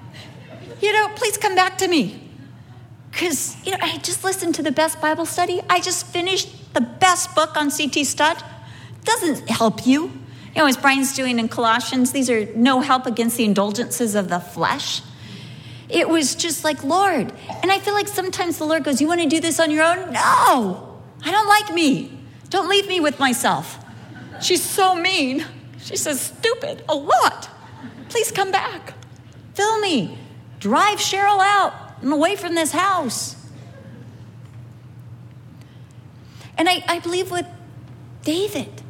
You 0.80 0.92
know, 0.92 1.09
please 1.16 1.36
come 1.36 1.57
back 1.57 1.78
to 1.78 1.88
me. 1.88 2.30
Because, 3.21 3.55
you 3.66 3.73
know, 3.73 3.79
I 3.83 3.99
just 3.99 4.25
listened 4.25 4.55
to 4.55 4.62
the 4.62 4.73
best 4.73 4.99
Bible 4.99 5.27
study. 5.27 5.61
I 5.68 5.79
just 5.81 6.07
finished 6.07 6.73
the 6.73 6.81
best 6.81 7.35
book 7.35 7.55
on 7.55 7.71
C.T. 7.71 8.05
Studd. 8.05 8.43
Doesn't 9.05 9.47
help 9.47 9.87
you. 9.87 10.05
You 10.05 10.62
know, 10.62 10.66
as 10.66 10.79
Brian's 10.79 11.14
doing 11.14 11.39
in 11.39 11.47
Colossians, 11.47 12.12
these 12.12 12.31
are 12.31 12.47
no 12.55 12.81
help 12.81 13.05
against 13.05 13.37
the 13.37 13.45
indulgences 13.45 14.14
of 14.14 14.31
the 14.31 14.41
flesh. 14.41 15.03
It 15.91 16.09
was 16.09 16.35
just 16.35 16.64
like, 16.64 16.83
Lord. 16.83 17.31
And 17.62 17.71
I 17.71 17.79
feel 17.79 17.93
like 17.93 18.09
sometimes 18.09 18.57
the 18.57 18.64
Lord 18.64 18.85
goes, 18.85 19.03
You 19.03 19.07
want 19.07 19.21
to 19.21 19.29
do 19.29 19.39
this 19.39 19.61
on 19.61 19.71
your 19.71 19.85
own? 19.85 20.14
No, 20.14 20.99
I 21.23 21.31
don't 21.31 21.47
like 21.47 21.75
me. 21.75 22.18
Don't 22.49 22.71
leave 22.71 22.89
me 22.89 23.01
with 23.01 23.18
myself. 23.18 23.85
She's 24.41 24.62
so 24.62 24.95
mean. 24.95 25.45
She 25.83 25.97
says, 25.97 26.23
Stupid, 26.23 26.85
a 26.89 26.95
lot. 26.95 27.51
Please 28.09 28.33
come 28.33 28.51
back. 28.51 28.95
Fill 29.53 29.79
me. 29.81 30.16
Drive 30.59 31.01
Cheryl 31.01 31.41
out. 31.43 31.89
I'm 32.03 32.12
away 32.12 32.36
from 32.36 32.55
this 32.55 32.72
house. 32.72 33.36
And 36.57 36.68
I, 36.68 36.82
I 36.86 36.98
believe 36.98 37.30
with 37.30 37.46
David, 38.22 38.82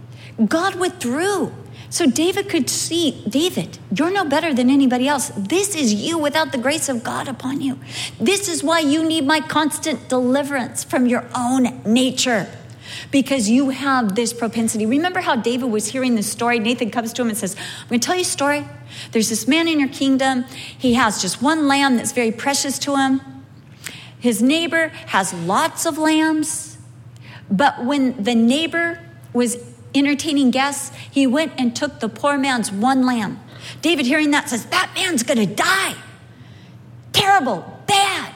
God 0.46 0.76
withdrew. 0.76 1.52
So 1.88 2.06
David 2.06 2.48
could 2.48 2.70
see, 2.70 3.24
David, 3.28 3.78
you're 3.92 4.12
no 4.12 4.24
better 4.24 4.54
than 4.54 4.70
anybody 4.70 5.08
else. 5.08 5.32
This 5.36 5.74
is 5.74 5.92
you 5.92 6.18
without 6.18 6.52
the 6.52 6.58
grace 6.58 6.88
of 6.88 7.02
God 7.02 7.26
upon 7.26 7.60
you. 7.60 7.78
This 8.20 8.48
is 8.48 8.62
why 8.62 8.78
you 8.80 9.04
need 9.04 9.26
my 9.26 9.40
constant 9.40 10.08
deliverance 10.08 10.84
from 10.84 11.06
your 11.06 11.26
own 11.34 11.82
nature 11.84 12.48
because 13.10 13.48
you 13.48 13.70
have 13.70 14.14
this 14.14 14.32
propensity. 14.32 14.86
Remember 14.86 15.20
how 15.20 15.36
David 15.36 15.70
was 15.70 15.88
hearing 15.88 16.14
this 16.14 16.30
story? 16.30 16.58
Nathan 16.58 16.90
comes 16.90 17.12
to 17.14 17.22
him 17.22 17.28
and 17.28 17.38
says, 17.38 17.56
I'm 17.82 17.88
going 17.88 18.00
to 18.00 18.06
tell 18.06 18.16
you 18.16 18.22
a 18.22 18.24
story. 18.24 18.64
There's 19.12 19.28
this 19.28 19.46
man 19.46 19.68
in 19.68 19.78
your 19.80 19.88
kingdom. 19.88 20.44
He 20.44 20.94
has 20.94 21.20
just 21.20 21.42
one 21.42 21.68
lamb 21.68 21.96
that's 21.96 22.12
very 22.12 22.32
precious 22.32 22.78
to 22.80 22.96
him. 22.96 23.20
His 24.18 24.42
neighbor 24.42 24.88
has 25.06 25.32
lots 25.32 25.86
of 25.86 25.98
lambs. 25.98 26.78
But 27.50 27.84
when 27.84 28.22
the 28.22 28.34
neighbor 28.34 29.00
was 29.32 29.56
entertaining 29.94 30.50
guests, 30.50 30.94
he 31.10 31.26
went 31.26 31.52
and 31.58 31.74
took 31.74 32.00
the 32.00 32.08
poor 32.08 32.38
man's 32.38 32.70
one 32.70 33.04
lamb. 33.04 33.40
David, 33.82 34.06
hearing 34.06 34.30
that, 34.32 34.48
says, 34.48 34.66
That 34.66 34.90
man's 34.94 35.22
going 35.22 35.38
to 35.38 35.52
die. 35.54 35.94
Terrible, 37.12 37.82
bad. 37.86 38.29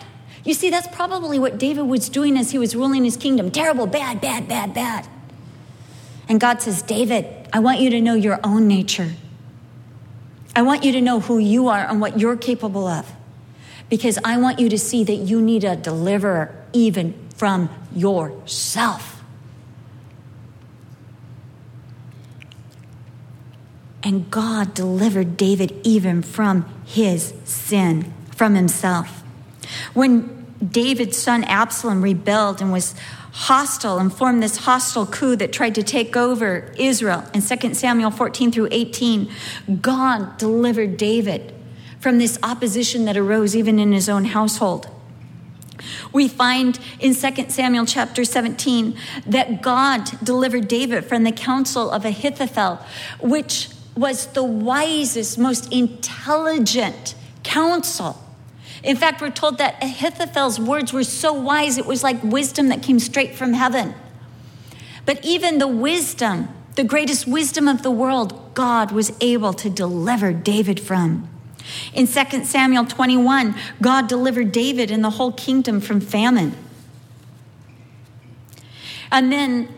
You 0.44 0.52
see, 0.52 0.68
that's 0.68 0.86
probably 0.88 1.38
what 1.38 1.58
David 1.58 1.82
was 1.82 2.08
doing 2.08 2.36
as 2.36 2.50
he 2.50 2.58
was 2.58 2.76
ruling 2.76 3.04
his 3.04 3.16
kingdom 3.16 3.50
terrible, 3.50 3.86
bad, 3.86 4.20
bad, 4.20 4.46
bad, 4.46 4.74
bad. 4.74 5.08
And 6.28 6.40
God 6.40 6.62
says, 6.62 6.82
David, 6.82 7.26
I 7.52 7.60
want 7.60 7.80
you 7.80 7.90
to 7.90 8.00
know 8.00 8.14
your 8.14 8.40
own 8.44 8.68
nature. 8.68 9.12
I 10.54 10.62
want 10.62 10.84
you 10.84 10.92
to 10.92 11.00
know 11.00 11.20
who 11.20 11.38
you 11.38 11.68
are 11.68 11.86
and 11.86 12.00
what 12.00 12.20
you're 12.20 12.36
capable 12.36 12.86
of. 12.86 13.10
Because 13.88 14.18
I 14.24 14.38
want 14.38 14.58
you 14.58 14.68
to 14.68 14.78
see 14.78 15.04
that 15.04 15.14
you 15.14 15.42
need 15.42 15.64
a 15.64 15.76
deliverer 15.76 16.64
even 16.72 17.14
from 17.36 17.70
yourself. 17.94 19.22
And 24.02 24.30
God 24.30 24.74
delivered 24.74 25.36
David 25.36 25.74
even 25.82 26.22
from 26.22 26.66
his 26.84 27.32
sin, 27.44 28.12
from 28.30 28.54
himself. 28.54 29.23
When 29.92 30.44
David's 30.70 31.18
son 31.18 31.44
Absalom 31.44 32.02
rebelled 32.02 32.60
and 32.60 32.72
was 32.72 32.94
hostile 33.32 33.98
and 33.98 34.12
formed 34.12 34.42
this 34.42 34.58
hostile 34.58 35.06
coup 35.06 35.36
that 35.36 35.52
tried 35.52 35.74
to 35.74 35.82
take 35.82 36.16
over 36.16 36.72
Israel 36.78 37.24
in 37.34 37.42
2 37.42 37.74
Samuel 37.74 38.10
14 38.10 38.52
through 38.52 38.68
18, 38.70 39.30
God 39.80 40.38
delivered 40.38 40.96
David 40.96 41.52
from 41.98 42.18
this 42.18 42.38
opposition 42.42 43.06
that 43.06 43.16
arose 43.16 43.56
even 43.56 43.78
in 43.78 43.92
his 43.92 44.08
own 44.08 44.26
household. 44.26 44.88
We 46.12 46.28
find 46.28 46.78
in 47.00 47.14
2 47.14 47.46
Samuel 47.48 47.86
chapter 47.86 48.24
17 48.24 48.96
that 49.26 49.62
God 49.62 50.10
delivered 50.22 50.68
David 50.68 51.04
from 51.04 51.24
the 51.24 51.32
counsel 51.32 51.90
of 51.90 52.04
Ahithophel, 52.04 52.78
which 53.20 53.68
was 53.96 54.26
the 54.26 54.44
wisest, 54.44 55.38
most 55.38 55.72
intelligent 55.72 57.14
counsel 57.42 58.23
in 58.82 58.96
fact, 58.96 59.20
we're 59.20 59.30
told 59.30 59.58
that 59.58 59.82
Ahithophel's 59.82 60.58
words 60.58 60.92
were 60.92 61.04
so 61.04 61.32
wise, 61.32 61.78
it 61.78 61.86
was 61.86 62.02
like 62.02 62.22
wisdom 62.22 62.68
that 62.68 62.82
came 62.82 62.98
straight 62.98 63.34
from 63.34 63.52
heaven. 63.52 63.94
But 65.06 65.24
even 65.24 65.58
the 65.58 65.68
wisdom, 65.68 66.48
the 66.74 66.84
greatest 66.84 67.26
wisdom 67.26 67.68
of 67.68 67.82
the 67.82 67.90
world, 67.90 68.54
God 68.54 68.90
was 68.92 69.12
able 69.20 69.52
to 69.54 69.70
deliver 69.70 70.32
David 70.32 70.80
from. 70.80 71.28
In 71.92 72.06
2 72.06 72.44
Samuel 72.44 72.84
21, 72.84 73.54
God 73.80 74.08
delivered 74.08 74.52
David 74.52 74.90
and 74.90 75.02
the 75.02 75.10
whole 75.10 75.32
kingdom 75.32 75.80
from 75.80 76.00
famine. 76.00 76.54
And 79.10 79.30
then 79.30 79.68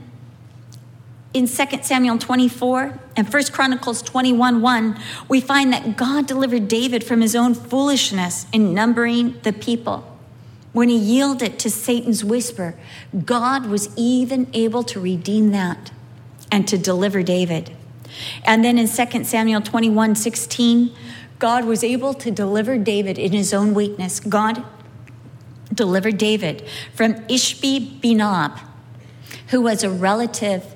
in 1.37 1.47
2 1.47 1.83
Samuel 1.83 2.17
24 2.17 2.99
and 3.15 3.31
1 3.31 3.45
Chronicles 3.53 4.01
21 4.01 4.63
1, 4.63 4.99
we 5.29 5.39
find 5.39 5.71
that 5.71 5.95
God 5.95 6.27
delivered 6.27 6.67
David 6.67 7.05
from 7.05 7.21
his 7.21 7.37
own 7.37 7.53
foolishness 7.53 8.47
in 8.55 8.73
numbering 8.73 9.39
the 9.43 9.53
people. 9.53 10.17
When 10.73 10.89
he 10.89 10.97
yielded 10.97 11.59
to 11.59 11.71
Satan's 11.71 12.25
whisper, 12.25 12.75
God 13.27 13.67
was 13.67 13.91
even 13.97 14.49
able 14.55 14.83
to 14.85 14.99
redeem 14.99 15.51
that 15.51 15.91
and 16.51 16.67
to 16.69 16.79
deliver 16.79 17.23
David. 17.23 17.77
And 18.45 18.65
then 18.65 18.79
in 18.79 18.89
2 18.89 19.25
Samuel 19.25 19.61
21 19.61 20.15
16, 20.15 20.91
God 21.39 21.67
was 21.67 21.85
able 21.85 22.15
to 22.15 22.31
deliver 22.31 22.79
David 22.79 23.19
in 23.19 23.33
his 23.33 23.53
own 23.53 23.75
weakness. 23.75 24.21
God 24.21 24.65
delivered 25.73 26.17
David 26.17 26.67
from 26.95 27.13
Ishbi 27.27 28.01
Benob, 28.01 28.59
who 29.49 29.61
was 29.61 29.85
a 29.85 29.91
relative 29.91 30.76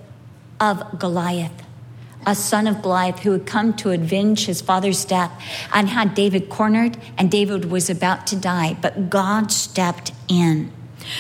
of 0.60 0.98
Goliath, 0.98 1.64
a 2.26 2.34
son 2.34 2.66
of 2.66 2.82
Goliath 2.82 3.20
who 3.20 3.32
had 3.32 3.46
come 3.46 3.72
to 3.78 3.90
avenge 3.90 4.46
his 4.46 4.60
father's 4.60 5.04
death 5.04 5.32
and 5.72 5.88
had 5.88 6.14
David 6.14 6.50
cornered, 6.50 6.98
and 7.16 7.30
David 7.30 7.70
was 7.70 7.88
about 7.88 8.26
to 8.28 8.36
die, 8.36 8.76
but 8.80 9.08
God 9.08 9.50
stepped 9.50 10.12
in. 10.28 10.70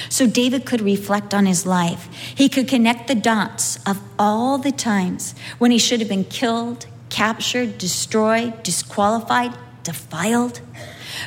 So 0.08 0.26
David 0.26 0.66
could 0.66 0.82
reflect 0.82 1.32
on 1.32 1.46
his 1.46 1.64
life. 1.64 2.08
He 2.12 2.48
could 2.48 2.68
connect 2.68 3.08
the 3.08 3.14
dots 3.14 3.78
of 3.86 4.00
all 4.18 4.58
the 4.58 4.72
times 4.72 5.34
when 5.58 5.70
he 5.70 5.78
should 5.78 6.00
have 6.00 6.08
been 6.08 6.24
killed, 6.24 6.86
captured, 7.08 7.78
destroyed, 7.78 8.62
disqualified, 8.62 9.54
defiled. 9.82 10.60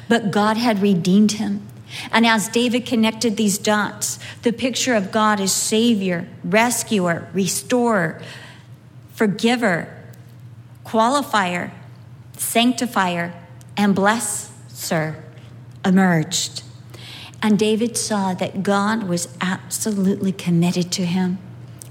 But 0.08 0.32
God 0.32 0.58
had 0.58 0.82
redeemed 0.82 1.34
him. 1.34 1.68
And 2.12 2.26
as 2.26 2.48
David 2.48 2.86
connected 2.86 3.38
these 3.38 3.58
dots, 3.58 4.20
the 4.42 4.54
picture 4.54 4.96
of 4.96 5.12
God 5.12 5.40
as 5.40 5.54
Savior, 5.54 6.28
rescuer, 6.44 7.30
restorer, 7.34 8.22
forgiver, 9.14 9.96
qualifier, 10.86 11.72
sanctifier, 12.38 13.34
and 13.78 13.96
blesser 13.96 15.22
emerged. 15.86 16.64
And 17.42 17.60
David 17.60 17.98
saw 17.98 18.34
that 18.36 18.64
God 18.64 19.04
was 19.04 19.28
absolutely 19.42 20.32
committed 20.32 20.92
to 20.94 21.06
him 21.06 21.40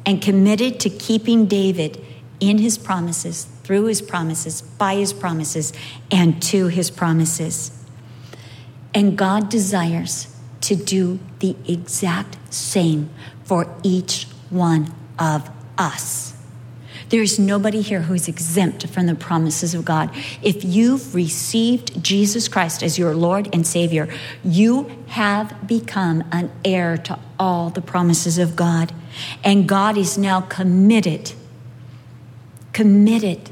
and 0.06 0.22
committed 0.22 0.80
to 0.80 0.90
keeping 0.90 1.46
David 1.46 2.02
in 2.40 2.58
his 2.58 2.78
promises, 2.78 3.46
through 3.62 3.84
his 3.84 4.02
promises, 4.02 4.62
by 4.62 4.96
his 4.96 5.12
promises, 5.12 5.72
and 6.10 6.42
to 6.42 6.66
his 6.68 6.90
promises. 6.90 7.81
And 8.94 9.16
God 9.16 9.48
desires 9.48 10.28
to 10.62 10.76
do 10.76 11.18
the 11.38 11.56
exact 11.66 12.36
same 12.52 13.10
for 13.44 13.74
each 13.82 14.26
one 14.50 14.94
of 15.18 15.50
us. 15.78 16.34
There's 17.08 17.38
nobody 17.38 17.82
here 17.82 18.02
who's 18.02 18.28
exempt 18.28 18.86
from 18.86 19.06
the 19.06 19.14
promises 19.14 19.74
of 19.74 19.84
God. 19.84 20.10
If 20.42 20.64
you've 20.64 21.14
received 21.14 22.02
Jesus 22.02 22.48
Christ 22.48 22.82
as 22.82 22.98
your 22.98 23.14
Lord 23.14 23.50
and 23.52 23.66
Savior, 23.66 24.08
you 24.42 24.90
have 25.08 25.66
become 25.66 26.24
an 26.32 26.50
heir 26.64 26.96
to 26.98 27.18
all 27.38 27.68
the 27.68 27.82
promises 27.82 28.38
of 28.38 28.56
God. 28.56 28.94
And 29.44 29.68
God 29.68 29.98
is 29.98 30.16
now 30.16 30.40
committed 30.40 31.32
committed 32.72 33.50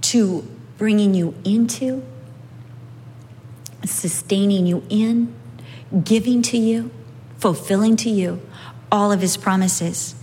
to 0.00 0.48
bringing 0.78 1.14
you 1.14 1.34
into, 1.44 2.02
sustaining 3.84 4.66
you 4.66 4.82
in, 4.88 5.34
giving 6.04 6.42
to 6.42 6.58
you, 6.58 6.90
fulfilling 7.38 7.96
to 7.96 8.10
you 8.10 8.40
all 8.92 9.12
of 9.12 9.20
his 9.20 9.36
promises. 9.36 10.14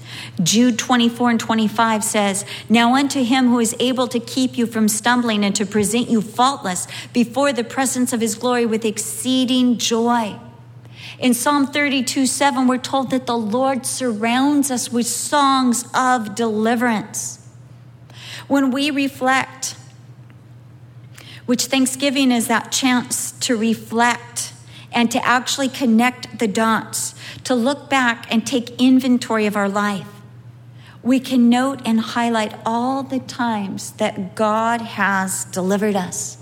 Jude 0.41 0.79
24 0.79 1.31
and 1.31 1.39
25 1.39 2.03
says, 2.03 2.45
Now 2.69 2.95
unto 2.95 3.23
him 3.23 3.47
who 3.47 3.59
is 3.59 3.75
able 3.79 4.07
to 4.07 4.19
keep 4.19 4.57
you 4.57 4.65
from 4.65 4.87
stumbling 4.87 5.43
and 5.43 5.55
to 5.55 5.65
present 5.65 6.09
you 6.09 6.21
faultless 6.21 6.87
before 7.13 7.53
the 7.53 7.63
presence 7.63 8.13
of 8.13 8.21
his 8.21 8.35
glory 8.35 8.65
with 8.65 8.85
exceeding 8.85 9.77
joy. 9.77 10.39
In 11.19 11.33
Psalm 11.33 11.67
32 11.67 12.25
7, 12.25 12.67
we're 12.67 12.77
told 12.77 13.09
that 13.11 13.25
the 13.25 13.37
Lord 13.37 13.85
surrounds 13.85 14.69
us 14.69 14.91
with 14.91 15.07
songs 15.07 15.85
of 15.93 16.35
deliverance. 16.35 17.47
When 18.47 18.71
we 18.71 18.91
reflect, 18.91 19.75
which 21.47 21.65
Thanksgiving 21.65 22.31
is 22.31 22.47
that 22.47 22.71
chance 22.71 23.31
to 23.31 23.57
reflect 23.57 24.53
and 24.91 25.09
to 25.11 25.25
actually 25.25 25.69
connect 25.69 26.39
the 26.39 26.47
dots, 26.47 27.15
to 27.45 27.55
look 27.55 27.89
back 27.89 28.27
and 28.31 28.45
take 28.45 28.79
inventory 28.79 29.45
of 29.45 29.55
our 29.55 29.69
life. 29.69 30.07
We 31.01 31.19
can 31.19 31.49
note 31.49 31.81
and 31.85 31.99
highlight 31.99 32.53
all 32.65 33.01
the 33.01 33.19
times 33.19 33.91
that 33.93 34.35
God 34.35 34.81
has 34.81 35.45
delivered 35.45 35.95
us. 35.95 36.37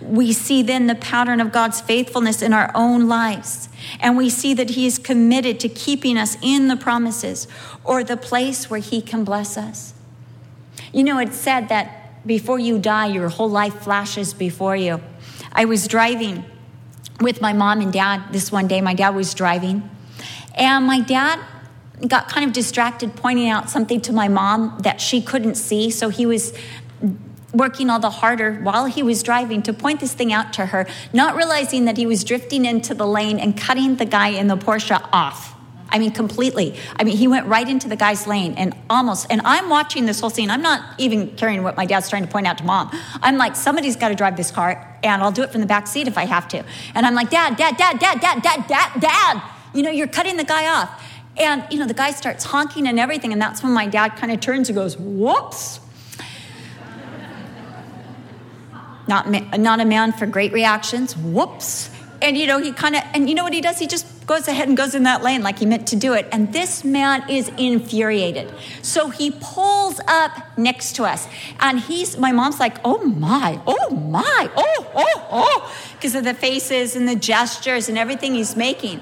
We 0.00 0.32
see 0.32 0.62
then 0.62 0.88
the 0.88 0.94
pattern 0.94 1.40
of 1.40 1.52
God's 1.52 1.80
faithfulness 1.80 2.42
in 2.42 2.52
our 2.52 2.70
own 2.74 3.08
lives. 3.08 3.68
And 4.00 4.16
we 4.16 4.28
see 4.28 4.52
that 4.54 4.70
He 4.70 4.86
is 4.86 4.98
committed 4.98 5.60
to 5.60 5.68
keeping 5.68 6.18
us 6.18 6.36
in 6.42 6.68
the 6.68 6.76
promises 6.76 7.46
or 7.84 8.04
the 8.04 8.16
place 8.16 8.68
where 8.68 8.80
He 8.80 9.00
can 9.00 9.24
bless 9.24 9.56
us. 9.56 9.94
You 10.92 11.04
know, 11.04 11.18
it's 11.18 11.36
said 11.36 11.68
that 11.68 11.99
before 12.26 12.58
you 12.58 12.78
die, 12.78 13.06
your 13.06 13.28
whole 13.28 13.50
life 13.50 13.74
flashes 13.82 14.34
before 14.34 14.76
you. 14.76 15.00
I 15.52 15.64
was 15.64 15.88
driving 15.88 16.44
with 17.20 17.40
my 17.40 17.52
mom 17.52 17.80
and 17.80 17.92
dad 17.92 18.32
this 18.32 18.50
one 18.50 18.66
day. 18.66 18.80
My 18.80 18.94
dad 18.94 19.10
was 19.10 19.34
driving, 19.34 19.88
and 20.54 20.86
my 20.86 21.00
dad 21.00 21.40
got 22.06 22.28
kind 22.28 22.46
of 22.46 22.52
distracted 22.52 23.14
pointing 23.14 23.48
out 23.48 23.68
something 23.68 24.00
to 24.00 24.12
my 24.12 24.28
mom 24.28 24.78
that 24.80 25.00
she 25.00 25.20
couldn't 25.20 25.56
see. 25.56 25.90
So 25.90 26.08
he 26.08 26.24
was 26.24 26.54
working 27.52 27.90
all 27.90 27.98
the 27.98 28.10
harder 28.10 28.54
while 28.62 28.86
he 28.86 29.02
was 29.02 29.22
driving 29.22 29.62
to 29.62 29.72
point 29.72 30.00
this 30.00 30.14
thing 30.14 30.32
out 30.32 30.52
to 30.54 30.66
her, 30.66 30.86
not 31.12 31.36
realizing 31.36 31.84
that 31.86 31.96
he 31.96 32.06
was 32.06 32.24
drifting 32.24 32.64
into 32.64 32.94
the 32.94 33.06
lane 33.06 33.38
and 33.38 33.56
cutting 33.56 33.96
the 33.96 34.04
guy 34.04 34.28
in 34.28 34.46
the 34.46 34.56
Porsche 34.56 35.06
off. 35.12 35.54
I 35.90 35.98
mean, 35.98 36.12
completely. 36.12 36.76
I 36.96 37.04
mean, 37.04 37.16
he 37.16 37.28
went 37.28 37.46
right 37.46 37.68
into 37.68 37.88
the 37.88 37.96
guy's 37.96 38.26
lane 38.26 38.54
and 38.54 38.74
almost, 38.88 39.26
and 39.30 39.40
I'm 39.44 39.68
watching 39.68 40.06
this 40.06 40.20
whole 40.20 40.30
scene. 40.30 40.50
I'm 40.50 40.62
not 40.62 40.82
even 40.98 41.34
caring 41.36 41.62
what 41.62 41.76
my 41.76 41.86
dad's 41.86 42.08
trying 42.08 42.24
to 42.24 42.30
point 42.30 42.46
out 42.46 42.58
to 42.58 42.64
mom. 42.64 42.90
I'm 43.22 43.36
like, 43.36 43.56
somebody's 43.56 43.96
got 43.96 44.08
to 44.10 44.14
drive 44.14 44.36
this 44.36 44.50
car, 44.50 44.98
and 45.02 45.22
I'll 45.22 45.32
do 45.32 45.42
it 45.42 45.50
from 45.50 45.60
the 45.60 45.66
back 45.66 45.86
seat 45.86 46.06
if 46.06 46.16
I 46.16 46.24
have 46.26 46.46
to. 46.48 46.64
And 46.94 47.06
I'm 47.06 47.14
like, 47.14 47.30
Dad, 47.30 47.56
Dad, 47.56 47.76
Dad, 47.76 47.98
Dad, 47.98 48.20
Dad, 48.20 48.42
Dad, 48.42 48.66
Dad, 48.68 49.00
Dad. 49.00 49.42
You 49.74 49.82
know, 49.82 49.90
you're 49.90 50.08
cutting 50.08 50.36
the 50.36 50.44
guy 50.44 50.66
off. 50.66 51.02
And, 51.36 51.64
you 51.70 51.78
know, 51.78 51.86
the 51.86 51.94
guy 51.94 52.10
starts 52.10 52.44
honking 52.44 52.86
and 52.86 52.98
everything, 52.98 53.32
and 53.32 53.40
that's 53.40 53.62
when 53.62 53.72
my 53.72 53.86
dad 53.86 54.10
kind 54.10 54.32
of 54.32 54.40
turns 54.40 54.68
and 54.68 54.76
goes, 54.76 54.96
Whoops. 54.96 55.80
not, 59.08 59.28
not 59.58 59.80
a 59.80 59.84
man 59.84 60.12
for 60.12 60.26
great 60.26 60.52
reactions. 60.52 61.16
Whoops. 61.16 61.90
And, 62.22 62.36
you 62.36 62.46
know, 62.46 62.58
he 62.58 62.72
kind 62.72 62.96
of, 62.96 63.02
and 63.14 63.28
you 63.28 63.34
know 63.34 63.44
what 63.44 63.52
he 63.52 63.60
does? 63.60 63.78
He 63.78 63.86
just 63.86 64.06
goes 64.26 64.46
ahead 64.46 64.68
and 64.68 64.76
goes 64.76 64.94
in 64.94 65.04
that 65.04 65.22
lane 65.22 65.42
like 65.42 65.58
he 65.58 65.66
meant 65.66 65.88
to 65.88 65.96
do 65.96 66.12
it. 66.12 66.26
And 66.32 66.52
this 66.52 66.84
man 66.84 67.28
is 67.30 67.48
infuriated. 67.56 68.52
So 68.82 69.08
he 69.08 69.30
pulls 69.30 70.00
up 70.06 70.32
next 70.58 70.96
to 70.96 71.04
us. 71.04 71.26
And 71.60 71.80
he's, 71.80 72.18
my 72.18 72.30
mom's 72.30 72.60
like, 72.60 72.76
oh 72.84 73.02
my, 73.02 73.60
oh 73.66 73.90
my, 73.90 74.50
oh, 74.54 74.92
oh, 74.94 75.26
oh, 75.30 75.76
because 75.94 76.14
of 76.14 76.24
the 76.24 76.34
faces 76.34 76.94
and 76.94 77.08
the 77.08 77.16
gestures 77.16 77.88
and 77.88 77.96
everything 77.96 78.34
he's 78.34 78.54
making. 78.54 79.00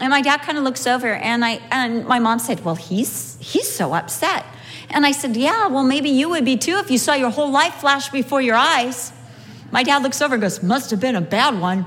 And 0.00 0.10
my 0.10 0.22
dad 0.22 0.38
kind 0.38 0.56
of 0.56 0.64
looks 0.64 0.86
over 0.86 1.12
and 1.12 1.44
I, 1.44 1.60
and 1.70 2.06
my 2.06 2.18
mom 2.18 2.38
said, 2.38 2.64
well, 2.64 2.76
he's, 2.76 3.36
he's 3.40 3.70
so 3.70 3.92
upset. 3.92 4.46
And 4.88 5.04
I 5.04 5.12
said, 5.12 5.36
yeah, 5.36 5.66
well, 5.66 5.84
maybe 5.84 6.08
you 6.08 6.30
would 6.30 6.44
be 6.44 6.56
too 6.56 6.78
if 6.78 6.90
you 6.90 6.96
saw 6.98 7.12
your 7.12 7.30
whole 7.30 7.50
life 7.50 7.74
flash 7.74 8.08
before 8.08 8.40
your 8.40 8.56
eyes. 8.56 9.12
My 9.72 9.82
dad 9.82 10.02
looks 10.02 10.20
over 10.20 10.34
and 10.34 10.42
goes, 10.42 10.62
must 10.62 10.90
have 10.90 11.00
been 11.00 11.16
a 11.16 11.20
bad 11.20 11.60
one. 11.60 11.86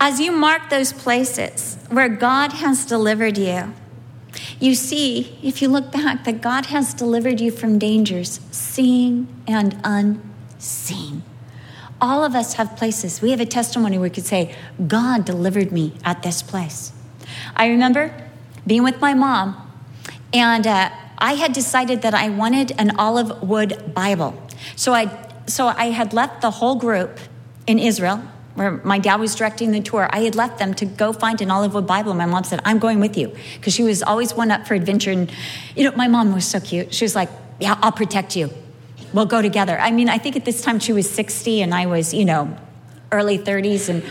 As 0.00 0.20
you 0.20 0.32
mark 0.32 0.68
those 0.68 0.92
places 0.92 1.78
where 1.88 2.10
God 2.10 2.52
has 2.52 2.84
delivered 2.84 3.38
you, 3.38 3.72
you 4.60 4.74
see, 4.74 5.38
if 5.42 5.62
you 5.62 5.68
look 5.68 5.90
back, 5.92 6.24
that 6.24 6.42
God 6.42 6.66
has 6.66 6.92
delivered 6.92 7.40
you 7.40 7.50
from 7.50 7.78
dangers, 7.78 8.40
seen 8.50 9.28
and 9.46 9.80
unseen. 9.82 11.22
All 12.00 12.22
of 12.22 12.34
us 12.34 12.54
have 12.54 12.76
places. 12.76 13.22
We 13.22 13.30
have 13.30 13.40
a 13.40 13.46
testimony 13.46 13.96
where 13.96 14.10
we 14.10 14.14
could 14.14 14.26
say, 14.26 14.54
God 14.86 15.24
delivered 15.24 15.72
me 15.72 15.94
at 16.04 16.22
this 16.22 16.42
place. 16.42 16.92
I 17.56 17.68
remember 17.68 18.14
being 18.66 18.82
with 18.82 19.00
my 19.00 19.14
mom, 19.14 19.60
and 20.32 20.66
uh, 20.66 20.90
I 21.18 21.34
had 21.34 21.52
decided 21.52 22.02
that 22.02 22.14
I 22.14 22.28
wanted 22.28 22.72
an 22.78 22.96
olive 22.98 23.42
wood 23.42 23.94
Bible. 23.94 24.40
So 24.76 24.92
I, 24.92 25.10
so 25.46 25.68
I 25.68 25.86
had 25.86 26.12
left 26.12 26.40
the 26.40 26.50
whole 26.50 26.74
group 26.76 27.18
in 27.66 27.78
Israel 27.78 28.22
where 28.54 28.72
my 28.84 28.98
dad 28.98 29.16
was 29.16 29.34
directing 29.34 29.72
the 29.72 29.80
tour. 29.80 30.08
I 30.12 30.20
had 30.20 30.34
left 30.34 30.58
them 30.58 30.74
to 30.74 30.86
go 30.86 31.12
find 31.12 31.40
an 31.40 31.50
olive 31.50 31.74
wood 31.74 31.86
Bible. 31.86 32.14
My 32.14 32.26
mom 32.26 32.44
said, 32.44 32.60
I'm 32.64 32.78
going 32.78 33.00
with 33.00 33.16
you. 33.16 33.34
Because 33.56 33.74
she 33.74 33.82
was 33.82 34.02
always 34.02 34.34
one 34.34 34.50
up 34.50 34.66
for 34.66 34.74
adventure. 34.74 35.10
And, 35.10 35.30
you 35.74 35.84
know, 35.84 35.96
my 35.96 36.08
mom 36.08 36.32
was 36.32 36.46
so 36.46 36.60
cute. 36.60 36.94
She 36.94 37.04
was 37.04 37.14
like, 37.14 37.28
Yeah, 37.58 37.78
I'll 37.82 37.92
protect 37.92 38.36
you. 38.36 38.50
We'll 39.12 39.26
go 39.26 39.42
together. 39.42 39.78
I 39.78 39.90
mean, 39.90 40.08
I 40.08 40.18
think 40.18 40.36
at 40.36 40.44
this 40.44 40.60
time 40.62 40.78
she 40.78 40.92
was 40.92 41.08
60 41.10 41.62
and 41.62 41.74
I 41.74 41.86
was, 41.86 42.14
you 42.14 42.24
know, 42.24 42.56
early 43.12 43.38
30s. 43.38 43.88
And 43.88 44.04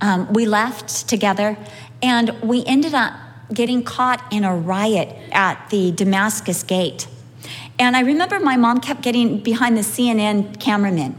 um, 0.00 0.32
we 0.32 0.46
left 0.46 1.08
together. 1.08 1.56
And 2.02 2.30
we 2.42 2.64
ended 2.64 2.94
up 2.94 3.14
getting 3.52 3.82
caught 3.82 4.22
in 4.32 4.44
a 4.44 4.54
riot 4.54 5.16
at 5.32 5.70
the 5.70 5.90
Damascus 5.92 6.62
Gate. 6.62 7.06
And 7.78 7.96
I 7.96 8.00
remember 8.00 8.38
my 8.40 8.56
mom 8.56 8.80
kept 8.80 9.02
getting 9.02 9.38
behind 9.38 9.76
the 9.76 9.82
CNN 9.82 10.60
cameraman 10.60 11.18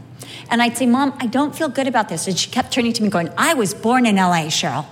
and 0.50 0.60
I'd 0.60 0.76
say, 0.76 0.86
Mom, 0.86 1.16
I 1.20 1.26
don't 1.26 1.56
feel 1.56 1.68
good 1.68 1.86
about 1.86 2.08
this. 2.08 2.26
And 2.26 2.36
she 2.36 2.50
kept 2.50 2.72
turning 2.72 2.92
to 2.94 3.02
me, 3.02 3.08
going, 3.08 3.30
I 3.38 3.54
was 3.54 3.72
born 3.72 4.04
in 4.04 4.16
LA, 4.16 4.46
Cheryl. 4.46 4.84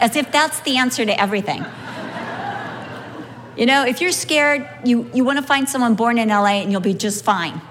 As 0.00 0.16
if 0.16 0.32
that's 0.32 0.60
the 0.60 0.78
answer 0.78 1.04
to 1.04 1.20
everything. 1.20 1.58
you 3.56 3.66
know, 3.66 3.84
if 3.84 4.00
you're 4.00 4.12
scared, 4.12 4.66
you, 4.84 5.10
you 5.12 5.24
want 5.24 5.38
to 5.38 5.44
find 5.44 5.68
someone 5.68 5.94
born 5.94 6.18
in 6.18 6.30
LA 6.30 6.62
and 6.62 6.72
you'll 6.72 6.80
be 6.80 6.94
just 6.94 7.24
fine. 7.24 7.60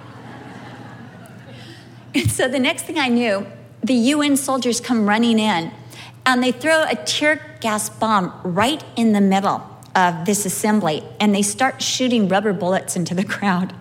And 2.14 2.32
so 2.32 2.47
the 2.47 2.60
next 2.60 2.84
thing 2.84 2.97
I 2.97 3.10
knew, 3.10 3.45
the 3.84 3.93
UN 3.93 4.38
soldiers 4.38 4.80
come 4.80 5.06
running 5.06 5.38
in 5.38 5.70
and 6.26 6.41
they 6.41 6.51
throw 6.51 6.84
a 6.84 6.95
tear 6.95 7.41
gas 7.59 7.89
bomb 7.89 8.34
right 8.43 8.84
in 8.95 9.13
the 9.13 9.21
middle 9.21 9.63
of 9.95 10.26
this 10.26 10.45
assembly 10.45 11.03
and 11.19 11.34
they 11.34 11.41
start 11.41 11.82
shooting 11.82 12.28
rubber 12.28 12.53
bullets 12.53 12.95
into 12.95 13.15
the 13.15 13.23
crowd. 13.36 13.73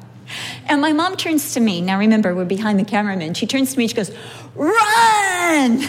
And 0.66 0.80
my 0.80 0.92
mom 0.92 1.16
turns 1.16 1.53
to 1.55 1.61
me. 1.61 1.80
Now 1.80 1.99
remember, 1.99 2.34
we're 2.34 2.45
behind 2.45 2.78
the 2.78 2.84
cameraman. 2.84 3.34
She 3.34 3.47
turns 3.47 3.72
to 3.72 3.78
me, 3.78 3.88
she 3.88 3.95
goes, 3.95 4.11
Run! 4.55 5.82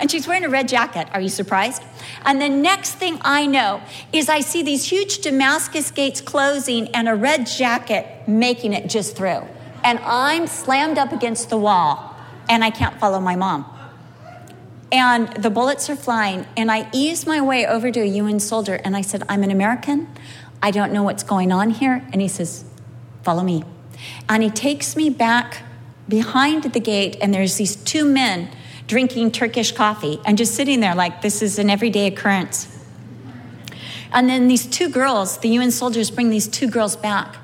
And 0.00 0.08
she's 0.08 0.28
wearing 0.28 0.44
a 0.44 0.48
red 0.48 0.68
jacket. 0.68 1.08
Are 1.12 1.20
you 1.20 1.28
surprised? 1.28 1.82
And 2.24 2.40
the 2.40 2.48
next 2.48 2.94
thing 2.94 3.18
I 3.22 3.46
know 3.46 3.82
is 4.12 4.28
I 4.28 4.40
see 4.40 4.62
these 4.62 4.84
huge 4.84 5.18
Damascus 5.18 5.90
gates 5.90 6.20
closing 6.20 6.86
and 6.94 7.08
a 7.08 7.16
red 7.16 7.48
jacket 7.48 8.06
making 8.28 8.74
it 8.74 8.88
just 8.88 9.16
through. 9.16 9.42
And 9.82 9.98
I'm 10.04 10.46
slammed 10.46 10.98
up 10.98 11.12
against 11.12 11.50
the 11.50 11.56
wall 11.56 12.14
and 12.48 12.62
I 12.62 12.70
can't 12.70 12.98
follow 13.00 13.18
my 13.18 13.34
mom. 13.34 13.64
And 14.90 15.28
the 15.34 15.50
bullets 15.50 15.90
are 15.90 15.96
flying, 15.96 16.46
and 16.56 16.70
I 16.70 16.88
ease 16.92 17.26
my 17.26 17.42
way 17.42 17.66
over 17.66 17.90
to 17.90 18.00
a 18.00 18.06
UN 18.06 18.40
soldier 18.40 18.80
and 18.84 18.96
I 18.96 19.02
said, 19.02 19.22
I'm 19.28 19.42
an 19.42 19.50
American. 19.50 20.08
I 20.62 20.70
don't 20.70 20.92
know 20.92 21.02
what's 21.02 21.22
going 21.22 21.52
on 21.52 21.70
here. 21.70 22.06
And 22.12 22.22
he 22.22 22.28
says, 22.28 22.64
Follow 23.22 23.42
me. 23.42 23.64
And 24.28 24.42
he 24.42 24.50
takes 24.50 24.96
me 24.96 25.10
back 25.10 25.62
behind 26.08 26.64
the 26.64 26.80
gate, 26.80 27.16
and 27.20 27.34
there's 27.34 27.56
these 27.56 27.76
two 27.76 28.04
men 28.04 28.48
drinking 28.86 29.32
Turkish 29.32 29.72
coffee 29.72 30.18
and 30.24 30.38
just 30.38 30.54
sitting 30.54 30.80
there 30.80 30.94
like 30.94 31.20
this 31.20 31.42
is 31.42 31.58
an 31.58 31.68
everyday 31.68 32.06
occurrence. 32.06 32.74
And 34.12 34.28
then 34.28 34.48
these 34.48 34.66
two 34.66 34.88
girls, 34.88 35.38
the 35.38 35.50
UN 35.50 35.70
soldiers 35.70 36.10
bring 36.10 36.30
these 36.30 36.48
two 36.48 36.68
girls 36.68 36.96
back. 36.96 37.36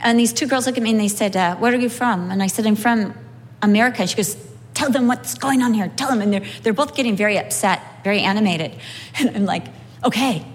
And 0.00 0.18
these 0.18 0.32
two 0.32 0.46
girls 0.46 0.66
look 0.66 0.76
at 0.76 0.82
me 0.82 0.90
and 0.90 1.00
they 1.00 1.08
said, 1.08 1.36
uh, 1.36 1.56
Where 1.56 1.72
are 1.72 1.76
you 1.76 1.88
from? 1.88 2.30
And 2.30 2.42
I 2.42 2.48
said, 2.48 2.66
I'm 2.66 2.76
from 2.76 3.14
America. 3.62 4.06
She 4.06 4.16
goes, 4.16 4.36
Tell 4.78 4.90
them 4.90 5.08
what's 5.08 5.34
going 5.34 5.60
on 5.60 5.74
here. 5.74 5.90
Tell 5.96 6.08
them. 6.08 6.22
And 6.22 6.32
they're, 6.32 6.44
they're 6.62 6.72
both 6.72 6.94
getting 6.94 7.16
very 7.16 7.36
upset, 7.36 7.82
very 8.04 8.20
animated. 8.20 8.76
And 9.18 9.36
I'm 9.36 9.44
like, 9.44 9.64
Okay, 10.04 10.46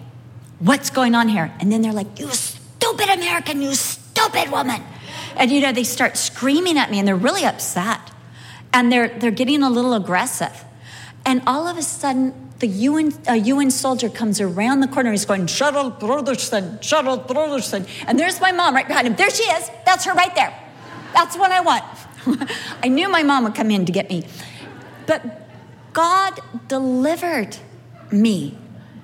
what's 0.59 0.89
going 0.89 1.13
on 1.13 1.27
here? 1.27 1.53
And 1.59 1.69
then 1.69 1.81
they're 1.81 1.91
like, 1.91 2.17
You 2.17 2.29
stupid 2.31 3.09
American, 3.09 3.61
you 3.61 3.73
stupid 3.73 4.49
woman. 4.49 4.81
And 5.35 5.51
you 5.51 5.59
know, 5.59 5.73
they 5.73 5.83
start 5.83 6.15
screaming 6.15 6.77
at 6.77 6.89
me 6.89 6.99
and 6.99 7.07
they're 7.07 7.17
really 7.17 7.43
upset. 7.43 7.99
And 8.71 8.89
they're, 8.89 9.09
they're 9.09 9.29
getting 9.29 9.61
a 9.61 9.69
little 9.69 9.93
aggressive. 9.93 10.63
And 11.25 11.41
all 11.45 11.67
of 11.67 11.77
a 11.77 11.81
sudden, 11.83 12.33
the 12.59 12.67
UN, 12.67 13.13
a 13.27 13.35
UN 13.35 13.71
soldier 13.71 14.07
comes 14.07 14.39
around 14.39 14.79
the 14.79 14.87
corner. 14.87 15.11
He's 15.11 15.25
going, 15.25 15.47
Cheryl 15.47 15.99
Brodersen, 15.99 16.79
Cheryl 16.79 17.27
Brodersen. 17.27 17.85
And 18.07 18.17
there's 18.17 18.39
my 18.39 18.53
mom 18.53 18.73
right 18.73 18.87
behind 18.87 19.05
him. 19.05 19.15
There 19.17 19.29
she 19.29 19.43
is. 19.43 19.69
That's 19.85 20.05
her 20.05 20.13
right 20.13 20.33
there. 20.33 20.57
That's 21.13 21.37
what 21.37 21.51
I 21.51 21.59
want. 21.59 21.83
I 22.83 22.87
knew 22.87 23.09
my 23.09 23.23
mom 23.23 23.43
would 23.43 23.55
come 23.55 23.71
in 23.71 23.85
to 23.85 23.91
get 23.91 24.09
me. 24.09 24.25
But 25.05 25.49
God 25.93 26.39
delivered 26.67 27.57
me 28.11 28.57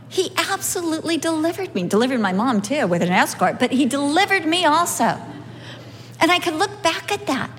he 0.10 0.32
absolutely 0.36 1.18
delivered 1.18 1.76
me, 1.76 1.84
delivered 1.84 2.20
my 2.20 2.34
mom 2.34 2.64
too 2.64 2.88
with 2.88 3.04
an 3.04 3.12
escort, 3.12 3.60
but 3.60 3.72
he 3.72 3.86
delivered 3.86 4.46
me 4.46 4.66
also. 4.66 5.20
And 6.20 6.32
I 6.32 6.40
could 6.40 6.56
look 6.56 6.82
back 6.82 7.12
at 7.12 7.28
that. 7.28 7.52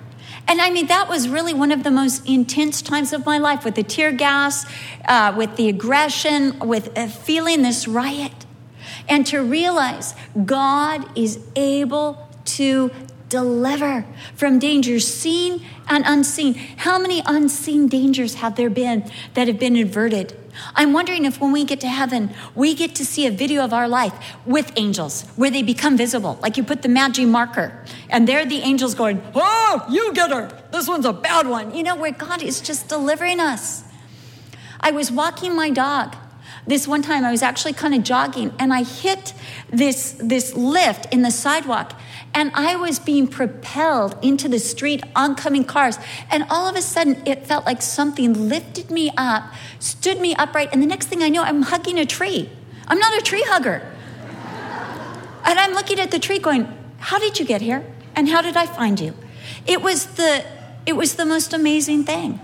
And 0.48 0.60
I 0.60 0.70
mean, 0.70 0.88
that 0.88 1.08
was 1.08 1.28
really 1.28 1.54
one 1.54 1.70
of 1.70 1.84
the 1.84 1.92
most 1.92 2.28
intense 2.28 2.82
times 2.82 3.12
of 3.12 3.24
my 3.24 3.38
life 3.38 3.64
with 3.64 3.76
the 3.76 3.84
tear 3.84 4.10
gas, 4.10 4.66
uh, 5.06 5.32
with 5.36 5.54
the 5.54 5.68
aggression, 5.68 6.58
with 6.58 6.98
uh, 6.98 7.06
feeling 7.06 7.62
this 7.62 7.86
riot. 7.86 8.32
And 9.08 9.24
to 9.28 9.40
realize 9.42 10.14
God 10.44 11.16
is 11.16 11.38
able 11.54 12.28
to 12.46 12.90
deliver 13.30 14.04
from 14.34 14.58
dangers 14.58 15.06
seen 15.06 15.64
and 15.88 16.04
unseen. 16.06 16.54
How 16.54 16.98
many 16.98 17.22
unseen 17.24 17.88
dangers 17.88 18.34
have 18.34 18.56
there 18.56 18.68
been 18.68 19.10
that 19.34 19.48
have 19.48 19.58
been 19.58 19.76
averted? 19.76 20.36
I'm 20.74 20.92
wondering 20.92 21.24
if 21.24 21.40
when 21.40 21.52
we 21.52 21.64
get 21.64 21.80
to 21.80 21.88
heaven, 21.88 22.30
we 22.54 22.74
get 22.74 22.94
to 22.96 23.06
see 23.06 23.26
a 23.26 23.30
video 23.30 23.64
of 23.64 23.72
our 23.72 23.88
life 23.88 24.12
with 24.44 24.72
angels 24.76 25.24
where 25.36 25.50
they 25.50 25.62
become 25.62 25.96
visible. 25.96 26.38
Like 26.42 26.56
you 26.56 26.64
put 26.64 26.82
the 26.82 26.88
magic 26.88 27.28
marker, 27.28 27.84
and 28.10 28.28
there 28.28 28.44
the 28.44 28.58
angels 28.58 28.94
going, 28.94 29.22
Oh, 29.34 29.86
you 29.88 30.12
get 30.12 30.30
her. 30.30 30.50
This 30.72 30.88
one's 30.88 31.06
a 31.06 31.12
bad 31.12 31.46
one. 31.46 31.74
You 31.74 31.84
know, 31.84 31.96
where 31.96 32.12
God 32.12 32.42
is 32.42 32.60
just 32.60 32.88
delivering 32.88 33.40
us. 33.40 33.84
I 34.80 34.90
was 34.90 35.10
walking 35.10 35.54
my 35.54 35.70
dog. 35.70 36.16
This 36.66 36.86
one 36.86 37.02
time 37.02 37.24
I 37.24 37.30
was 37.30 37.42
actually 37.42 37.72
kind 37.72 37.94
of 37.94 38.02
jogging 38.02 38.52
and 38.58 38.72
I 38.72 38.82
hit 38.82 39.34
this, 39.70 40.12
this 40.20 40.54
lift 40.54 41.06
in 41.12 41.22
the 41.22 41.30
sidewalk 41.30 41.98
and 42.32 42.52
I 42.54 42.76
was 42.76 42.98
being 42.98 43.26
propelled 43.26 44.16
into 44.22 44.48
the 44.48 44.60
street, 44.60 45.02
oncoming 45.16 45.64
cars. 45.64 45.98
And 46.30 46.44
all 46.48 46.68
of 46.68 46.76
a 46.76 46.82
sudden, 46.82 47.20
it 47.26 47.46
felt 47.46 47.66
like 47.66 47.82
something 47.82 48.48
lifted 48.48 48.90
me 48.90 49.10
up, 49.16 49.52
stood 49.80 50.20
me 50.20 50.34
upright. 50.36 50.68
And 50.72 50.80
the 50.80 50.86
next 50.86 51.06
thing 51.06 51.22
I 51.22 51.28
know, 51.28 51.42
I'm 51.42 51.62
hugging 51.62 51.98
a 51.98 52.06
tree. 52.06 52.48
I'm 52.86 52.98
not 52.98 53.18
a 53.18 53.20
tree 53.20 53.42
hugger. 53.46 53.82
And 55.44 55.58
I'm 55.58 55.72
looking 55.72 55.98
at 55.98 56.12
the 56.12 56.18
tree 56.18 56.38
going, 56.38 56.68
How 56.98 57.18
did 57.18 57.40
you 57.40 57.44
get 57.44 57.60
here? 57.60 57.84
And 58.14 58.28
how 58.28 58.42
did 58.42 58.56
I 58.56 58.66
find 58.66 59.00
you? 59.00 59.14
It 59.66 59.82
was 59.82 60.06
the, 60.06 60.44
it 60.86 60.94
was 60.94 61.16
the 61.16 61.24
most 61.24 61.52
amazing 61.52 62.04
thing. 62.04 62.40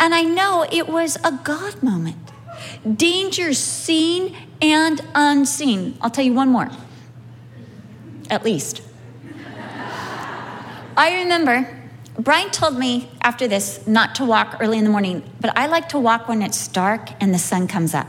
And 0.00 0.14
I 0.14 0.22
know 0.22 0.66
it 0.70 0.88
was 0.88 1.16
a 1.24 1.32
God 1.44 1.82
moment. 1.82 2.16
Danger 2.96 3.52
seen 3.52 4.36
and 4.60 5.00
unseen. 5.14 5.96
I'll 6.00 6.10
tell 6.10 6.24
you 6.24 6.34
one 6.34 6.48
more, 6.48 6.70
at 8.30 8.44
least. 8.44 8.82
I 10.98 11.20
remember 11.20 11.64
Brian 12.18 12.50
told 12.50 12.76
me 12.76 13.08
after 13.22 13.46
this 13.46 13.86
not 13.86 14.16
to 14.16 14.24
walk 14.24 14.56
early 14.58 14.78
in 14.78 14.82
the 14.82 14.90
morning, 14.90 15.22
but 15.40 15.56
I 15.56 15.68
like 15.68 15.90
to 15.90 15.98
walk 16.00 16.26
when 16.26 16.42
it's 16.42 16.66
dark 16.66 17.10
and 17.20 17.32
the 17.32 17.38
sun 17.38 17.68
comes 17.68 17.94
up. 17.94 18.08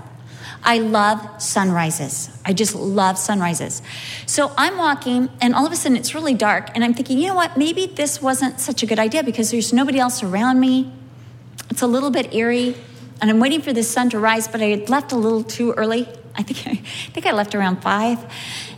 I 0.63 0.79
love 0.79 1.39
sunrises. 1.39 2.31
I 2.43 2.53
just 2.53 2.73
love 2.73 3.19
sunrises. 3.19 3.83
So 4.25 4.51
I'm 4.57 4.75
walking, 4.77 5.29
and 5.39 5.53
all 5.53 5.67
of 5.67 5.71
a 5.71 5.75
sudden 5.75 5.95
it's 5.97 6.15
really 6.15 6.33
dark, 6.33 6.71
and 6.73 6.83
I'm 6.83 6.95
thinking, 6.95 7.19
you 7.19 7.27
know 7.27 7.35
what? 7.35 7.57
Maybe 7.57 7.85
this 7.85 8.23
wasn't 8.23 8.59
such 8.59 8.81
a 8.81 8.87
good 8.87 8.97
idea 8.97 9.21
because 9.23 9.51
there's 9.51 9.71
nobody 9.71 9.99
else 9.99 10.23
around 10.23 10.59
me. 10.59 10.91
It's 11.69 11.83
a 11.83 11.87
little 11.87 12.09
bit 12.09 12.33
eerie, 12.33 12.75
and 13.21 13.29
I'm 13.29 13.39
waiting 13.39 13.61
for 13.61 13.71
the 13.71 13.83
sun 13.83 14.09
to 14.09 14.19
rise, 14.19 14.47
but 14.47 14.63
I 14.63 14.65
had 14.65 14.89
left 14.89 15.11
a 15.11 15.15
little 15.15 15.43
too 15.43 15.73
early. 15.73 16.09
I 16.33 16.41
think 16.41 16.65
I, 16.65 16.71
I 17.07 17.11
think 17.11 17.27
I 17.27 17.33
left 17.33 17.53
around 17.53 17.83
five, 17.83 18.17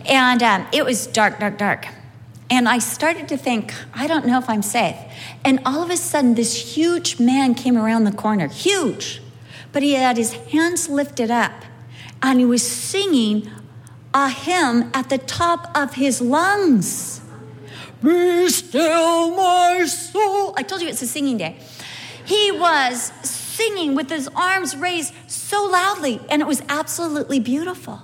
and 0.06 0.44
um, 0.44 0.68
it 0.74 0.84
was 0.84 1.08
dark, 1.08 1.40
dark, 1.40 1.58
dark. 1.58 1.88
And 2.52 2.68
I 2.68 2.80
started 2.80 3.30
to 3.30 3.38
think, 3.38 3.74
I 3.94 4.08
don't 4.08 4.26
know 4.26 4.38
if 4.38 4.50
I'm 4.50 4.62
safe. 4.62 4.98
And 5.46 5.62
all 5.66 5.82
of 5.82 5.90
a 5.90 5.96
sudden, 5.96 6.36
this 6.36 6.76
huge 6.76 7.18
man 7.18 7.56
came 7.56 7.78
around 7.78 8.04
the 8.04 8.12
corner, 8.12 8.50
huge, 8.50 9.22
but 9.72 9.82
he 9.82 9.94
had 9.94 10.18
his 10.18 10.34
hands 10.34 10.90
lifted 10.90 11.32
up 11.32 11.54
and 12.22 12.40
he 12.40 12.46
was 12.46 12.62
singing 12.62 13.50
a 14.14 14.30
hymn 14.30 14.92
at 14.94 15.08
the 15.08 15.18
top 15.18 15.72
of 15.76 15.94
his 15.94 16.20
lungs. 16.20 17.22
Be 18.04 18.50
still, 18.50 19.32
my 19.32 19.86
soul. 19.86 20.54
I 20.58 20.64
told 20.64 20.82
you 20.82 20.90
it's 20.90 21.02
a 21.02 21.08
singing 21.08 21.38
day. 21.38 21.58
He 22.26 22.52
was 22.52 23.14
singing 23.24 23.96
with 23.96 24.10
his 24.10 24.28
arms 24.36 24.76
raised 24.76 25.14
so 25.28 25.66
loudly, 25.66 26.20
and 26.30 26.42
it 26.42 26.48
was 26.48 26.62
absolutely 26.68 27.40
beautiful. 27.40 28.02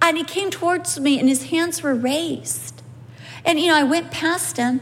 And 0.00 0.16
he 0.16 0.24
came 0.24 0.50
towards 0.50 1.00
me, 1.00 1.18
and 1.18 1.28
his 1.28 1.44
hands 1.44 1.82
were 1.82 1.94
raised. 1.94 2.81
And, 3.44 3.58
you 3.58 3.68
know, 3.68 3.76
I 3.76 3.82
went 3.82 4.10
past 4.10 4.56
him, 4.56 4.80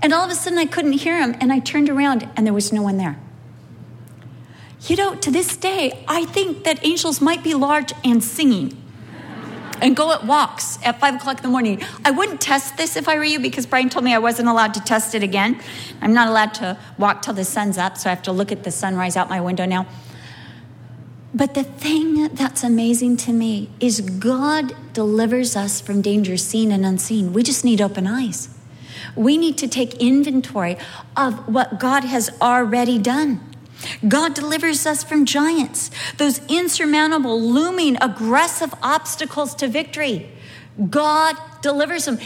and 0.00 0.12
all 0.12 0.24
of 0.24 0.30
a 0.30 0.34
sudden 0.34 0.58
I 0.58 0.66
couldn't 0.66 0.92
hear 0.92 1.18
him, 1.20 1.36
and 1.40 1.52
I 1.52 1.58
turned 1.58 1.88
around, 1.88 2.28
and 2.36 2.46
there 2.46 2.54
was 2.54 2.72
no 2.72 2.82
one 2.82 2.96
there. 2.96 3.18
You 4.86 4.96
know, 4.96 5.14
to 5.16 5.30
this 5.30 5.56
day, 5.56 6.04
I 6.06 6.24
think 6.24 6.64
that 6.64 6.84
angels 6.86 7.20
might 7.20 7.42
be 7.42 7.54
large 7.54 7.92
and 8.04 8.22
singing. 8.22 8.76
and 9.80 9.96
go 9.96 10.12
at 10.12 10.24
walks 10.24 10.78
at 10.84 11.00
five 11.00 11.14
o'clock 11.14 11.38
in 11.38 11.42
the 11.42 11.48
morning. 11.48 11.82
I 12.04 12.10
wouldn't 12.10 12.40
test 12.40 12.76
this 12.76 12.96
if 12.96 13.08
I 13.08 13.16
were 13.16 13.24
you 13.24 13.38
because 13.38 13.66
Brian 13.66 13.88
told 13.88 14.04
me 14.04 14.14
I 14.14 14.18
wasn't 14.18 14.48
allowed 14.48 14.74
to 14.74 14.80
test 14.80 15.14
it 15.14 15.22
again. 15.22 15.60
I'm 16.00 16.12
not 16.12 16.28
allowed 16.28 16.54
to 16.54 16.78
walk 16.98 17.22
till 17.22 17.34
the 17.34 17.44
sun's 17.44 17.78
up, 17.78 17.96
so 17.96 18.10
I 18.10 18.14
have 18.14 18.22
to 18.22 18.32
look 18.32 18.52
at 18.52 18.64
the 18.64 18.70
sunrise 18.70 19.16
out 19.16 19.28
my 19.28 19.40
window 19.40 19.66
now. 19.66 19.86
But 21.38 21.54
the 21.54 21.62
thing 21.62 22.34
that's 22.34 22.64
amazing 22.64 23.16
to 23.18 23.32
me 23.32 23.70
is 23.78 24.00
God 24.00 24.74
delivers 24.92 25.54
us 25.54 25.80
from 25.80 26.02
danger 26.02 26.36
seen 26.36 26.72
and 26.72 26.84
unseen. 26.84 27.32
We 27.32 27.44
just 27.44 27.64
need 27.64 27.80
open 27.80 28.08
eyes. 28.08 28.48
We 29.14 29.38
need 29.38 29.56
to 29.58 29.68
take 29.68 29.94
inventory 30.02 30.76
of 31.16 31.46
what 31.46 31.78
God 31.78 32.02
has 32.02 32.28
already 32.42 32.98
done. 32.98 33.40
God 34.08 34.34
delivers 34.34 34.84
us 34.84 35.04
from 35.04 35.24
giants, 35.24 35.92
those 36.16 36.44
insurmountable, 36.48 37.40
looming, 37.40 37.96
aggressive 38.00 38.74
obstacles 38.82 39.54
to 39.56 39.68
victory. 39.68 40.28
God 40.90 41.36
delivers 41.62 42.06
them. 42.06 42.18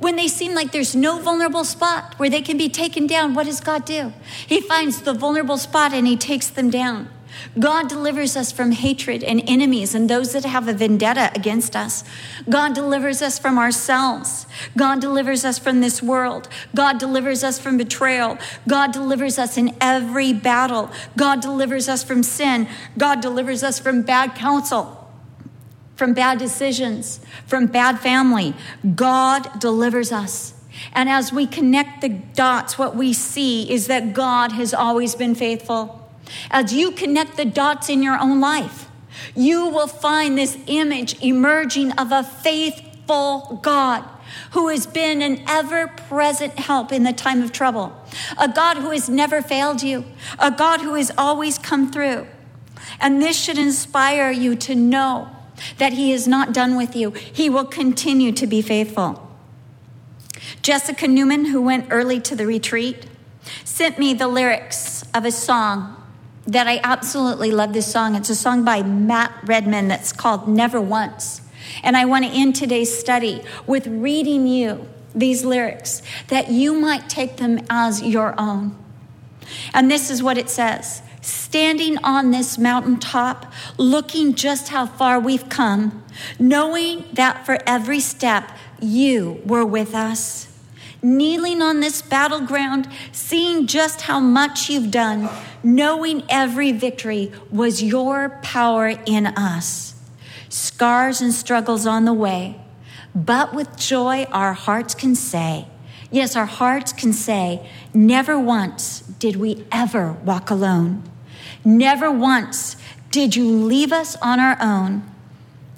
When 0.00 0.16
they 0.16 0.26
seem 0.26 0.56
like 0.56 0.72
there's 0.72 0.96
no 0.96 1.20
vulnerable 1.20 1.62
spot 1.62 2.14
where 2.16 2.28
they 2.28 2.42
can 2.42 2.58
be 2.58 2.68
taken 2.68 3.06
down, 3.06 3.34
what 3.34 3.46
does 3.46 3.60
God 3.60 3.84
do? 3.84 4.12
He 4.44 4.60
finds 4.60 5.02
the 5.02 5.14
vulnerable 5.14 5.56
spot 5.56 5.92
and 5.92 6.04
He 6.04 6.16
takes 6.16 6.48
them 6.48 6.68
down. 6.68 7.10
God 7.58 7.88
delivers 7.88 8.36
us 8.36 8.52
from 8.52 8.72
hatred 8.72 9.24
and 9.24 9.42
enemies 9.46 9.94
and 9.94 10.08
those 10.08 10.32
that 10.32 10.44
have 10.44 10.68
a 10.68 10.72
vendetta 10.72 11.30
against 11.34 11.74
us. 11.74 12.04
God 12.48 12.74
delivers 12.74 13.22
us 13.22 13.38
from 13.38 13.58
ourselves. 13.58 14.46
God 14.76 15.00
delivers 15.00 15.44
us 15.44 15.58
from 15.58 15.80
this 15.80 16.02
world. 16.02 16.48
God 16.74 16.98
delivers 16.98 17.42
us 17.42 17.58
from 17.58 17.76
betrayal. 17.76 18.38
God 18.68 18.92
delivers 18.92 19.38
us 19.38 19.56
in 19.56 19.74
every 19.80 20.32
battle. 20.32 20.90
God 21.16 21.40
delivers 21.40 21.88
us 21.88 22.04
from 22.04 22.22
sin. 22.22 22.68
God 22.98 23.20
delivers 23.20 23.62
us 23.62 23.78
from 23.78 24.02
bad 24.02 24.34
counsel, 24.34 25.10
from 25.94 26.12
bad 26.14 26.38
decisions, 26.38 27.20
from 27.46 27.66
bad 27.66 27.98
family. 28.00 28.54
God 28.94 29.60
delivers 29.60 30.12
us. 30.12 30.54
And 30.92 31.08
as 31.08 31.32
we 31.32 31.46
connect 31.46 32.02
the 32.02 32.08
dots, 32.08 32.78
what 32.78 32.96
we 32.96 33.12
see 33.12 33.70
is 33.70 33.86
that 33.86 34.12
God 34.12 34.52
has 34.52 34.74
always 34.74 35.14
been 35.14 35.34
faithful. 35.34 36.05
As 36.50 36.72
you 36.72 36.90
connect 36.90 37.36
the 37.36 37.44
dots 37.44 37.88
in 37.88 38.02
your 38.02 38.18
own 38.18 38.40
life, 38.40 38.88
you 39.34 39.68
will 39.68 39.86
find 39.86 40.36
this 40.36 40.58
image 40.66 41.20
emerging 41.22 41.92
of 41.92 42.12
a 42.12 42.22
faithful 42.22 43.60
God 43.62 44.04
who 44.52 44.68
has 44.68 44.86
been 44.86 45.22
an 45.22 45.42
ever 45.46 45.88
present 45.88 46.58
help 46.58 46.92
in 46.92 47.04
the 47.04 47.12
time 47.12 47.42
of 47.42 47.52
trouble, 47.52 47.92
a 48.38 48.48
God 48.48 48.78
who 48.78 48.90
has 48.90 49.08
never 49.08 49.40
failed 49.40 49.82
you, 49.82 50.04
a 50.38 50.50
God 50.50 50.80
who 50.80 50.94
has 50.94 51.12
always 51.16 51.58
come 51.58 51.90
through. 51.90 52.26
And 53.00 53.20
this 53.20 53.38
should 53.38 53.58
inspire 53.58 54.30
you 54.30 54.56
to 54.56 54.74
know 54.74 55.28
that 55.78 55.94
He 55.94 56.12
is 56.12 56.28
not 56.28 56.52
done 56.52 56.76
with 56.76 56.94
you, 56.94 57.10
He 57.10 57.48
will 57.48 57.64
continue 57.64 58.32
to 58.32 58.46
be 58.46 58.62
faithful. 58.62 59.22
Jessica 60.62 61.08
Newman, 61.08 61.46
who 61.46 61.62
went 61.62 61.86
early 61.90 62.20
to 62.20 62.36
the 62.36 62.46
retreat, 62.46 63.06
sent 63.64 63.98
me 63.98 64.14
the 64.14 64.28
lyrics 64.28 65.04
of 65.14 65.24
a 65.24 65.30
song 65.30 65.95
that 66.46 66.66
I 66.66 66.80
absolutely 66.82 67.50
love 67.50 67.72
this 67.72 67.90
song. 67.90 68.14
It's 68.14 68.30
a 68.30 68.34
song 68.34 68.64
by 68.64 68.82
Matt 68.82 69.32
Redman 69.44 69.88
that's 69.88 70.12
called 70.12 70.48
Never 70.48 70.80
Once. 70.80 71.40
And 71.82 71.96
I 71.96 72.04
want 72.04 72.24
to 72.24 72.30
end 72.30 72.54
today's 72.54 72.96
study 72.96 73.42
with 73.66 73.86
reading 73.86 74.46
you 74.46 74.86
these 75.14 75.44
lyrics 75.44 76.02
that 76.28 76.50
you 76.50 76.74
might 76.74 77.08
take 77.08 77.38
them 77.38 77.58
as 77.68 78.02
your 78.02 78.38
own. 78.38 78.76
And 79.72 79.90
this 79.90 80.10
is 80.10 80.22
what 80.22 80.38
it 80.38 80.48
says 80.48 81.02
Standing 81.20 81.98
on 82.04 82.30
this 82.30 82.56
mountaintop, 82.56 83.52
looking 83.78 84.34
just 84.34 84.68
how 84.68 84.86
far 84.86 85.18
we've 85.18 85.48
come, 85.48 86.04
knowing 86.38 87.04
that 87.12 87.44
for 87.44 87.58
every 87.66 87.98
step 87.98 88.50
you 88.80 89.42
were 89.44 89.64
with 89.64 89.94
us 89.94 90.46
kneeling 91.02 91.62
on 91.62 91.80
this 91.80 92.02
battleground, 92.02 92.88
seeing 93.12 93.66
just 93.66 94.02
how 94.02 94.20
much 94.20 94.68
you've 94.68 94.90
done, 94.90 95.28
knowing 95.62 96.22
every 96.28 96.72
victory 96.72 97.32
was 97.50 97.82
your 97.82 98.38
power 98.42 98.88
in 99.06 99.26
us. 99.26 99.94
Scars 100.48 101.20
and 101.20 101.32
struggles 101.32 101.86
on 101.86 102.04
the 102.04 102.14
way, 102.14 102.60
but 103.14 103.54
with 103.54 103.76
joy 103.76 104.24
our 104.32 104.52
hearts 104.52 104.94
can 104.94 105.14
say, 105.14 105.66
yes, 106.10 106.36
our 106.36 106.46
hearts 106.46 106.92
can 106.92 107.12
say, 107.12 107.68
never 107.92 108.38
once 108.38 109.00
did 109.00 109.36
we 109.36 109.64
ever 109.72 110.12
walk 110.12 110.50
alone. 110.50 111.02
Never 111.64 112.10
once 112.10 112.76
did 113.10 113.34
you 113.34 113.44
leave 113.44 113.92
us 113.92 114.16
on 114.22 114.38
our 114.38 114.56
own. 114.60 115.02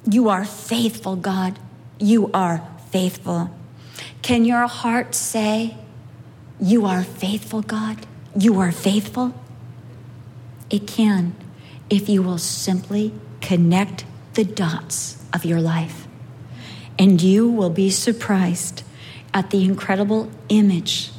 You 0.09 0.29
are 0.29 0.45
faithful, 0.45 1.15
God. 1.15 1.57
You 1.99 2.29
are 2.33 2.61
faithful. 2.91 3.49
Can 4.29 4.45
your 4.45 4.67
heart 4.67 5.15
say, 5.15 5.75
You 6.61 6.85
are 6.85 7.01
faithful, 7.03 7.63
God? 7.63 8.05
You 8.37 8.59
are 8.59 8.71
faithful? 8.71 9.33
It 10.69 10.85
can 10.85 11.33
if 11.89 12.07
you 12.07 12.21
will 12.21 12.37
simply 12.37 13.11
connect 13.41 14.05
the 14.35 14.43
dots 14.43 15.17
of 15.33 15.45
your 15.45 15.59
life. 15.59 16.07
And 16.99 17.19
you 17.19 17.49
will 17.49 17.71
be 17.71 17.89
surprised 17.89 18.83
at 19.33 19.49
the 19.49 19.63
incredible 19.63 20.29
image 20.47 21.09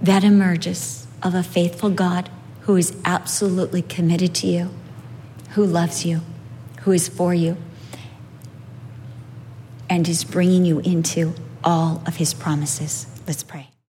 that 0.00 0.24
emerges 0.24 1.06
of 1.22 1.34
a 1.34 1.42
faithful 1.42 1.90
God 1.90 2.30
who 2.60 2.76
is 2.76 2.96
absolutely 3.04 3.82
committed 3.82 4.34
to 4.36 4.46
you, 4.46 4.70
who 5.50 5.66
loves 5.66 6.06
you, 6.06 6.22
who 6.80 6.92
is 6.92 7.08
for 7.08 7.34
you, 7.34 7.58
and 9.90 10.08
is 10.08 10.24
bringing 10.24 10.64
you 10.64 10.78
into 10.78 11.34
all 11.66 12.00
of 12.06 12.16
his 12.16 12.32
promises. 12.32 13.06
Let's 13.26 13.42
pray. 13.42 13.75